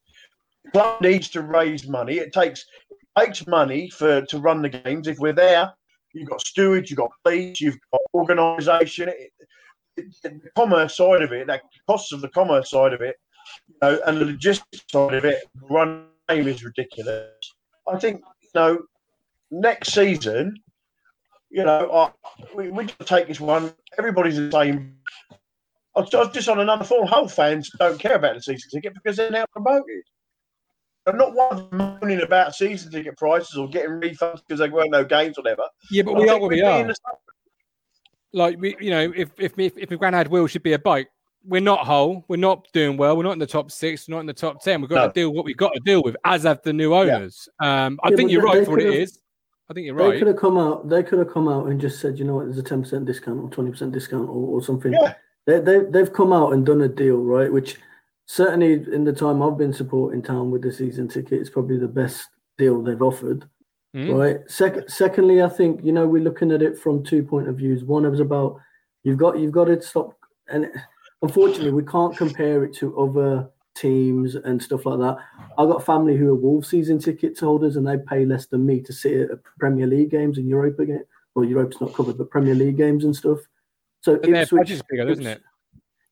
The 0.65 0.71
club 0.71 1.01
needs 1.01 1.29
to 1.29 1.41
raise 1.41 1.87
money. 1.87 2.15
It 2.15 2.33
takes 2.33 2.65
it 2.89 2.97
takes 3.19 3.45
money 3.47 3.89
for 3.89 4.21
to 4.21 4.39
run 4.39 4.61
the 4.61 4.69
games. 4.69 5.07
If 5.07 5.19
we're 5.19 5.33
there, 5.33 5.73
you've 6.13 6.29
got 6.29 6.41
stewards, 6.41 6.89
you've 6.89 6.97
got 6.97 7.11
police, 7.23 7.59
you've 7.61 7.77
got 7.91 8.01
organisation. 8.13 9.11
the 9.95 10.39
commerce 10.55 10.97
side 10.97 11.21
of 11.21 11.31
it, 11.31 11.47
that 11.47 11.61
costs 11.87 12.11
of 12.11 12.21
the 12.21 12.29
commerce 12.29 12.69
side 12.69 12.93
of 12.93 13.01
it, 13.01 13.15
you 13.67 13.75
know, 13.81 13.99
and 14.05 14.17
the 14.17 14.25
logistics 14.25 14.83
side 14.91 15.13
of 15.13 15.25
it, 15.25 15.43
run 15.69 16.05
game 16.29 16.47
is 16.47 16.63
ridiculous. 16.63 17.31
I 17.87 17.97
think 17.97 18.21
you 18.41 18.49
know 18.55 18.79
next 19.51 19.93
season, 19.93 20.55
you 21.49 21.63
know, 21.63 21.91
I, 21.91 22.11
we 22.55 22.69
we 22.69 22.85
just 22.85 23.07
take 23.07 23.27
this 23.27 23.39
one. 23.39 23.73
Everybody's 23.97 24.35
the 24.35 24.51
same 24.51 24.97
I 25.97 26.01
was 26.01 26.29
just 26.31 26.47
on 26.47 26.59
another 26.59 26.85
forum. 26.85 27.07
Hull 27.07 27.27
fans 27.27 27.71
don't 27.79 27.99
care 27.99 28.15
about 28.15 28.35
the 28.35 28.41
season 28.41 28.69
ticket 28.71 28.93
because 28.93 29.17
they're 29.17 29.31
now 29.31 29.45
promoted. 29.51 30.03
I'm 31.07 31.17
not 31.17 31.33
one 31.33 31.67
moaning 31.71 32.21
about 32.21 32.53
season 32.53 32.91
ticket 32.91 33.17
prices 33.17 33.57
or 33.57 33.67
getting 33.67 33.91
refunds 33.91 34.41
because 34.47 34.59
there 34.59 34.69
weren't 34.69 34.91
no 34.91 35.03
games 35.03 35.39
or 35.39 35.41
whatever. 35.41 35.63
Yeah, 35.89 36.03
but 36.03 36.15
we 36.15 36.29
are 36.29 36.39
what 36.39 36.51
we 36.51 36.61
are. 36.61 36.93
Like 38.31 38.59
we, 38.59 38.75
you 38.79 38.91
know, 38.91 39.11
if 39.15 39.31
if 39.39 39.57
if, 39.57 39.77
if 39.77 39.89
Granad 39.89 40.27
Will 40.27 40.45
should 40.45 40.61
be 40.61 40.73
a 40.73 40.79
bike, 40.79 41.07
we're 41.43 41.61
not 41.61 41.85
Hull. 41.85 42.25
We're 42.27 42.37
not 42.37 42.67
doing 42.73 42.97
well. 42.97 43.17
We're 43.17 43.23
not 43.23 43.31
in 43.31 43.39
the 43.39 43.47
top 43.47 43.71
six. 43.71 44.07
We're 44.07 44.15
Not 44.15 44.19
in 44.19 44.25
the 44.27 44.33
top 44.33 44.61
ten. 44.61 44.81
We've 44.81 44.89
got 44.89 45.01
no. 45.01 45.07
to 45.07 45.13
deal 45.13 45.33
what 45.33 45.45
we've 45.45 45.57
got 45.57 45.73
to 45.73 45.79
deal 45.79 46.03
with, 46.03 46.15
as 46.25 46.43
have 46.43 46.61
the 46.61 46.73
new 46.73 46.93
owners. 46.93 47.49
Yeah. 47.59 47.85
Um, 47.85 47.99
I 48.03 48.09
yeah, 48.09 48.15
think 48.17 48.29
you're 48.29 48.43
right 48.43 48.63
for 48.65 48.71
what 48.71 48.81
it 48.81 48.93
is. 48.93 49.17
I 49.69 49.73
think 49.73 49.85
you're 49.85 49.95
right. 49.95 50.13
They 50.13 50.19
could 50.19 50.27
have 50.27 50.37
come 50.37 50.57
out. 50.57 50.87
They 50.89 51.03
could 51.03 51.19
have 51.19 51.31
come 51.31 51.47
out 51.47 51.67
and 51.67 51.79
just 51.79 51.99
said, 51.99 52.17
you 52.17 52.25
know 52.25 52.35
what, 52.35 52.45
there's 52.45 52.57
a 52.57 52.63
ten 52.63 52.83
percent 52.83 53.05
discount 53.05 53.39
or 53.39 53.49
twenty 53.49 53.71
percent 53.71 53.91
discount 53.91 54.29
or, 54.29 54.57
or 54.57 54.61
something. 54.61 54.93
Yeah 54.93 55.13
they, 55.47 55.59
they, 55.61 55.79
they've 55.89 56.13
come 56.13 56.31
out 56.31 56.53
and 56.53 56.65
done 56.65 56.81
a 56.81 56.87
deal, 56.87 57.17
right? 57.17 57.51
Which 57.51 57.77
certainly 58.27 58.73
in 58.73 59.05
the 59.05 59.13
time 59.13 59.41
I've 59.41 59.57
been 59.57 59.73
supporting 59.73 60.21
town 60.21 60.51
with 60.51 60.61
the 60.61 60.71
season 60.71 61.07
ticket, 61.07 61.39
it's 61.39 61.49
probably 61.49 61.79
the 61.79 61.87
best 61.87 62.27
deal 62.57 62.83
they've 62.83 63.01
offered. 63.01 63.49
Mm. 63.95 64.15
Right. 64.15 64.51
Second, 64.51 64.89
secondly, 64.89 65.41
I 65.41 65.47
think 65.47 65.83
you 65.83 65.93
know 65.93 66.05
we're 66.05 66.21
looking 66.21 66.51
at 66.51 66.61
it 66.61 66.77
from 66.77 67.03
two 67.03 67.23
point 67.23 67.47
of 67.47 67.55
views. 67.55 67.85
One 67.85 68.07
was 68.07 68.19
about 68.19 68.59
you've 69.03 69.17
got 69.17 69.39
you've 69.39 69.53
got 69.53 69.65
to 69.65 69.81
stop, 69.81 70.13
and 70.49 70.69
unfortunately 71.21 71.71
we 71.71 71.85
can't 71.85 72.15
compare 72.15 72.65
it 72.65 72.75
to 72.75 72.99
other 72.99 73.49
teams 73.79 74.35
and 74.35 74.61
stuff 74.61 74.85
like 74.85 74.99
that. 74.99 75.17
I've 75.57 75.69
got 75.69 75.85
family 75.85 76.15
who 76.15 76.29
are 76.29 76.35
Wolves 76.35 76.69
season 76.69 76.99
ticket 76.99 77.39
holders, 77.39 77.75
and 77.75 77.87
they 77.87 77.97
pay 77.97 78.25
less 78.25 78.47
than 78.47 78.65
me 78.65 78.81
to 78.81 78.93
sit 78.93 79.29
at 79.29 79.43
Premier 79.59 79.87
League 79.87 80.11
games 80.11 80.37
in 80.37 80.47
Europa. 80.47 80.85
Game. 80.85 81.03
Well, 81.35 81.45
Europe's 81.45 81.79
not 81.79 81.93
covered, 81.93 82.17
but 82.17 82.31
Premier 82.31 82.55
League 82.55 82.77
games 82.77 83.03
and 83.03 83.15
stuff. 83.15 83.39
So 84.01 84.17
but 84.17 84.29
Ipswich 84.29 84.71
is 84.71 84.81
bigger, 84.89 85.07
isn't 85.09 85.27
it? 85.27 85.41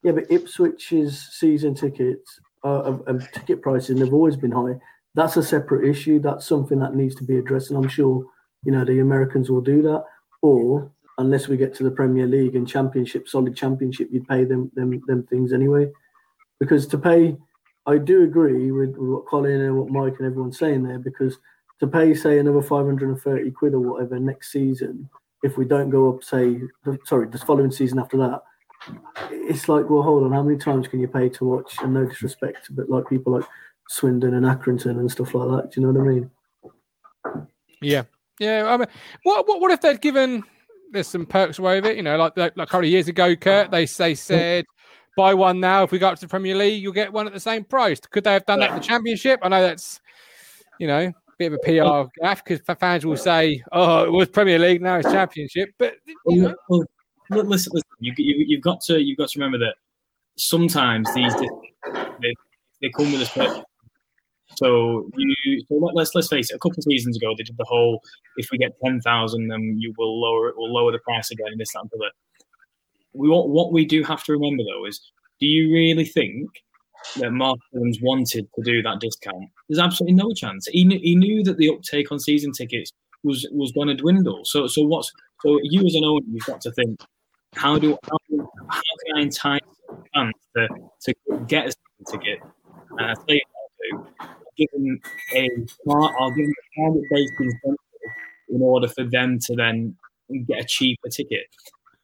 Yeah, 0.04 0.12
but 0.12 0.30
Ipswich's 0.30 1.20
season 1.32 1.74
tickets 1.74 2.40
uh, 2.64 2.98
and 3.08 3.28
ticket 3.34 3.62
prices 3.62 4.00
have 4.00 4.14
always 4.14 4.36
been 4.36 4.52
high. 4.52 4.80
That's 5.16 5.38
a 5.38 5.44
separate 5.44 5.90
issue. 5.90 6.20
That's 6.20 6.46
something 6.46 6.80
that 6.80 6.96
needs 6.96 7.16
to 7.16 7.24
be 7.24 7.38
addressed, 7.38 7.72
and 7.72 7.84
I'm 7.84 7.90
sure 7.90 8.24
you 8.64 8.72
know 8.72 8.86
the 8.86 9.00
Americans 9.00 9.50
will 9.50 9.62
do 9.62 9.82
that. 9.84 10.04
Or 10.42 10.92
unless 11.18 11.48
we 11.48 11.58
get 11.58 11.74
to 11.76 11.84
the 11.84 11.92
Premier 11.92 12.28
League 12.28 12.56
and 12.56 12.68
Championship, 12.68 13.28
solid 13.28 13.56
Championship, 13.56 14.10
you'd 14.12 14.28
pay 14.28 14.44
them 14.44 14.72
them 14.76 15.02
them 15.08 15.24
things 15.24 15.54
anyway. 15.54 15.92
Because 16.60 16.88
to 16.88 16.98
pay, 16.98 17.36
I 17.88 17.98
do 17.98 18.24
agree 18.24 18.72
with, 18.72 18.98
with 18.98 19.10
what 19.10 19.28
Colin 19.28 19.62
and 19.62 19.78
what 19.78 19.90
Mike 19.90 20.16
and 20.20 20.28
everyone's 20.28 20.58
saying 20.58 20.84
there. 20.84 21.00
Because 21.00 21.38
to 21.80 21.88
pay, 21.88 22.14
say, 22.14 22.40
another 22.40 22.62
530 22.62 23.52
quid 23.52 23.74
or 23.74 23.80
whatever 23.80 24.20
next 24.20 24.52
season 24.52 25.10
if 25.46 25.58
we 25.58 25.66
don't 25.66 25.92
go 25.92 26.10
up, 26.10 26.24
say, 26.24 26.60
sorry, 27.06 27.28
the 27.28 27.38
following 27.38 27.72
season 27.72 28.00
after 28.00 28.18
that, 28.18 28.42
it's 29.30 29.70
like, 29.70 29.90
well, 29.90 30.02
hold 30.02 30.24
on, 30.24 30.32
how 30.32 30.42
many 30.42 30.58
times 30.58 30.88
can 30.88 31.00
you 31.00 31.08
pay 31.08 31.30
to 31.30 31.46
watch? 31.46 31.76
And 31.82 31.94
no 31.94 32.06
disrespect, 32.06 32.68
but 32.72 32.90
like 32.90 33.08
people 33.08 33.34
like 33.34 33.46
Swindon 33.90 34.34
and 34.34 34.46
Accrington 34.46 35.00
and 35.00 35.10
stuff 35.10 35.36
like 35.36 35.50
that. 35.50 35.72
Do 35.72 35.82
you 35.82 35.88
know 35.88 35.94
what 35.94 36.08
I 36.08 36.14
mean? 36.14 36.32
Yeah, 37.82 38.04
yeah. 38.40 38.66
I 38.68 38.78
mean, 38.78 38.88
what 39.24 39.48
what 39.48 39.62
what 39.62 39.72
if 39.72 39.82
they'd 39.82 40.02
given 40.02 40.44
there's 40.92 41.08
some 41.08 41.26
perks 41.26 41.60
away 41.60 41.80
with 41.80 41.92
it? 41.92 41.98
You 41.98 42.04
know, 42.04 42.18
like 42.18 42.36
like, 42.36 42.58
like 42.58 42.68
a 42.68 42.72
couple 42.72 42.86
of 42.86 42.92
years 42.92 43.08
ago, 43.08 43.36
Kurt, 43.36 43.72
they 43.72 43.86
they 43.86 44.16
said. 44.16 44.66
Buy 45.16 45.34
one 45.34 45.60
now. 45.60 45.84
If 45.84 45.92
we 45.92 46.00
go 46.00 46.10
up 46.10 46.16
to 46.16 46.22
the 46.22 46.28
Premier 46.28 46.56
League, 46.56 46.82
you'll 46.82 46.94
get 46.94 47.12
one 47.12 47.28
at 47.28 47.34
the 47.34 47.40
same 47.40 47.64
price. 47.64 48.00
Could 48.00 48.24
they 48.24 48.34
have 48.34 48.46
done 48.46 48.60
that 48.60 48.72
in 48.72 48.76
the 48.76 48.82
Championship? 48.82 49.40
I 49.44 49.50
know 49.50 49.62
that's, 49.62 50.02
you 50.80 50.88
know, 50.88 51.00
a 51.00 51.14
bit 51.38 51.54
of 51.54 51.54
a 51.54 51.58
PR 51.60 52.10
gaff 52.22 52.44
because 52.44 52.62
fans 52.80 53.06
will 53.06 53.18
say, 53.18 53.64
"Oh, 53.72 54.04
it 54.04 54.12
was 54.12 54.30
Premier 54.30 54.60
League, 54.60 54.82
now 54.82 54.98
it's 54.98 55.12
Championship." 55.12 55.70
But 55.78 55.96
you 56.28 56.42
know. 56.44 56.56
well, 56.70 56.86
listen, 57.44 57.72
listen 57.74 57.90
you, 58.00 58.14
you, 58.18 58.58
have 58.58 58.64
got 58.64 58.82
to 58.82 59.02
you've 59.02 59.18
got 59.18 59.30
to 59.30 59.40
remember 59.40 59.58
that 59.60 59.76
sometimes 60.38 61.14
these 61.14 61.34
they, 61.36 62.34
they 62.82 62.90
come 62.96 63.12
with 63.12 63.22
a 63.22 63.26
special. 63.26 63.64
So 64.58 65.10
you 65.16 65.62
so 65.68 65.76
let's 65.94 66.14
let's 66.16 66.28
face 66.28 66.52
it. 66.52 66.56
A 66.56 66.60
couple 66.60 66.78
of 66.78 66.84
seasons 66.84 67.18
ago, 67.18 67.34
they 67.38 67.44
did 67.44 67.58
the 67.58 67.66
whole 67.68 68.02
if 68.38 68.50
we 68.52 68.58
get 68.58 68.72
ten 68.84 69.02
thousand, 69.02 69.48
then 69.48 69.78
you 69.80 69.94
will 69.98 70.22
lower 70.22 70.50
it, 70.50 70.58
will 70.58 70.74
lower 70.74 70.92
the 70.92 71.00
price 71.00 71.32
again, 71.32 71.48
and 71.52 71.60
this 71.60 71.74
that 71.74 71.82
and 71.82 71.90
the 71.92 72.12
We 73.16 73.30
what 73.30 73.50
what 73.50 73.72
we 73.74 73.86
do 73.86 74.04
have 74.04 74.24
to 74.26 74.34
remember 74.34 74.64
though 74.64 74.86
is, 74.86 75.00
do 75.40 75.46
you 75.46 75.74
really 75.74 76.06
think 76.06 76.50
that 77.18 77.32
Mark 77.32 77.60
Williams 77.72 78.00
wanted 78.02 78.48
to 78.56 78.62
do 78.64 78.82
that 78.82 79.00
discount. 79.00 79.50
There's 79.70 79.80
absolutely 79.80 80.16
no 80.16 80.32
chance. 80.34 80.68
He 80.68 80.84
knew, 80.84 81.00
he 81.02 81.16
knew 81.16 81.44
that 81.44 81.58
the 81.58 81.70
uptake 81.70 82.12
on 82.12 82.20
season 82.20 82.52
tickets 82.52 82.92
was 83.24 83.48
was 83.52 83.72
going 83.72 83.88
to 83.88 83.96
dwindle. 83.96 84.42
So 84.44 84.68
so 84.68 84.84
what's 84.84 85.12
so 85.42 85.60
you 85.64 85.86
as 85.86 85.96
an 85.96 86.04
owner, 86.04 86.26
you've 86.28 86.46
got 86.46 86.62
to 86.62 86.72
think 86.72 87.00
how 87.56 87.78
do 87.80 87.98
how, 88.04 88.18
how 88.70 88.82
can 89.06 89.18
I 89.18 89.22
entice 89.22 89.60
fans 90.14 90.34
to, 90.56 90.68
to 91.04 91.14
get 91.48 91.68
a 91.68 91.72
season 91.72 92.20
ticket? 92.20 92.40
And 92.98 93.12
I'll 93.12 93.26
do. 93.28 93.40
Give 94.58 94.68
them 94.72 95.00
a 95.36 95.50
I'll 95.90 96.32
give 96.32 96.46
them 96.46 96.54
a 96.54 96.82
target 96.82 97.04
based 97.12 97.34
incentive 97.40 97.78
in 98.50 98.62
order 98.62 98.88
for 98.88 99.04
them 99.04 99.40
to 99.40 99.56
then 99.56 99.96
get 100.48 100.62
a 100.62 100.66
cheaper 100.66 101.10
ticket. 101.10 101.48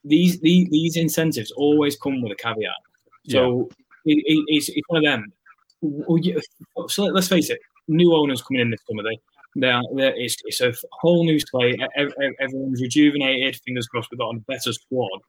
These 0.04 0.40
these, 0.40 0.70
these 0.70 0.98
incentives 0.98 1.52
always 1.52 1.96
come 1.96 2.22
with 2.22 2.32
a 2.32 2.36
caveat. 2.36 2.74
So 3.28 3.68
yeah 3.70 3.76
it, 4.06 4.24
it, 4.26 4.44
it's, 4.48 4.70
it's 4.70 4.88
one 4.88 5.06
of 5.06 5.12
them. 5.12 5.34
So 6.88 7.04
let's 7.06 7.28
face 7.28 7.50
it, 7.50 7.60
new 7.88 8.14
owners 8.14 8.42
coming 8.42 8.62
in 8.62 8.72
this 8.72 8.82
summer. 8.88 9.04
They, 9.04 9.20
they're, 9.56 9.82
they're, 9.96 10.16
it's, 10.16 10.38
it's 10.46 10.62
a 10.62 10.74
whole 10.92 11.26
new 11.26 11.40
slate. 11.40 11.80
Everyone's 11.96 12.82
rejuvenated. 12.82 13.60
Fingers 13.66 13.88
crossed, 13.88 14.10
we've 14.12 14.20
got 14.20 14.36
a 14.36 14.40
better 14.40 14.74
squad. 14.74 15.20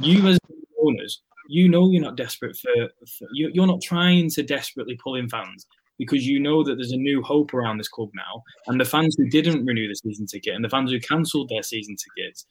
You 0.00 0.26
as 0.28 0.38
owners, 0.82 1.22
you 1.48 1.68
know 1.68 1.90
you're 1.90 2.02
not 2.02 2.16
desperate 2.16 2.56
for, 2.56 2.88
for 3.18 3.28
you, 3.32 3.50
you're 3.52 3.66
not 3.66 3.80
trying 3.80 4.28
to 4.30 4.42
desperately 4.42 4.98
pull 5.02 5.14
in 5.14 5.28
fans 5.28 5.66
because 5.98 6.26
you 6.26 6.38
know 6.38 6.62
that 6.62 6.76
there's 6.76 6.92
a 6.92 6.96
new 6.96 7.22
hope 7.22 7.54
around 7.54 7.78
this 7.78 7.88
club 7.88 8.10
now. 8.14 8.42
And 8.66 8.80
the 8.80 8.84
fans 8.84 9.16
who 9.18 9.28
didn't 9.28 9.64
renew 9.64 9.88
the 9.88 9.94
season 9.94 10.26
ticket 10.26 10.54
and 10.54 10.64
the 10.64 10.68
fans 10.68 10.90
who 10.90 11.00
cancelled 11.00 11.48
their 11.48 11.62
season 11.62 11.96
tickets, 11.96 12.46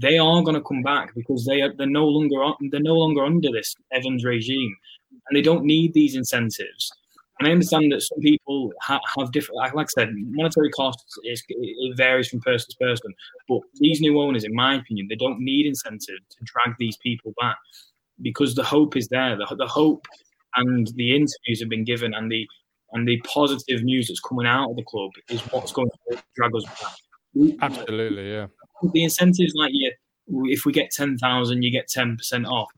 they 0.00 0.18
are 0.18 0.42
going 0.42 0.54
to 0.54 0.62
come 0.62 0.82
back 0.82 1.14
because 1.14 1.44
they 1.44 1.60
are 1.60 1.72
they're 1.76 1.86
no 1.86 2.06
longer 2.06 2.36
they're 2.70 2.80
no 2.80 2.94
longer 2.94 3.24
under 3.24 3.50
this 3.50 3.74
Evans 3.92 4.24
regime 4.24 4.76
and 5.28 5.36
they 5.36 5.42
don't 5.42 5.64
need 5.64 5.92
these 5.94 6.16
incentives. 6.16 6.90
And 7.38 7.46
I 7.46 7.52
understand 7.52 7.92
that 7.92 8.02
some 8.02 8.18
people 8.18 8.72
ha- 8.82 9.00
have 9.16 9.30
different, 9.30 9.58
like, 9.58 9.72
I 9.76 9.84
said, 9.86 10.08
monetary 10.12 10.70
costs 10.70 11.16
is, 11.24 11.40
it 11.48 11.96
varies 11.96 12.28
from 12.28 12.40
person 12.40 12.68
to 12.70 12.76
person. 12.78 13.14
But 13.48 13.60
these 13.74 14.00
new 14.00 14.20
owners, 14.20 14.42
in 14.42 14.52
my 14.54 14.74
opinion, 14.74 15.06
they 15.08 15.14
don't 15.14 15.38
need 15.38 15.66
incentive 15.66 16.18
to 16.30 16.38
drag 16.42 16.76
these 16.78 16.96
people 16.96 17.32
back 17.40 17.56
because 18.22 18.56
the 18.56 18.64
hope 18.64 18.96
is 18.96 19.06
there. 19.08 19.36
The, 19.36 19.54
the 19.56 19.68
hope 19.68 20.04
and 20.56 20.88
the 20.96 21.14
interviews 21.14 21.60
have 21.60 21.68
been 21.68 21.84
given, 21.84 22.12
and 22.12 22.30
the 22.30 22.44
and 22.92 23.06
the 23.06 23.20
positive 23.20 23.84
news 23.84 24.08
that's 24.08 24.18
coming 24.18 24.46
out 24.46 24.70
of 24.70 24.76
the 24.76 24.82
club 24.82 25.10
is 25.28 25.40
what's 25.52 25.72
going 25.72 25.90
to 26.10 26.18
drag 26.34 26.54
us 26.56 26.64
back. 26.64 27.58
Absolutely, 27.60 28.32
yeah. 28.32 28.46
The 28.92 29.04
incentives, 29.04 29.54
like 29.56 29.72
you, 29.74 29.92
if 30.44 30.64
we 30.64 30.72
get 30.72 30.90
ten 30.90 31.18
thousand, 31.18 31.62
you 31.62 31.70
get 31.70 31.88
ten 31.88 32.16
percent 32.16 32.46
off 32.46 32.68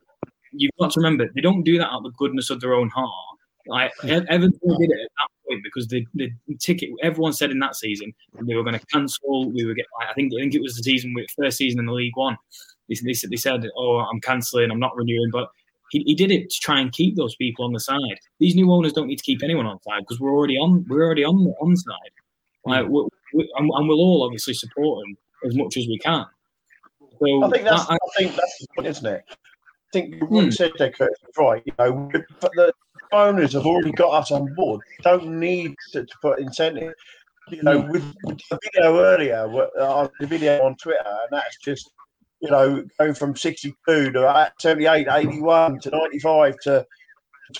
you've 0.51 0.71
got 0.79 0.91
to 0.91 0.99
remember 0.99 1.27
they 1.33 1.41
don't 1.41 1.63
do 1.63 1.77
that 1.77 1.89
out 1.89 1.97
of 1.97 2.03
the 2.03 2.11
goodness 2.11 2.49
of 2.49 2.61
their 2.61 2.73
own 2.73 2.89
heart. 2.89 3.11
Like 3.67 3.91
Everton 4.03 4.51
did 4.79 4.89
it 4.89 4.99
at 4.99 5.09
that 5.17 5.29
point 5.47 5.63
because 5.63 5.87
the, 5.87 6.05
the 6.15 6.31
ticket 6.59 6.89
everyone 7.03 7.33
said 7.33 7.51
in 7.51 7.59
that 7.59 7.75
season 7.75 8.13
they 8.41 8.55
were 8.55 8.63
going 8.63 8.77
to 8.79 8.85
cancel. 8.87 9.51
We 9.51 9.65
were 9.65 9.73
get 9.73 9.85
I 9.99 10.13
think 10.13 10.33
I 10.33 10.41
think 10.41 10.55
it 10.55 10.61
was 10.61 10.75
the 10.75 10.83
season 10.83 11.15
first 11.37 11.57
season 11.57 11.79
in 11.79 11.85
the 11.85 11.93
League 11.93 12.17
One. 12.17 12.37
They, 12.89 12.95
they, 12.95 13.13
they 13.29 13.35
said, 13.35 13.65
"Oh, 13.77 13.97
I'm 13.99 14.19
cancelling. 14.19 14.71
I'm 14.71 14.79
not 14.79 14.95
renewing," 14.95 15.29
but 15.31 15.49
he, 15.91 16.03
he 16.05 16.15
did 16.15 16.31
it 16.31 16.49
to 16.49 16.59
try 16.59 16.79
and 16.79 16.91
keep 16.91 17.15
those 17.15 17.35
people 17.35 17.63
on 17.63 17.73
the 17.73 17.79
side. 17.79 18.19
These 18.39 18.55
new 18.55 18.71
owners 18.71 18.93
don't 18.93 19.07
need 19.07 19.17
to 19.17 19.23
keep 19.23 19.43
anyone 19.43 19.67
on 19.67 19.81
side 19.83 20.01
because 20.01 20.19
we're 20.19 20.33
already 20.33 20.57
on 20.57 20.83
we're 20.89 21.05
already 21.05 21.23
on 21.23 21.43
the 21.43 21.51
on 21.61 21.77
side. 21.77 21.95
Like, 22.65 22.87
we, 22.87 23.07
we, 23.33 23.51
and, 23.57 23.71
and, 23.73 23.87
we'll 23.87 23.99
all 23.99 24.23
obviously 24.23 24.53
support 24.53 25.03
them 25.03 25.17
as 25.45 25.55
much 25.55 25.77
as 25.77 25.87
we 25.87 25.97
can. 25.99 26.25
So 27.19 27.43
I 27.43 27.49
think 27.49 27.63
that's 27.63 27.87
that, 27.87 27.99
I 28.01 28.17
think 28.17 28.35
that's 28.35 28.57
the 28.59 28.67
point, 28.75 28.87
isn't 28.87 29.05
it? 29.05 29.23
I 29.29 29.35
think 29.93 30.15
what 30.31 30.45
you 30.45 30.51
said 30.51 30.71
there, 30.77 30.91
Kurt, 30.91 31.11
right. 31.37 31.61
You 31.65 31.73
know, 31.77 32.11
but 32.39 32.51
the 32.55 32.73
owners 33.11 33.53
have 33.53 33.65
already 33.65 33.91
got 33.91 34.11
us 34.11 34.31
on 34.31 34.53
board. 34.55 34.81
Don't 35.03 35.39
need 35.39 35.75
to, 35.91 36.05
to 36.05 36.13
put 36.21 36.39
incentive. 36.39 36.93
You 37.49 37.63
know, 37.63 37.81
with, 37.81 38.03
with 38.23 38.39
the 38.49 38.59
video 38.63 38.99
earlier, 38.99 39.69
uh, 39.79 40.07
the 40.19 40.27
video 40.27 40.63
on 40.63 40.75
Twitter, 40.77 41.03
and 41.05 41.29
that's 41.31 41.57
just 41.57 41.91
you 42.39 42.49
know 42.49 42.83
going 42.97 43.13
from 43.13 43.35
62 43.35 44.11
to 44.11 44.51
78, 44.59 45.07
81 45.09 45.79
to 45.81 45.89
95 45.89 46.55
to 46.63 46.85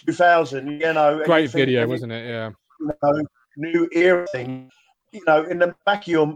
2000. 0.05 0.81
You 0.81 0.93
know, 0.93 1.21
Great 1.25 1.49
video, 1.49 1.87
wasn't 1.87 2.13
it? 2.13 2.27
Yeah. 2.27 2.51
You 2.79 2.91
know, 3.03 3.25
new 3.57 3.89
era 3.91 4.25
thing. 4.31 4.69
You 5.11 5.21
know, 5.27 5.43
in 5.43 5.59
the 5.59 5.75
back 5.85 6.03
of 6.03 6.07
your 6.07 6.33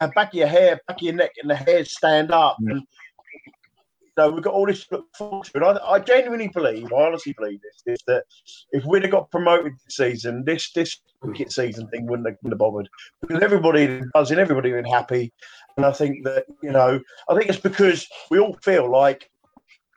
back 0.00 0.28
of 0.28 0.34
your 0.34 0.48
hair, 0.48 0.80
back 0.86 0.98
of 0.98 1.02
your 1.02 1.14
neck, 1.14 1.32
and 1.40 1.50
the 1.50 1.56
hairs 1.56 1.92
stand 1.92 2.30
up. 2.30 2.56
And, 2.58 2.80
you 2.80 4.12
know, 4.18 4.30
we've 4.30 4.42
got 4.42 4.52
all 4.52 4.66
this 4.66 4.86
to 4.88 4.96
look 4.96 5.06
forward 5.16 5.46
to. 5.46 5.56
And 5.56 5.64
I, 5.64 5.92
I 5.92 5.98
genuinely 5.98 6.48
believe, 6.48 6.92
I 6.92 7.06
honestly 7.06 7.34
believe 7.38 7.60
this, 7.62 7.82
is 7.86 8.04
that 8.06 8.24
if 8.72 8.84
we'd 8.84 9.02
have 9.02 9.12
got 9.12 9.30
promoted 9.30 9.72
this 9.72 9.96
season, 9.96 10.44
this 10.44 10.72
this 10.72 11.00
cricket 11.20 11.52
season 11.52 11.88
thing 11.88 12.06
wouldn't 12.06 12.28
have, 12.28 12.36
wouldn't 12.42 12.52
have 12.52 12.58
bothered 12.58 12.88
because 13.22 13.42
everybody 13.42 14.02
buzzing, 14.12 14.38
everybody 14.38 14.72
been 14.72 14.84
happy. 14.84 15.32
And 15.76 15.86
I 15.86 15.92
think 15.92 16.24
that, 16.24 16.44
you 16.62 16.70
know, 16.70 17.00
I 17.30 17.34
think 17.34 17.48
it's 17.48 17.58
because 17.58 18.06
we 18.30 18.38
all 18.38 18.58
feel 18.62 18.90
like, 18.90 19.30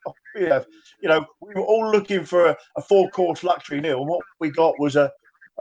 oh, 0.08 0.14
yeah, 0.40 0.64
you 1.02 1.10
know, 1.10 1.26
we 1.42 1.54
were 1.54 1.66
all 1.66 1.92
looking 1.92 2.24
for 2.24 2.46
a, 2.46 2.58
a 2.78 2.82
four 2.82 3.10
course 3.10 3.44
luxury 3.44 3.82
meal. 3.82 4.00
And 4.00 4.08
what 4.08 4.22
we 4.40 4.52
got 4.52 4.80
was 4.80 4.96
a, 4.96 5.12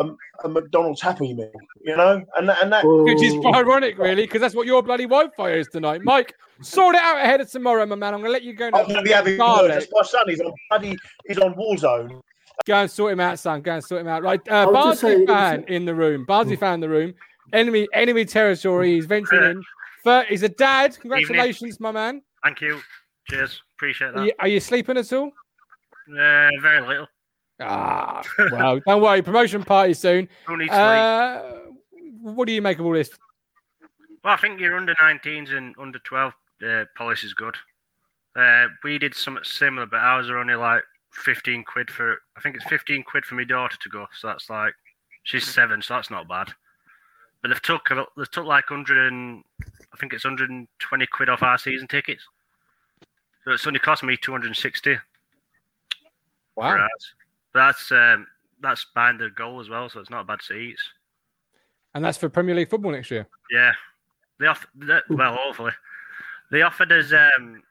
a, 0.00 0.14
a 0.44 0.48
McDonald's 0.48 1.00
Happy 1.00 1.32
Meal, 1.34 1.50
you 1.82 1.96
know, 1.96 2.24
and 2.36 2.48
that, 2.48 2.62
and 2.62 2.72
that 2.72 2.84
which 2.84 3.22
is 3.22 3.34
ironic, 3.46 3.98
really, 3.98 4.22
because 4.22 4.40
that's 4.40 4.54
what 4.54 4.66
your 4.66 4.82
bloody 4.82 5.04
Wi-Fi 5.04 5.52
is 5.52 5.68
tonight, 5.68 6.02
Mike. 6.02 6.34
Sort 6.62 6.94
it 6.94 7.00
out 7.00 7.18
ahead 7.18 7.40
of 7.40 7.50
tomorrow, 7.50 7.86
my 7.86 7.96
man. 7.96 8.14
I'm 8.14 8.20
gonna 8.20 8.32
let 8.32 8.42
you 8.42 8.52
go. 8.54 8.66
I'm 8.66 8.86
going 8.86 8.96
to 8.96 9.02
be 9.02 9.12
having 9.12 9.38
words. 9.38 9.86
My 9.92 10.02
son, 10.02 10.28
he's 10.28 10.40
on 10.40 10.52
bloody, 10.68 10.96
he's 11.26 11.38
on 11.38 11.54
Warzone. 11.54 12.20
Go 12.66 12.74
and 12.74 12.90
sort 12.90 13.12
him 13.14 13.20
out, 13.20 13.38
son. 13.38 13.62
Go 13.62 13.72
and 13.72 13.84
sort 13.84 14.02
him 14.02 14.08
out. 14.08 14.22
Right, 14.22 14.40
uh, 14.48 14.70
Barnsley 14.70 15.24
fan 15.24 15.64
in 15.68 15.86
the 15.86 15.94
room. 15.94 16.26
Barnsley 16.26 16.56
fan 16.56 16.74
in 16.74 16.80
the 16.80 16.88
room. 16.88 17.14
Enemy, 17.52 17.88
enemy 17.94 18.24
territory. 18.26 18.94
He's 18.94 19.06
venturing 19.06 19.50
in. 19.50 19.62
Third, 20.04 20.26
he's 20.26 20.42
a 20.42 20.48
dad. 20.48 20.98
Congratulations, 21.00 21.80
my 21.80 21.92
man. 21.92 22.22
Thank 22.42 22.60
you. 22.60 22.80
Cheers. 23.28 23.62
Appreciate 23.76 24.12
that. 24.14 24.20
Are 24.20 24.26
you, 24.26 24.32
are 24.40 24.48
you 24.48 24.60
sleeping 24.60 24.98
at 24.98 25.12
all? 25.12 25.32
Uh, 26.08 26.50
very 26.60 26.86
little. 26.86 27.06
Ah, 27.60 28.22
well, 28.52 28.80
don't 28.86 29.02
worry. 29.02 29.22
Promotion 29.22 29.62
party 29.62 29.94
soon. 29.94 30.28
Who 30.46 30.56
needs 30.56 30.72
Uh, 30.72 31.60
what 32.22 32.46
do 32.46 32.52
you 32.52 32.62
make 32.62 32.78
of 32.78 32.86
all 32.86 32.92
this? 32.92 33.10
Well, 34.24 34.34
I 34.34 34.36
think 34.36 34.60
your 34.60 34.76
under 34.76 34.94
19s 34.94 35.52
and 35.52 35.74
under 35.78 35.98
12 36.00 36.32
uh, 36.66 36.84
policy 36.96 37.26
is 37.26 37.34
good. 37.34 37.56
Uh, 38.36 38.66
we 38.84 38.98
did 38.98 39.14
something 39.14 39.44
similar, 39.44 39.86
but 39.86 39.98
ours 40.00 40.28
are 40.30 40.38
only 40.38 40.54
like 40.54 40.82
15 41.12 41.64
quid 41.64 41.90
for, 41.90 42.16
I 42.36 42.40
think 42.40 42.56
it's 42.56 42.64
15 42.66 43.02
quid 43.02 43.24
for 43.24 43.34
my 43.34 43.44
daughter 43.44 43.76
to 43.82 43.88
go. 43.88 44.06
So 44.18 44.28
that's 44.28 44.48
like, 44.50 44.74
she's 45.24 45.46
seven, 45.46 45.82
so 45.82 45.94
that's 45.94 46.10
not 46.10 46.28
bad. 46.28 46.48
But 47.42 47.48
they've 47.48 47.62
took, 47.62 47.88
they've 48.16 48.30
took 48.30 48.44
like 48.44 48.70
100 48.70 49.08
and, 49.08 49.42
I 49.92 49.96
think 49.96 50.12
it's 50.12 50.24
120 50.24 51.06
quid 51.06 51.28
off 51.28 51.42
our 51.42 51.58
season 51.58 51.88
tickets. 51.88 52.22
So 53.44 53.52
it's 53.52 53.66
only 53.66 53.80
cost 53.80 54.02
me 54.02 54.16
260 54.16 54.94
for 54.94 55.00
Wow. 56.56 56.76
ours. 56.78 57.14
That's, 57.54 57.90
um, 57.92 58.26
that's 58.60 58.86
behind 58.94 59.20
the 59.20 59.30
goal 59.30 59.60
as 59.60 59.68
well, 59.68 59.88
so 59.88 60.00
it's 60.00 60.10
not 60.10 60.22
a 60.22 60.24
bad 60.24 60.42
seats. 60.42 60.82
And 61.94 62.04
that's 62.04 62.18
for 62.18 62.28
Premier 62.28 62.54
League 62.54 62.70
football 62.70 62.92
next 62.92 63.10
year. 63.10 63.26
Yeah, 63.50 63.72
they 64.38 64.46
off. 64.46 64.66
They, 64.76 65.00
well, 65.08 65.36
hopefully, 65.36 65.72
they 66.52 66.62
offered 66.62 66.92
us. 66.92 67.12
Um, 67.12 67.62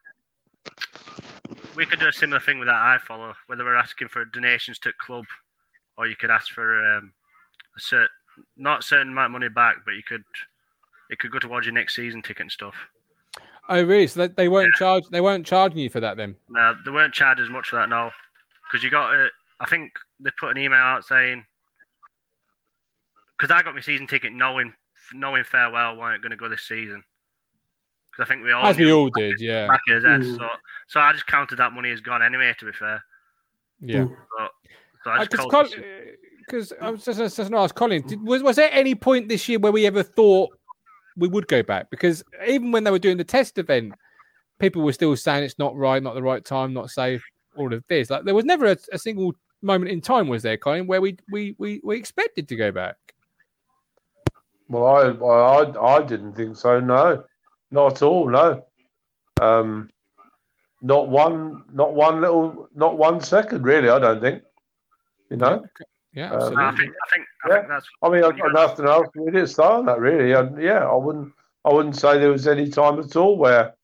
we 1.75 1.85
could 1.85 1.99
do 1.99 2.07
a 2.07 2.13
similar 2.13 2.41
thing 2.41 2.59
with 2.59 2.67
that 2.67 2.99
iFollow, 2.99 3.33
whether 3.47 3.63
we're 3.63 3.75
asking 3.75 4.09
for 4.09 4.25
donations 4.25 4.77
to 4.79 4.91
club, 4.99 5.25
or 5.97 6.07
you 6.07 6.17
could 6.17 6.31
ask 6.31 6.51
for 6.51 6.97
um, 6.97 7.13
a 7.77 7.79
certain, 7.79 8.09
not 8.57 8.83
certain 8.83 9.09
amount 9.09 9.27
of 9.27 9.31
money 9.31 9.49
back, 9.49 9.77
but 9.85 9.93
you 9.93 10.03
could, 10.03 10.23
it 11.09 11.19
could 11.19 11.31
go 11.31 11.39
towards 11.39 11.65
your 11.65 11.73
next 11.73 11.95
season 11.95 12.21
ticket 12.21 12.41
and 12.41 12.51
stuff. 12.51 12.75
Oh, 13.69 13.81
really? 13.83 14.07
So 14.07 14.27
they, 14.27 14.33
they 14.33 14.49
weren't 14.49 14.73
charged. 14.75 15.11
They 15.11 15.21
weren't 15.21 15.45
charging 15.45 15.77
you 15.77 15.89
for 15.89 16.01
that 16.01 16.17
then. 16.17 16.35
No, 16.49 16.75
they 16.83 16.91
weren't 16.91 17.13
charged 17.13 17.39
as 17.39 17.49
much 17.49 17.69
for 17.69 17.77
that 17.77 17.87
now, 17.87 18.11
because 18.67 18.83
you 18.83 18.89
got. 18.89 19.15
Uh, 19.15 19.27
I 19.59 19.65
think 19.67 19.91
they 20.19 20.31
put 20.39 20.51
an 20.51 20.57
email 20.57 20.79
out 20.79 21.05
saying, 21.05 21.45
because 23.37 23.53
I 23.53 23.61
got 23.61 23.75
my 23.75 23.81
season 23.81 24.07
ticket 24.07 24.33
knowing 24.33 24.73
knowing 25.13 25.43
farewell 25.43 25.97
weren't 25.97 26.21
going 26.21 26.31
to 26.31 26.37
go 26.37 26.49
this 26.49 26.63
season. 26.63 27.03
Because 28.11 28.25
I 28.25 28.27
think 28.27 28.43
we 28.43 28.51
all 28.51 28.65
As 28.65 28.77
we 28.77 28.85
knew 28.85 28.97
all 28.97 29.09
did, 29.09 29.39
yeah, 29.39 29.67
back 29.67 29.81
in 29.87 29.95
his. 29.95 30.03
Mm. 30.03 30.37
So, 30.37 30.47
so 30.87 30.99
I 30.99 31.11
just 31.11 31.27
counted 31.27 31.57
that 31.57 31.73
money 31.73 31.91
as 31.91 32.01
gone 32.01 32.23
anyway. 32.23 32.53
To 32.59 32.65
be 32.65 32.71
fair, 32.71 33.03
yeah. 33.79 34.05
but, 34.05 34.51
so 35.03 35.11
I 35.11 35.17
uh, 35.17 35.25
just 35.25 35.43
Because 35.43 35.75
because 36.45 36.71
uh, 36.71 36.75
I 36.81 36.85
mm. 36.85 36.91
was 36.91 37.05
just, 37.05 37.19
just 37.19 37.37
going 37.37 37.51
to 37.51 37.57
ask 37.57 37.75
Colin, 37.75 38.05
did, 38.07 38.25
was 38.25 38.43
was 38.43 38.55
there 38.55 38.69
any 38.71 38.95
point 38.95 39.29
this 39.29 39.47
year 39.47 39.59
where 39.59 39.71
we 39.71 39.85
ever 39.85 40.03
thought 40.03 40.49
we 41.17 41.27
would 41.27 41.47
go 41.47 41.61
back? 41.63 41.89
Because 41.89 42.23
even 42.47 42.71
when 42.71 42.83
they 42.83 42.91
were 42.91 42.99
doing 42.99 43.17
the 43.17 43.23
test 43.23 43.57
event, 43.57 43.93
people 44.59 44.81
were 44.81 44.93
still 44.93 45.15
saying 45.15 45.43
it's 45.43 45.59
not 45.59 45.75
right, 45.75 46.01
not 46.01 46.15
the 46.15 46.23
right 46.23 46.43
time, 46.43 46.73
not 46.73 46.89
safe, 46.89 47.23
all 47.55 47.73
of 47.73 47.83
this. 47.87 48.09
Like 48.09 48.25
there 48.25 48.35
was 48.35 48.45
never 48.45 48.65
a, 48.65 48.77
a 48.91 48.97
single 48.97 49.33
moment 49.61 49.91
in 49.91 50.01
time, 50.01 50.27
was 50.27 50.43
there, 50.43 50.57
Colin, 50.57 50.87
where 50.87 51.01
we 51.01 51.17
we 51.31 51.55
we, 51.57 51.81
we 51.83 51.97
expected 51.97 52.47
to 52.49 52.55
go 52.55 52.71
back. 52.71 52.97
Well, 54.67 54.85
I, 54.85 55.01
I, 55.25 55.95
I 55.95 56.03
didn't 56.03 56.33
think 56.33 56.55
so. 56.55 56.79
No, 56.79 57.23
not 57.71 57.93
at 57.93 58.01
all. 58.03 58.29
No, 58.29 58.65
um, 59.41 59.89
not 60.81 61.09
one, 61.09 61.63
not 61.73 61.93
one 61.93 62.21
little, 62.21 62.69
not 62.75 62.97
one 62.97 63.19
second. 63.19 63.63
Really, 63.63 63.89
I 63.89 63.99
don't 63.99 64.21
think. 64.21 64.43
You 65.29 65.37
know, 65.37 65.63
Yeah, 66.13 66.33
absolutely. 66.33 66.63
I 66.65 66.71
think 66.71 66.91
I 66.91 67.15
think 67.15 67.27
I 67.43 67.49
Yeah. 67.49 67.55
think 67.55 67.67
that's 67.69 67.87
I 68.01 68.09
mean, 68.09 68.23
I've 68.23 68.37
got 68.37 68.53
nothing 68.53 68.85
else 68.85 69.07
really 69.15 69.41
to 69.41 69.47
say 69.47 69.63
on 69.63 69.85
that. 69.85 69.99
Really, 69.99 70.31
and 70.33 70.61
yeah, 70.61 70.85
I 70.85 70.95
wouldn't, 70.95 71.33
I 71.65 71.73
wouldn't 71.73 71.95
say 71.95 72.17
there 72.17 72.31
was 72.31 72.47
any 72.47 72.69
time 72.69 72.99
at 72.99 73.15
all 73.15 73.37
where, 73.37 73.75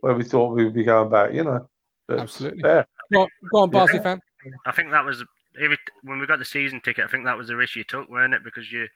where 0.00 0.14
we 0.14 0.24
thought 0.24 0.54
we 0.54 0.64
would 0.64 0.74
be 0.74 0.84
going 0.84 1.10
back. 1.10 1.32
You 1.32 1.44
know, 1.44 1.68
But, 2.06 2.20
Absolutely. 2.20 2.62
Yeah, 2.64 2.84
go 3.12 3.22
on, 3.22 3.28
go 3.52 3.58
on 3.60 3.70
Barnsley 3.70 3.98
fan. 4.00 4.20
I 4.66 4.72
think 4.72 4.90
that 4.90 5.04
was 5.04 5.24
every, 5.60 5.78
when 6.02 6.18
we 6.18 6.26
got 6.26 6.38
the 6.38 6.44
season 6.44 6.80
ticket. 6.80 7.04
I 7.04 7.08
think 7.08 7.24
that 7.24 7.36
was 7.36 7.48
the 7.48 7.56
risk 7.56 7.76
you 7.76 7.84
took, 7.84 8.08
weren't 8.08 8.34
it? 8.34 8.44
Because 8.44 8.70
you 8.70 8.86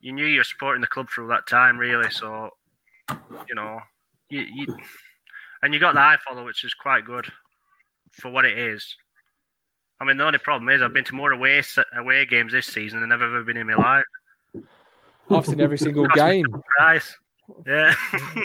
you 0.00 0.12
knew 0.12 0.26
you 0.26 0.38
were 0.38 0.44
supporting 0.44 0.80
the 0.80 0.86
club 0.86 1.08
through 1.10 1.28
that 1.28 1.46
time, 1.46 1.76
really. 1.76 2.10
So 2.10 2.50
you 3.48 3.54
know, 3.54 3.80
you, 4.30 4.40
you 4.40 4.66
and 5.62 5.74
you 5.74 5.80
got 5.80 5.94
the 5.94 6.00
iFollow, 6.00 6.44
which 6.44 6.64
is 6.64 6.74
quite 6.74 7.04
good 7.04 7.26
for 8.12 8.30
what 8.30 8.44
it 8.44 8.58
is. 8.58 8.96
I 10.00 10.04
mean, 10.04 10.16
the 10.16 10.24
only 10.24 10.38
problem 10.38 10.68
is 10.68 10.80
I've 10.80 10.92
been 10.92 11.04
to 11.04 11.14
more 11.14 11.32
away 11.32 11.62
away 11.96 12.26
games 12.26 12.52
this 12.52 12.66
season 12.66 13.00
than 13.00 13.10
I've 13.10 13.22
ever 13.22 13.42
been 13.42 13.56
in 13.56 13.66
my 13.66 13.74
life. 13.74 14.04
I've 15.30 15.46
seen 15.46 15.60
every 15.60 15.78
single 15.78 16.06
game. 16.08 16.46
Price, 16.76 17.16
yeah. 17.66 17.94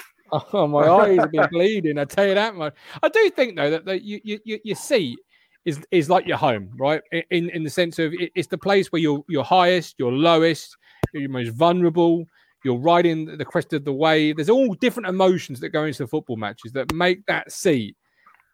Oh, 0.51 0.65
my 0.65 0.87
eyes 0.87 1.19
have 1.19 1.31
been 1.31 1.47
bleeding. 1.51 1.99
I 1.99 2.05
tell 2.05 2.25
you 2.25 2.33
that 2.33 2.55
much. 2.55 2.73
I 3.03 3.09
do 3.09 3.29
think 3.29 3.55
though 3.55 3.69
that, 3.69 3.85
that 3.85 4.01
you, 4.01 4.19
you, 4.23 4.39
you, 4.63 4.73
seat 4.73 5.19
is 5.65 5.79
is 5.91 6.09
like 6.09 6.25
your 6.25 6.37
home, 6.37 6.69
right? 6.77 7.01
In 7.31 7.49
in 7.49 7.63
the 7.63 7.69
sense 7.69 7.99
of 7.99 8.13
it, 8.13 8.31
it's 8.35 8.47
the 8.47 8.57
place 8.57 8.91
where 8.91 9.01
you're 9.01 9.23
you're 9.27 9.43
highest, 9.43 9.95
you're 9.97 10.11
lowest, 10.11 10.75
you're 11.13 11.29
most 11.29 11.49
vulnerable. 11.49 12.25
You're 12.63 12.79
riding 12.79 13.25
the 13.25 13.43
crest 13.43 13.73
of 13.73 13.83
the 13.83 13.91
wave. 13.91 14.37
There's 14.37 14.49
all 14.49 14.73
different 14.75 15.09
emotions 15.09 15.59
that 15.59 15.69
go 15.69 15.83
into 15.83 16.03
the 16.03 16.07
football 16.07 16.37
matches 16.37 16.71
that 16.71 16.93
make 16.93 17.25
that 17.25 17.51
seat 17.51 17.97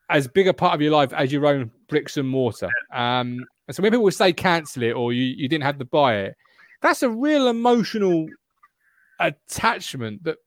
as 0.10 0.28
big 0.28 0.48
a 0.48 0.54
part 0.54 0.74
of 0.74 0.82
your 0.82 0.92
life 0.92 1.14
as 1.14 1.32
your 1.32 1.46
own 1.46 1.70
bricks 1.88 2.18
and 2.18 2.28
mortar. 2.28 2.70
Um, 2.92 3.46
and 3.68 3.76
so 3.76 3.84
when 3.84 3.92
people 3.92 4.10
say 4.10 4.34
cancel 4.34 4.82
it 4.82 4.94
or 4.94 5.14
you, 5.14 5.24
you 5.24 5.48
didn't 5.48 5.64
have 5.64 5.78
to 5.78 5.86
buy 5.86 6.16
it, 6.18 6.36
that's 6.82 7.04
a 7.04 7.10
real 7.10 7.48
emotional 7.50 8.28
attachment 9.20 10.24
that 10.24 10.38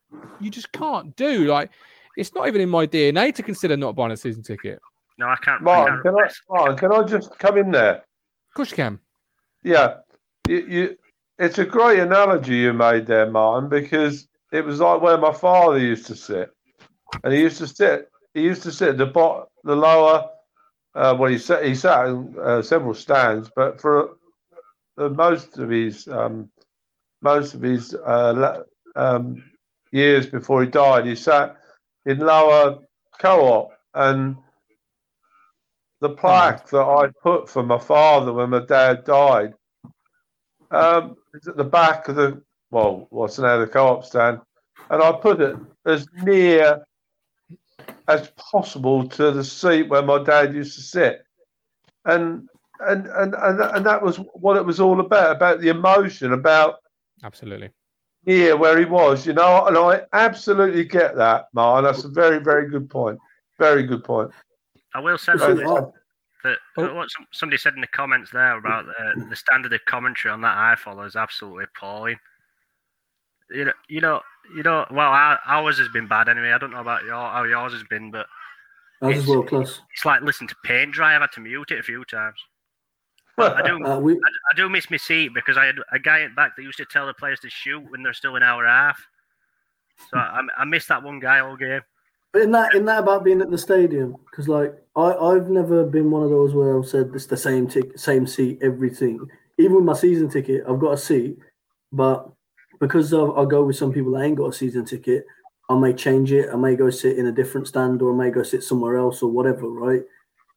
you 0.40 0.50
just 0.50 0.72
can't 0.72 1.14
do. 1.14 1.46
Like, 1.46 1.70
it's 2.16 2.34
not 2.34 2.48
even 2.48 2.60
in 2.60 2.68
my 2.68 2.86
DNA 2.86 3.32
to 3.34 3.42
consider 3.42 3.76
not 3.76 3.94
buying 3.94 4.10
a 4.10 4.16
season 4.16 4.42
ticket. 4.42 4.80
No, 5.18 5.26
I 5.26 5.36
can't. 5.36 5.60
I 5.60 5.64
Martin, 5.64 6.00
can't 6.02 6.16
can 6.16 6.24
I, 6.24 6.58
Martin, 6.58 6.76
can 6.78 6.92
I 6.92 7.02
just 7.04 7.38
come 7.38 7.58
in 7.58 7.70
there? 7.70 7.96
Of 7.96 8.54
course 8.54 8.70
you 8.70 8.76
can. 8.76 8.98
Yeah, 9.62 9.98
you, 10.48 10.66
you, 10.68 10.98
it's 11.38 11.58
a 11.58 11.64
great 11.64 12.00
analogy 12.00 12.56
you 12.56 12.72
made 12.72 13.06
there, 13.06 13.30
Martin, 13.30 13.68
because 13.68 14.28
it 14.52 14.64
was 14.64 14.80
like 14.80 15.00
where 15.00 15.18
my 15.18 15.32
father 15.32 15.78
used 15.78 16.06
to 16.06 16.16
sit, 16.16 16.50
and 17.24 17.32
he 17.32 17.40
used 17.40 17.58
to 17.58 17.66
sit. 17.66 18.08
He 18.34 18.42
used 18.42 18.62
to 18.62 18.72
sit 18.72 18.90
at 18.90 18.98
the 18.98 19.06
bot, 19.06 19.48
the 19.64 19.76
lower. 19.76 20.28
Uh, 20.94 21.16
well, 21.18 21.30
he 21.30 21.38
sat. 21.38 21.64
He 21.64 21.74
sat 21.74 22.06
in 22.06 22.34
uh, 22.40 22.62
several 22.62 22.94
stands, 22.94 23.50
but 23.54 23.80
for 23.80 24.16
uh, 24.98 25.08
most 25.08 25.58
of 25.58 25.70
his 25.70 26.08
um, 26.08 26.50
most 27.22 27.54
of 27.54 27.62
his 27.62 27.94
uh, 27.94 28.62
um, 28.96 29.42
years 29.90 30.26
before 30.26 30.62
he 30.62 30.68
died, 30.68 31.06
he 31.06 31.14
sat 31.14 31.56
in 32.06 32.18
lower 32.18 32.78
co-op, 33.18 33.70
and 33.94 34.36
the 36.02 36.10
plaque 36.10 36.68
that 36.70 36.82
I 36.82 37.06
put 37.22 37.48
for 37.48 37.62
my 37.62 37.78
father 37.78 38.32
when 38.32 38.50
my 38.50 38.64
dad 38.66 39.04
died 39.04 39.54
um, 40.72 41.16
is 41.32 41.46
at 41.46 41.56
the 41.56 41.64
back 41.64 42.08
of 42.08 42.16
the 42.16 42.42
well, 42.72 43.06
what's 43.10 43.38
now 43.38 43.58
the 43.58 43.66
co-op 43.66 44.04
stand, 44.04 44.40
and 44.90 45.02
I 45.02 45.12
put 45.12 45.40
it 45.40 45.56
as 45.86 46.08
near 46.22 46.84
as 48.08 48.30
possible 48.30 49.06
to 49.10 49.30
the 49.30 49.44
seat 49.44 49.88
where 49.88 50.02
my 50.02 50.22
dad 50.24 50.54
used 50.54 50.74
to 50.74 50.82
sit, 50.82 51.24
and 52.04 52.48
and 52.80 53.06
and 53.06 53.34
and, 53.34 53.60
and 53.60 53.86
that 53.86 54.02
was 54.02 54.16
what 54.34 54.56
it 54.56 54.66
was 54.66 54.80
all 54.80 54.98
about 54.98 55.36
about 55.36 55.60
the 55.60 55.68
emotion 55.68 56.32
about 56.32 56.76
Absolutely. 57.22 57.70
here 58.24 58.56
where 58.56 58.76
he 58.76 58.86
was, 58.86 59.24
you 59.24 59.34
know, 59.34 59.66
and 59.66 59.78
I 59.78 60.02
absolutely 60.12 60.84
get 60.84 61.14
that, 61.14 61.46
Martin. 61.52 61.84
That's 61.84 62.04
a 62.04 62.08
very 62.08 62.40
very 62.40 62.68
good 62.68 62.90
point. 62.90 63.20
Very 63.56 63.84
good 63.84 64.02
point. 64.02 64.32
I 64.94 65.00
will 65.00 65.18
say 65.18 65.32
that, 65.36 65.92
that 66.44 66.58
Oh. 66.76 66.94
what 66.94 67.08
somebody 67.32 67.56
said 67.56 67.74
in 67.74 67.80
the 67.80 67.86
comments 67.86 68.30
there 68.32 68.58
about 68.58 68.86
the, 68.86 69.26
the 69.30 69.36
standard 69.36 69.72
of 69.72 69.84
commentary 69.84 70.32
on 70.32 70.40
that 70.40 70.56
iFollow 70.76 71.06
is 71.06 71.14
absolutely 71.16 71.64
appalling. 71.64 72.18
You 73.50 73.66
know, 73.66 73.72
you 73.88 74.00
know, 74.00 74.20
you 74.56 74.62
know. 74.62 74.86
Well, 74.90 75.08
our, 75.12 75.38
ours 75.46 75.78
has 75.78 75.88
been 75.88 76.08
bad 76.08 76.28
anyway. 76.28 76.52
I 76.52 76.58
don't 76.58 76.70
know 76.72 76.80
about 76.80 77.04
your 77.04 77.14
how 77.14 77.44
yours 77.44 77.72
has 77.72 77.84
been, 77.84 78.10
but 78.10 78.26
Ours 79.02 79.18
is 79.18 79.26
world 79.26 79.48
class. 79.48 79.80
it's 79.92 80.04
like 80.04 80.22
listening 80.22 80.48
to 80.48 80.56
paint 80.64 80.92
dry. 80.92 81.14
I've 81.14 81.20
had 81.20 81.32
to 81.32 81.40
mute 81.40 81.70
it 81.70 81.78
a 81.80 81.82
few 81.82 82.04
times. 82.06 82.38
I 83.38 83.62
do. 83.62 83.84
Uh, 83.84 83.98
we, 83.98 84.14
I, 84.14 84.16
I 84.16 84.56
do 84.56 84.68
miss 84.68 84.90
my 84.90 84.96
seat 84.96 85.32
because 85.34 85.56
I 85.56 85.66
had 85.66 85.76
a 85.92 85.98
guy 85.98 86.22
at 86.22 86.34
back 86.36 86.56
that 86.56 86.62
used 86.62 86.78
to 86.78 86.84
tell 86.84 87.06
the 87.06 87.14
players 87.14 87.40
to 87.40 87.50
shoot 87.50 87.80
when 87.90 88.02
they're 88.02 88.12
still 88.14 88.36
an 88.36 88.42
hour 88.42 88.62
and 88.64 88.70
a 88.70 88.74
half. 88.74 89.06
So 90.10 90.18
I, 90.18 90.40
I 90.58 90.64
missed 90.64 90.88
that 90.88 91.02
one 91.02 91.18
guy 91.20 91.40
all 91.40 91.56
game. 91.56 91.82
But 92.32 92.42
in 92.42 92.52
that, 92.52 92.74
in 92.74 92.84
that 92.86 93.00
about 93.00 93.24
being 93.24 93.42
at 93.42 93.50
the 93.50 93.58
stadium, 93.58 94.16
because 94.30 94.48
like 94.48 94.74
I, 94.96 95.12
I've 95.12 95.50
never 95.50 95.84
been 95.84 96.10
one 96.10 96.22
of 96.22 96.30
those 96.30 96.54
where 96.54 96.78
I've 96.78 96.88
said 96.88 97.10
it's 97.14 97.26
the 97.26 97.36
same 97.36 97.66
tick, 97.66 97.98
same 97.98 98.26
seat, 98.26 98.58
everything. 98.62 99.26
Even 99.58 99.76
with 99.76 99.84
my 99.84 99.92
season 99.92 100.30
ticket, 100.30 100.64
I've 100.68 100.80
got 100.80 100.94
a 100.94 100.98
seat, 100.98 101.38
but 101.92 102.30
because 102.80 103.12
of, 103.12 103.38
I 103.38 103.44
go 103.44 103.64
with 103.64 103.76
some 103.76 103.92
people 103.92 104.12
that 104.12 104.24
ain't 104.24 104.36
got 104.36 104.48
a 104.48 104.52
season 104.52 104.84
ticket, 104.84 105.26
I 105.68 105.78
may 105.78 105.92
change 105.92 106.32
it. 106.32 106.50
I 106.52 106.56
may 106.56 106.74
go 106.74 106.90
sit 106.90 107.18
in 107.18 107.26
a 107.26 107.32
different 107.32 107.68
stand, 107.68 108.02
or 108.02 108.12
I 108.12 108.16
may 108.16 108.30
go 108.30 108.42
sit 108.42 108.64
somewhere 108.64 108.96
else, 108.96 109.22
or 109.22 109.30
whatever. 109.30 109.68
Right? 109.68 110.02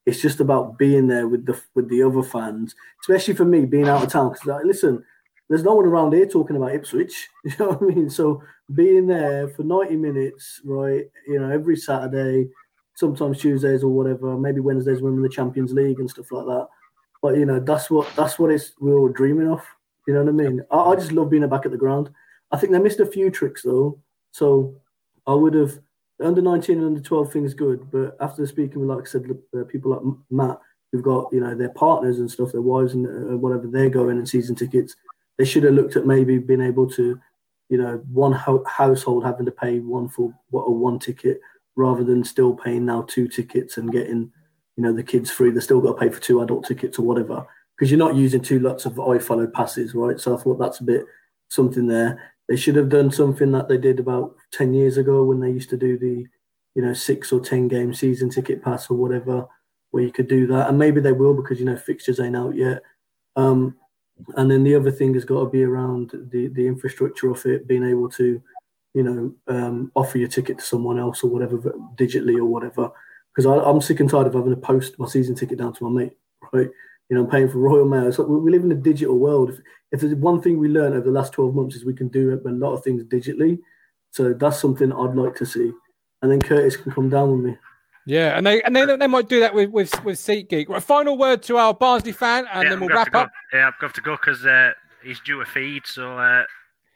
It's 0.05 0.21
just 0.21 0.39
about 0.39 0.77
being 0.77 1.07
there 1.07 1.27
with 1.27 1.45
the 1.45 1.61
with 1.73 1.89
the 1.89 2.03
other 2.03 2.23
fans, 2.23 2.75
especially 3.01 3.35
for 3.35 3.45
me 3.45 3.65
being 3.65 3.87
out 3.87 4.03
of 4.03 4.11
town. 4.11 4.31
Because 4.31 4.45
like, 4.45 4.65
listen, 4.65 5.03
there's 5.49 5.63
no 5.63 5.75
one 5.75 5.85
around 5.85 6.13
here 6.13 6.25
talking 6.25 6.55
about 6.55 6.73
Ipswich. 6.73 7.29
You 7.45 7.53
know 7.59 7.69
what 7.69 7.81
I 7.81 7.95
mean? 7.95 8.09
So 8.09 8.41
being 8.73 9.07
there 9.07 9.47
for 9.49 9.63
90 9.63 9.95
minutes, 9.97 10.61
right? 10.65 11.05
You 11.27 11.39
know, 11.39 11.49
every 11.49 11.75
Saturday, 11.75 12.49
sometimes 12.95 13.39
Tuesdays 13.39 13.83
or 13.83 13.89
whatever, 13.89 14.37
maybe 14.37 14.61
Wednesdays 14.61 15.01
when 15.01 15.13
we're 15.13 15.17
in 15.19 15.23
the 15.23 15.29
Champions 15.29 15.73
League 15.73 15.99
and 15.99 16.09
stuff 16.09 16.31
like 16.31 16.45
that. 16.45 16.67
But 17.21 17.37
you 17.37 17.45
know, 17.45 17.59
that's 17.59 17.89
what 17.89 18.07
that's 18.15 18.39
what 18.39 18.51
it's 18.51 18.73
we're 18.79 18.97
all 18.97 19.09
dreaming 19.09 19.49
of. 19.49 19.61
You 20.07 20.13
know 20.13 20.23
what 20.23 20.29
I 20.29 20.31
mean? 20.33 20.61
I, 20.71 20.77
I 20.77 20.95
just 20.95 21.11
love 21.11 21.29
being 21.29 21.47
back 21.47 21.65
at 21.65 21.71
the 21.71 21.77
ground. 21.77 22.09
I 22.51 22.57
think 22.57 22.71
they 22.71 22.79
missed 22.79 22.99
a 22.99 23.05
few 23.05 23.29
tricks 23.29 23.63
though. 23.63 23.99
So 24.31 24.75
I 25.27 25.33
would 25.33 25.53
have 25.53 25.79
under 26.23 26.41
19 26.41 26.77
and 26.77 26.85
under 26.85 27.01
12 27.01 27.31
things 27.31 27.53
good, 27.53 27.91
but 27.91 28.15
after 28.21 28.45
speaking 28.45 28.79
with, 28.79 28.89
like 28.89 29.07
I 29.07 29.09
said, 29.09 29.25
uh, 29.57 29.63
people 29.65 29.91
like 29.91 30.17
Matt 30.29 30.59
who've 30.91 31.03
got 31.03 31.31
you 31.33 31.41
know 31.41 31.55
their 31.55 31.69
partners 31.69 32.19
and 32.19 32.29
stuff, 32.29 32.51
their 32.51 32.61
wives 32.61 32.93
and 32.93 33.05
uh, 33.07 33.37
whatever 33.37 33.67
they're 33.67 33.89
going 33.89 34.17
and 34.17 34.27
season 34.27 34.55
tickets, 34.55 34.95
they 35.37 35.45
should 35.45 35.63
have 35.63 35.73
looked 35.73 35.95
at 35.95 36.05
maybe 36.05 36.37
being 36.37 36.61
able 36.61 36.89
to 36.91 37.19
you 37.69 37.77
know, 37.77 38.01
one 38.11 38.31
ho- 38.31 38.63
household 38.67 39.23
having 39.23 39.45
to 39.45 39.51
pay 39.51 39.79
one 39.79 40.07
for 40.07 40.33
what 40.49 40.63
a 40.63 40.71
one 40.71 40.99
ticket 40.99 41.39
rather 41.75 42.03
than 42.03 42.23
still 42.23 42.53
paying 42.53 42.85
now 42.85 43.01
two 43.03 43.27
tickets 43.27 43.77
and 43.77 43.91
getting, 43.91 44.31
you 44.77 44.83
know, 44.83 44.93
the 44.93 45.03
kids 45.03 45.31
free. 45.31 45.51
They 45.51 45.59
still 45.59 45.81
got 45.81 45.93
to 45.93 45.99
pay 45.99 46.09
for 46.09 46.21
two 46.21 46.41
adult 46.41 46.65
tickets 46.65 46.99
or 46.99 47.03
whatever 47.03 47.45
because 47.75 47.91
you're 47.91 47.97
not 47.97 48.15
using 48.15 48.41
two 48.41 48.59
lots 48.59 48.85
of 48.85 48.93
iFollow 48.93 49.51
passes, 49.51 49.95
right? 49.95 50.19
So 50.19 50.37
I 50.37 50.41
thought 50.41 50.59
that's 50.59 50.79
a 50.79 50.83
bit 50.83 51.05
something 51.49 51.87
there. 51.87 52.33
They 52.47 52.55
should 52.55 52.75
have 52.75 52.89
done 52.89 53.11
something 53.11 53.51
that 53.53 53.67
they 53.67 53.77
did 53.77 53.99
about 53.99 54.35
ten 54.51 54.73
years 54.73 54.97
ago 54.97 55.23
when 55.23 55.39
they 55.39 55.49
used 55.49 55.71
to 55.71 55.77
do 55.77 55.97
the, 55.97 56.25
you 56.75 56.81
know, 56.81 56.93
six 56.93 57.31
or 57.31 57.39
ten 57.39 57.67
game 57.67 57.93
season 57.93 58.29
ticket 58.29 58.63
pass 58.63 58.91
or 58.91 58.97
whatever, 58.97 59.47
where 59.89 60.03
you 60.03 60.11
could 60.11 60.27
do 60.27 60.45
that, 60.47 60.69
and 60.69 60.77
maybe 60.77 61.01
they 61.01 61.11
will 61.11 61.33
because 61.33 61.59
you 61.59 61.65
know 61.65 61.75
fixtures 61.75 62.19
ain't 62.19 62.35
out 62.35 62.55
yet. 62.55 62.83
Um, 63.35 63.75
and 64.35 64.49
then 64.49 64.63
the 64.63 64.75
other 64.75 64.91
thing 64.91 65.13
has 65.13 65.25
got 65.25 65.39
to 65.41 65.49
be 65.49 65.63
around 65.63 66.11
the, 66.31 66.47
the 66.47 66.67
infrastructure 66.67 67.29
of 67.29 67.45
it, 67.45 67.67
being 67.67 67.83
able 67.83 68.09
to, 68.11 68.41
you 68.93 69.03
know, 69.03 69.33
um, 69.47 69.91
offer 69.95 70.17
your 70.17 70.27
ticket 70.27 70.59
to 70.59 70.63
someone 70.63 70.99
else 70.99 71.23
or 71.23 71.29
whatever, 71.29 71.57
digitally 71.95 72.37
or 72.37 72.45
whatever. 72.45 72.89
Because 73.33 73.45
I'm 73.45 73.81
sick 73.81 73.99
and 73.99 74.09
tired 74.09 74.27
of 74.27 74.33
having 74.33 74.55
to 74.55 74.61
post 74.61 74.97
my 74.97 75.07
season 75.07 75.35
ticket 75.35 75.57
down 75.57 75.73
to 75.73 75.89
my 75.89 76.03
mate, 76.03 76.13
right? 76.53 76.69
You 77.09 77.15
know, 77.15 77.23
I'm 77.23 77.29
paying 77.29 77.49
for 77.49 77.57
Royal 77.57 77.85
Mail. 77.85 78.05
Like 78.05 78.17
we 78.19 78.37
we 78.37 78.51
live 78.51 78.63
in 78.63 78.71
a 78.71 78.75
digital 78.75 79.19
world. 79.19 79.49
If, 79.49 79.59
if 79.91 80.01
there's 80.01 80.15
one 80.15 80.41
thing 80.41 80.57
we 80.57 80.69
learned 80.69 80.95
over 80.95 81.05
the 81.05 81.11
last 81.11 81.33
12 81.33 81.53
months 81.53 81.75
is 81.75 81.85
we 81.85 81.93
can 81.93 82.07
do 82.07 82.41
a 82.45 82.49
lot 82.49 82.73
of 82.73 82.83
things 82.83 83.03
digitally. 83.03 83.59
So 84.11 84.33
that's 84.33 84.59
something 84.59 84.93
I'd 84.93 85.15
like 85.15 85.35
to 85.35 85.45
see. 85.45 85.73
And 86.21 86.31
then 86.31 86.41
Curtis 86.41 86.77
can 86.77 86.93
come 86.93 87.09
down 87.09 87.31
with 87.31 87.41
me. 87.41 87.57
Yeah, 88.05 88.37
and 88.37 88.45
they 88.45 88.61
and 88.61 88.75
they, 88.75 88.85
they 88.85 89.07
might 89.07 89.29
do 89.29 89.39
that 89.39 89.53
with 89.53 89.71
with 89.71 90.03
with 90.03 90.17
SeatGeek. 90.17 90.69
Right, 90.69 90.83
final 90.83 91.17
word 91.17 91.41
to 91.43 91.57
our 91.57 91.73
Barnsley 91.73 92.11
fan, 92.11 92.45
and 92.53 92.63
yeah, 92.63 92.69
then 92.69 92.79
we'll 92.79 92.89
wrap 92.89 93.13
up. 93.15 93.31
Yeah, 93.51 93.67
I've 93.67 93.79
got 93.79 93.95
to 93.95 94.01
go 94.01 94.15
because 94.15 94.45
uh, 94.45 94.73
he's 95.03 95.19
due 95.21 95.41
a 95.41 95.45
feed, 95.45 95.87
so 95.87 96.17
uh, 96.17 96.43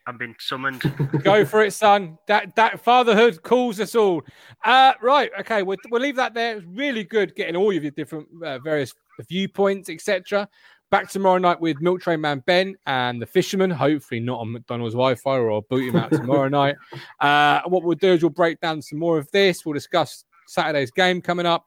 I've 0.10 0.18
been 0.18 0.36
summoned. 0.40 0.82
Go 1.24 1.46
for 1.46 1.64
it, 1.64 1.72
son. 1.72 2.18
That 2.28 2.56
that 2.56 2.80
fatherhood 2.80 3.44
calls 3.44 3.80
us 3.80 3.94
all. 3.94 4.24
Uh, 4.66 4.94
right, 5.02 5.30
okay, 5.40 5.62
we'll, 5.62 5.78
we'll 5.92 6.02
leave 6.02 6.16
that 6.16 6.34
there. 6.34 6.54
It 6.54 6.56
was 6.56 6.66
really 6.66 7.04
good 7.04 7.36
getting 7.36 7.56
all 7.56 7.76
of 7.76 7.84
your 7.84 7.92
different 7.92 8.28
uh, 8.44 8.58
various 8.60 8.94
viewpoints, 9.28 9.90
etc. 9.90 10.50
Back 10.90 11.10
tomorrow 11.10 11.38
night 11.38 11.62
with 11.62 11.80
Milk 11.80 12.02
Train 12.02 12.22
Man 12.22 12.42
Ben 12.48 12.76
and 12.88 13.22
the 13.22 13.28
Fisherman. 13.28 13.70
Hopefully 13.70 14.20
not 14.20 14.40
on 14.40 14.52
McDonald's 14.52 14.96
Wi-Fi, 14.96 15.38
or 15.38 15.52
I'll 15.52 15.62
boot 15.62 15.90
him 15.90 15.96
out 15.96 16.12
tomorrow 16.12 16.50
night. 16.50 16.76
Uh, 17.20 17.62
what 17.68 17.84
we'll 17.84 17.96
do 17.96 18.14
is 18.14 18.24
we'll 18.24 18.32
break 18.32 18.60
down 18.60 18.82
some 18.82 18.98
more 18.98 19.20
of 19.20 19.30
this. 19.30 19.64
We'll 19.64 19.74
discuss 19.74 20.26
Saturday's 20.50 20.92
game 20.92 21.22
coming 21.22 21.46
up. 21.46 21.66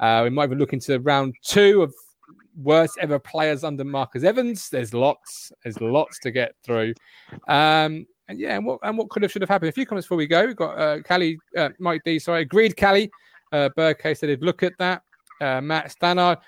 Uh, 0.00 0.22
we 0.24 0.30
might 0.30 0.44
even 0.44 0.58
look 0.58 0.72
into 0.72 0.98
round 1.00 1.34
two 1.44 1.82
of 1.82 1.94
worst 2.62 2.98
ever 3.00 3.18
players 3.18 3.64
under 3.64 3.84
Marcus 3.84 4.24
Evans. 4.24 4.68
There's 4.68 4.92
lots. 4.92 5.52
There's 5.62 5.80
lots 5.80 6.18
to 6.20 6.30
get 6.30 6.54
through. 6.64 6.94
Um, 7.48 8.06
and 8.28 8.38
yeah, 8.38 8.56
and 8.56 8.64
what 8.66 8.78
and 8.82 8.96
what 8.98 9.10
could 9.10 9.22
have 9.22 9.30
should 9.32 9.42
have 9.42 9.48
happened. 9.48 9.68
A 9.68 9.72
few 9.72 9.86
comments 9.86 10.06
before 10.06 10.18
we 10.18 10.26
go. 10.26 10.46
We've 10.46 10.56
got 10.56 10.78
uh, 10.78 11.00
Callie, 11.02 11.38
uh, 11.56 11.70
Mike 11.78 12.02
D. 12.04 12.18
Sorry, 12.18 12.42
agreed. 12.42 12.76
Callie, 12.76 13.10
uh, 13.52 13.68
said 13.76 14.28
he'd 14.28 14.42
look 14.42 14.62
at 14.62 14.72
that. 14.78 15.02
Uh, 15.40 15.60
Matt 15.60 15.90
Stannard. 15.92 16.38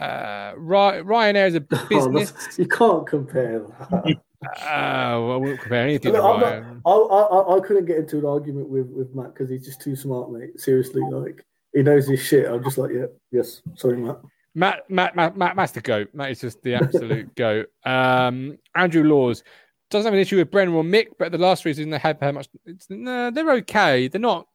Uh, 0.00 0.52
Ry- 0.56 1.00
Ryanair 1.00 1.46
is 1.46 1.54
a 1.54 1.64
Oh, 1.72 1.86
business. 1.88 2.32
that's- 2.32 2.58
you 2.58 2.66
can't 2.66 3.06
compare 3.06 3.60
that. 3.60 4.16
Uh, 4.60 5.20
well, 5.20 5.40
we 5.40 5.48
won't 5.48 5.60
compare 5.60 5.82
anything 5.82 6.12
to 6.12 6.22
I'm 6.22 6.40
not- 6.40 6.82
I, 6.86 6.90
I, 6.90 7.56
I 7.56 7.60
couldn't 7.60 7.86
get 7.86 7.98
into 7.98 8.18
an 8.18 8.26
argument 8.26 8.68
with, 8.68 8.86
with 8.88 9.14
Matt 9.14 9.34
because 9.34 9.50
he's 9.50 9.64
just 9.64 9.80
too 9.80 9.96
smart, 9.96 10.30
mate. 10.32 10.58
Seriously, 10.60 11.02
like 11.10 11.44
he 11.72 11.82
knows 11.82 12.06
his 12.08 12.20
shit. 12.20 12.46
I'm 12.46 12.62
just 12.62 12.78
like, 12.78 12.92
yeah, 12.92 13.06
yes, 13.32 13.62
sorry, 13.76 13.96
Matt. 13.96 14.20
Matt, 14.54 14.88
Matt, 14.88 15.16
Matt, 15.16 15.36
Matt, 15.36 15.56
Matt's 15.56 15.72
the 15.72 15.80
goat. 15.80 16.10
Matt 16.12 16.30
is 16.30 16.40
just 16.40 16.62
the 16.62 16.74
absolute 16.74 17.34
goat. 17.36 17.66
Um, 17.84 18.58
Andrew 18.74 19.02
Laws 19.02 19.42
doesn't 19.90 20.06
have 20.06 20.14
an 20.14 20.20
issue 20.20 20.36
with 20.36 20.50
Brenner 20.50 20.74
or 20.74 20.84
Mick, 20.84 21.08
but 21.18 21.32
the 21.32 21.38
last 21.38 21.64
reason 21.64 21.90
they 21.90 21.98
had 21.98 22.18
how 22.20 22.32
much. 22.32 22.48
It's, 22.64 22.86
no, 22.88 23.30
they're 23.30 23.50
okay. 23.52 24.08
They're 24.08 24.20
not. 24.20 24.46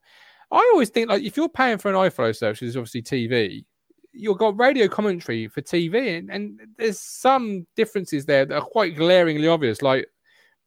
I 0.52 0.70
always 0.74 0.90
think 0.90 1.10
like 1.10 1.24
if 1.24 1.38
you're 1.38 1.50
paying 1.50 1.78
for 1.78 1.90
an 1.90 1.96
iFollow 1.96 2.36
service, 2.36 2.62
which 2.62 2.70
is 2.70 2.78
obviously 2.78 3.02
TV, 3.04 3.66
you've 4.14 4.38
got 4.38 4.58
radio 4.60 4.88
commentary 4.88 5.48
for 5.48 5.62
TV, 5.62 6.18
and, 6.18 6.30
and 6.32 6.60
there's 6.78 7.00
some 7.00 7.66
differences 7.76 8.26
there 8.26 8.46
that 8.46 8.56
are 8.56 8.62
quite 8.62 8.96
glaringly 8.96 9.48
obvious, 9.48 9.82
like. 9.82 10.08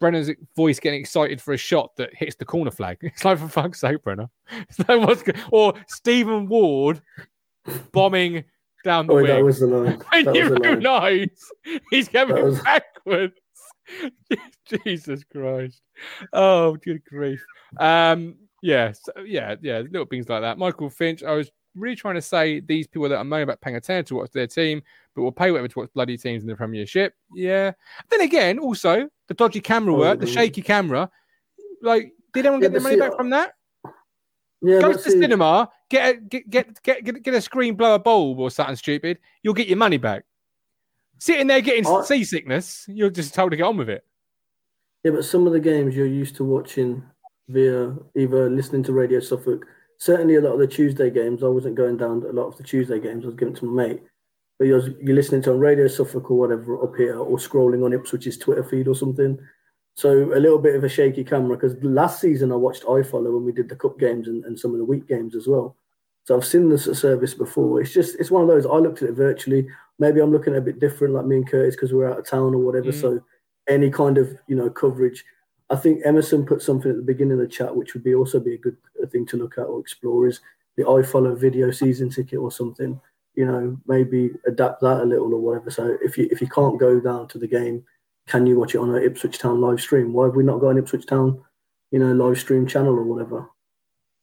Brenner's 0.00 0.32
voice 0.56 0.80
getting 0.80 0.98
excited 0.98 1.40
for 1.40 1.54
a 1.54 1.56
shot 1.56 1.94
that 1.94 2.12
hits 2.12 2.34
the 2.34 2.44
corner 2.44 2.72
flag. 2.72 2.98
It's 3.02 3.24
like 3.24 3.38
for 3.38 3.46
fuck's 3.46 3.78
sake, 3.78 4.02
Brenner. 4.02 4.28
It's 4.68 4.80
like, 4.88 5.36
or 5.52 5.74
Stephen 5.86 6.48
Ward 6.48 7.00
bombing 7.92 8.42
down 8.84 9.06
the 9.06 9.12
Oh, 9.12 9.16
wing. 9.18 9.26
that 9.26 9.44
was 9.44 9.60
the 9.60 9.68
line. 9.68 10.02
That 10.24 10.34
you 10.34 10.50
was 10.50 10.58
line. 10.58 10.78
realise 10.80 11.50
he's 11.92 12.08
going 12.08 12.34
was- 12.44 12.60
backwards. 12.62 13.34
Jesus 14.84 15.22
Christ. 15.30 15.80
Oh, 16.32 16.74
good 16.76 17.04
grief. 17.04 17.44
Um, 17.78 18.34
yeah, 18.60 18.90
so, 18.92 19.12
yeah, 19.24 19.54
yeah, 19.62 19.78
little 19.80 20.06
things 20.06 20.28
like 20.28 20.42
that. 20.42 20.58
Michael 20.58 20.90
Finch, 20.90 21.22
I 21.22 21.32
was 21.32 21.48
really 21.74 21.96
trying 21.96 22.14
to 22.16 22.22
say 22.22 22.60
these 22.60 22.86
people 22.86 23.08
that 23.08 23.16
are 23.16 23.24
moaning 23.24 23.44
about 23.44 23.60
paying 23.60 23.76
attention 23.76 24.04
to 24.06 24.14
watch 24.16 24.30
their 24.32 24.46
team, 24.46 24.82
but 25.14 25.22
will 25.22 25.32
pay 25.32 25.50
whatever 25.50 25.68
to 25.68 25.78
watch 25.80 25.90
bloody 25.94 26.16
teams 26.16 26.42
in 26.42 26.48
the 26.48 26.56
Premiership. 26.56 27.14
Yeah. 27.34 27.72
Then 28.10 28.20
again, 28.22 28.58
also, 28.58 29.08
the 29.28 29.34
dodgy 29.34 29.60
camera 29.60 29.94
work, 29.94 30.20
the 30.20 30.26
shaky 30.26 30.62
camera. 30.62 31.10
Like, 31.80 32.12
did 32.32 32.46
anyone 32.46 32.62
Yeah, 32.62 32.68
get 32.68 32.72
their 32.72 32.80
but 32.80 32.84
money 32.84 32.96
see, 32.96 33.00
back 33.00 33.16
from 33.16 33.30
that? 33.30 33.54
Yeah, 34.64 34.80
Go 34.80 34.92
to 34.92 34.98
the 34.98 35.02
see, 35.02 35.20
cinema, 35.20 35.68
get 35.90 36.14
a 36.14 36.20
get, 36.20 36.48
get 36.48 36.82
get 36.82 37.04
get 37.04 37.22
get 37.22 37.34
a 37.34 37.40
screen 37.40 37.74
blower 37.74 37.98
bulb 37.98 38.38
or 38.38 38.48
something 38.50 38.76
stupid. 38.76 39.18
You'll 39.42 39.54
get 39.54 39.66
your 39.66 39.76
money 39.76 39.96
back. 39.96 40.24
Sitting 41.18 41.48
there 41.48 41.60
getting 41.60 41.86
I- 41.86 42.02
seasickness, 42.04 42.84
you're 42.88 43.10
just 43.10 43.34
told 43.34 43.50
to 43.50 43.56
get 43.56 43.64
on 43.64 43.76
with 43.76 43.88
it. 43.90 44.04
Yeah, 45.02 45.10
but 45.12 45.24
some 45.24 45.48
of 45.48 45.52
the 45.52 45.58
games 45.60 45.96
you're 45.96 46.06
used 46.06 46.36
to 46.36 46.44
watching 46.44 47.02
via 47.48 47.92
either 48.16 48.48
listening 48.48 48.84
to 48.84 48.92
Radio 48.92 49.18
Suffolk. 49.18 49.66
Certainly, 50.02 50.34
a 50.34 50.40
lot 50.40 50.54
of 50.54 50.58
the 50.58 50.66
Tuesday 50.66 51.10
games, 51.10 51.44
I 51.44 51.46
wasn't 51.46 51.76
going 51.76 51.96
down 51.96 52.22
to 52.22 52.30
a 52.30 52.32
lot 52.32 52.48
of 52.48 52.56
the 52.56 52.64
Tuesday 52.64 52.98
games. 52.98 53.22
I 53.22 53.28
was 53.28 53.36
giving 53.36 53.54
it 53.54 53.60
to 53.60 53.66
my 53.66 53.86
mate. 53.86 54.02
But 54.58 54.66
you're, 54.66 54.88
you're 55.00 55.14
listening 55.14 55.42
to 55.42 55.52
on 55.52 55.60
Radio 55.60 55.86
Suffolk 55.86 56.28
or 56.28 56.40
whatever 56.40 56.82
up 56.82 56.96
here, 56.96 57.20
or 57.20 57.38
scrolling 57.38 57.84
on 57.84 57.92
Ipswich's 57.92 58.36
Twitter 58.36 58.64
feed 58.64 58.88
or 58.88 58.96
something. 58.96 59.38
So 59.94 60.34
a 60.34 60.40
little 60.40 60.58
bit 60.58 60.74
of 60.74 60.82
a 60.82 60.88
shaky 60.88 61.22
camera 61.22 61.56
because 61.56 61.80
last 61.84 62.20
season 62.20 62.50
I 62.50 62.56
watched 62.56 62.82
iFollow 62.82 63.32
when 63.32 63.44
we 63.44 63.52
did 63.52 63.68
the 63.68 63.76
cup 63.76 63.96
games 64.00 64.26
and, 64.26 64.44
and 64.44 64.58
some 64.58 64.72
of 64.72 64.78
the 64.78 64.84
week 64.84 65.06
games 65.06 65.36
as 65.36 65.46
well. 65.46 65.76
So 66.24 66.36
I've 66.36 66.44
seen 66.44 66.68
this 66.68 66.86
service 66.98 67.34
before. 67.34 67.80
It's 67.80 67.94
just 67.94 68.16
it's 68.18 68.32
one 68.32 68.42
of 68.42 68.48
those. 68.48 68.66
I 68.66 68.78
looked 68.78 69.02
at 69.02 69.10
it 69.10 69.14
virtually. 69.14 69.68
Maybe 70.00 70.18
I'm 70.18 70.32
looking 70.32 70.54
at 70.54 70.58
a 70.58 70.62
bit 70.62 70.80
different, 70.80 71.14
like 71.14 71.26
me 71.26 71.36
and 71.36 71.48
Curtis, 71.48 71.76
because 71.76 71.92
we're 71.92 72.10
out 72.10 72.18
of 72.18 72.26
town 72.26 72.56
or 72.56 72.58
whatever. 72.58 72.90
Mm. 72.90 73.00
So 73.00 73.20
any 73.68 73.88
kind 73.88 74.18
of 74.18 74.36
you 74.48 74.56
know 74.56 74.68
coverage. 74.68 75.24
I 75.72 75.76
think 75.76 76.02
Emerson 76.04 76.44
put 76.44 76.60
something 76.60 76.90
at 76.90 76.98
the 76.98 77.02
beginning 77.02 77.32
of 77.32 77.38
the 77.38 77.46
chat, 77.48 77.74
which 77.74 77.94
would 77.94 78.04
be 78.04 78.14
also 78.14 78.38
be 78.38 78.54
a 78.54 78.58
good 78.58 78.76
thing 79.10 79.24
to 79.26 79.38
look 79.38 79.56
at 79.56 79.64
or 79.64 79.80
explore. 79.80 80.28
Is 80.28 80.40
the 80.76 80.84
iFollow 80.84 81.36
video 81.36 81.70
season 81.70 82.10
ticket 82.10 82.38
or 82.38 82.52
something? 82.52 83.00
You 83.34 83.46
know, 83.46 83.78
maybe 83.86 84.32
adapt 84.46 84.82
that 84.82 85.00
a 85.00 85.04
little 85.04 85.32
or 85.32 85.40
whatever. 85.40 85.70
So 85.70 85.96
if 86.02 86.18
you 86.18 86.28
if 86.30 86.42
you 86.42 86.46
can't 86.46 86.78
go 86.78 87.00
down 87.00 87.26
to 87.28 87.38
the 87.38 87.46
game, 87.48 87.84
can 88.26 88.46
you 88.46 88.58
watch 88.58 88.74
it 88.74 88.78
on 88.78 88.94
an 88.94 89.02
Ipswich 89.02 89.38
Town 89.38 89.62
live 89.62 89.80
stream? 89.80 90.12
Why 90.12 90.26
have 90.26 90.36
we 90.36 90.44
not 90.44 90.60
got 90.60 90.70
an 90.70 90.78
Ipswich 90.78 91.06
Town, 91.06 91.42
you 91.90 91.98
know, 91.98 92.12
live 92.12 92.38
stream 92.38 92.66
channel 92.66 92.92
or 92.94 93.04
whatever? 93.04 93.48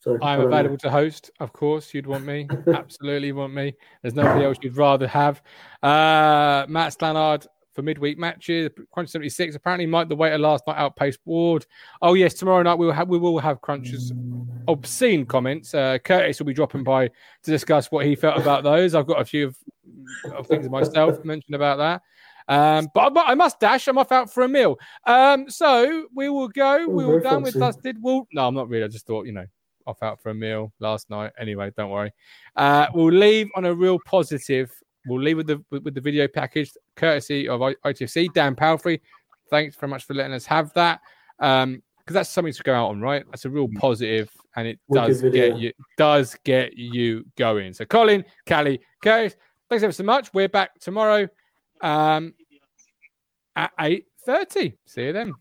So 0.01 0.19
I 0.21 0.33
I'm 0.33 0.39
don't 0.39 0.49
know. 0.51 0.55
available 0.55 0.77
to 0.77 0.91
host. 0.91 1.31
Of 1.39 1.51
course, 1.51 1.93
you'd 1.95 2.07
want 2.07 2.25
me. 2.25 2.47
Absolutely 2.67 3.31
want 3.31 3.53
me. 3.55 3.73
There's 4.03 4.13
nobody 4.13 4.45
else 4.45 4.57
you'd 4.61 4.77
rather 4.77 5.07
have. 5.07 5.41
Uh, 5.81 6.65
Matt 6.69 6.93
Stannard 6.93 7.47
for 7.79 7.83
midweek 7.83 8.17
matches. 8.17 8.69
Crunch 8.91 9.09
76. 9.09 9.55
Apparently, 9.55 9.85
Mike 9.85 10.09
the 10.09 10.15
waiter 10.15 10.37
last 10.37 10.67
night 10.67 10.77
outpaced 10.77 11.19
Ward. 11.25 11.65
Oh 12.01 12.13
yes, 12.13 12.33
tomorrow 12.33 12.61
night 12.61 12.77
we 12.77 12.85
will 12.85 12.93
have 12.93 13.07
we 13.07 13.17
will 13.17 13.39
have 13.39 13.61
Crunch's 13.61 14.11
obscene 14.67 15.25
comments. 15.25 15.73
Uh, 15.73 15.97
Curtis 16.03 16.39
will 16.39 16.45
be 16.45 16.53
dropping 16.53 16.83
by 16.83 17.07
to 17.07 17.51
discuss 17.51 17.89
what 17.89 18.05
he 18.05 18.15
felt 18.15 18.37
about 18.37 18.63
those. 18.63 18.95
I've 18.95 19.07
got 19.07 19.21
a 19.21 19.25
few 19.25 19.47
of, 19.47 19.57
of 20.35 20.47
things 20.47 20.69
myself 20.69 21.23
mentioned 21.23 21.55
about 21.55 21.77
that. 21.77 22.01
Um, 22.53 22.89
but, 22.93 23.13
but 23.13 23.25
I 23.27 23.35
must 23.35 23.59
dash. 23.59 23.87
I'm 23.87 23.97
off 23.97 24.11
out 24.11 24.33
for 24.33 24.43
a 24.43 24.49
meal. 24.49 24.77
Um, 25.05 25.49
so 25.49 26.07
we 26.13 26.29
will 26.29 26.49
go. 26.49 26.87
we 26.87 27.05
will 27.05 27.21
done 27.21 27.43
with 27.43 27.57
dusted. 27.57 27.97
We'll, 28.01 28.27
no, 28.33 28.47
I'm 28.47 28.55
not 28.55 28.67
really. 28.67 28.83
I 28.83 28.87
just 28.87 29.07
thought 29.07 29.25
you 29.25 29.31
know 29.31 29.45
off 29.87 30.03
out 30.03 30.21
for 30.21 30.29
a 30.29 30.35
meal 30.35 30.73
last 30.79 31.09
night. 31.09 31.31
Anyway, 31.39 31.71
don't 31.77 31.91
worry. 31.91 32.11
Uh, 32.55 32.87
we'll 32.93 33.13
leave 33.13 33.49
on 33.55 33.65
a 33.65 33.73
real 33.73 33.99
positive. 34.05 34.71
We'll 35.07 35.21
leave 35.21 35.37
with 35.37 35.47
the 35.47 35.63
with, 35.71 35.93
the 35.93 36.01
video 36.01 36.27
package, 36.27 36.71
courtesy 36.95 37.47
of 37.47 37.61
ITFC. 37.61 38.33
Dan 38.33 38.55
Palfrey, 38.55 39.01
thanks 39.49 39.75
very 39.75 39.89
much 39.89 40.05
for 40.05 40.13
letting 40.13 40.33
us 40.33 40.45
have 40.45 40.73
that. 40.73 41.01
Um, 41.39 41.81
because 41.99 42.13
that's 42.21 42.29
something 42.31 42.51
to 42.51 42.63
go 42.63 42.73
out 42.73 42.89
on, 42.89 43.01
right? 43.01 43.23
That's 43.29 43.45
a 43.45 43.51
real 43.51 43.69
positive, 43.77 44.31
and 44.55 44.67
it 44.67 44.79
Wicked 44.87 45.07
does 45.07 45.21
video. 45.21 45.49
get 45.51 45.59
you 45.59 45.73
does 45.95 46.35
get 46.43 46.75
you 46.75 47.23
going. 47.37 47.71
So, 47.73 47.85
Colin, 47.85 48.25
Callie, 48.47 48.79
Curtis, 49.03 49.35
thanks 49.69 49.83
ever 49.83 49.91
so 49.91 50.03
much. 50.03 50.33
We're 50.33 50.49
back 50.49 50.79
tomorrow 50.79 51.27
um, 51.81 52.33
at 53.55 53.71
eight 53.79 54.07
thirty. 54.25 54.75
See 54.85 55.03
you 55.03 55.13
then. 55.13 55.33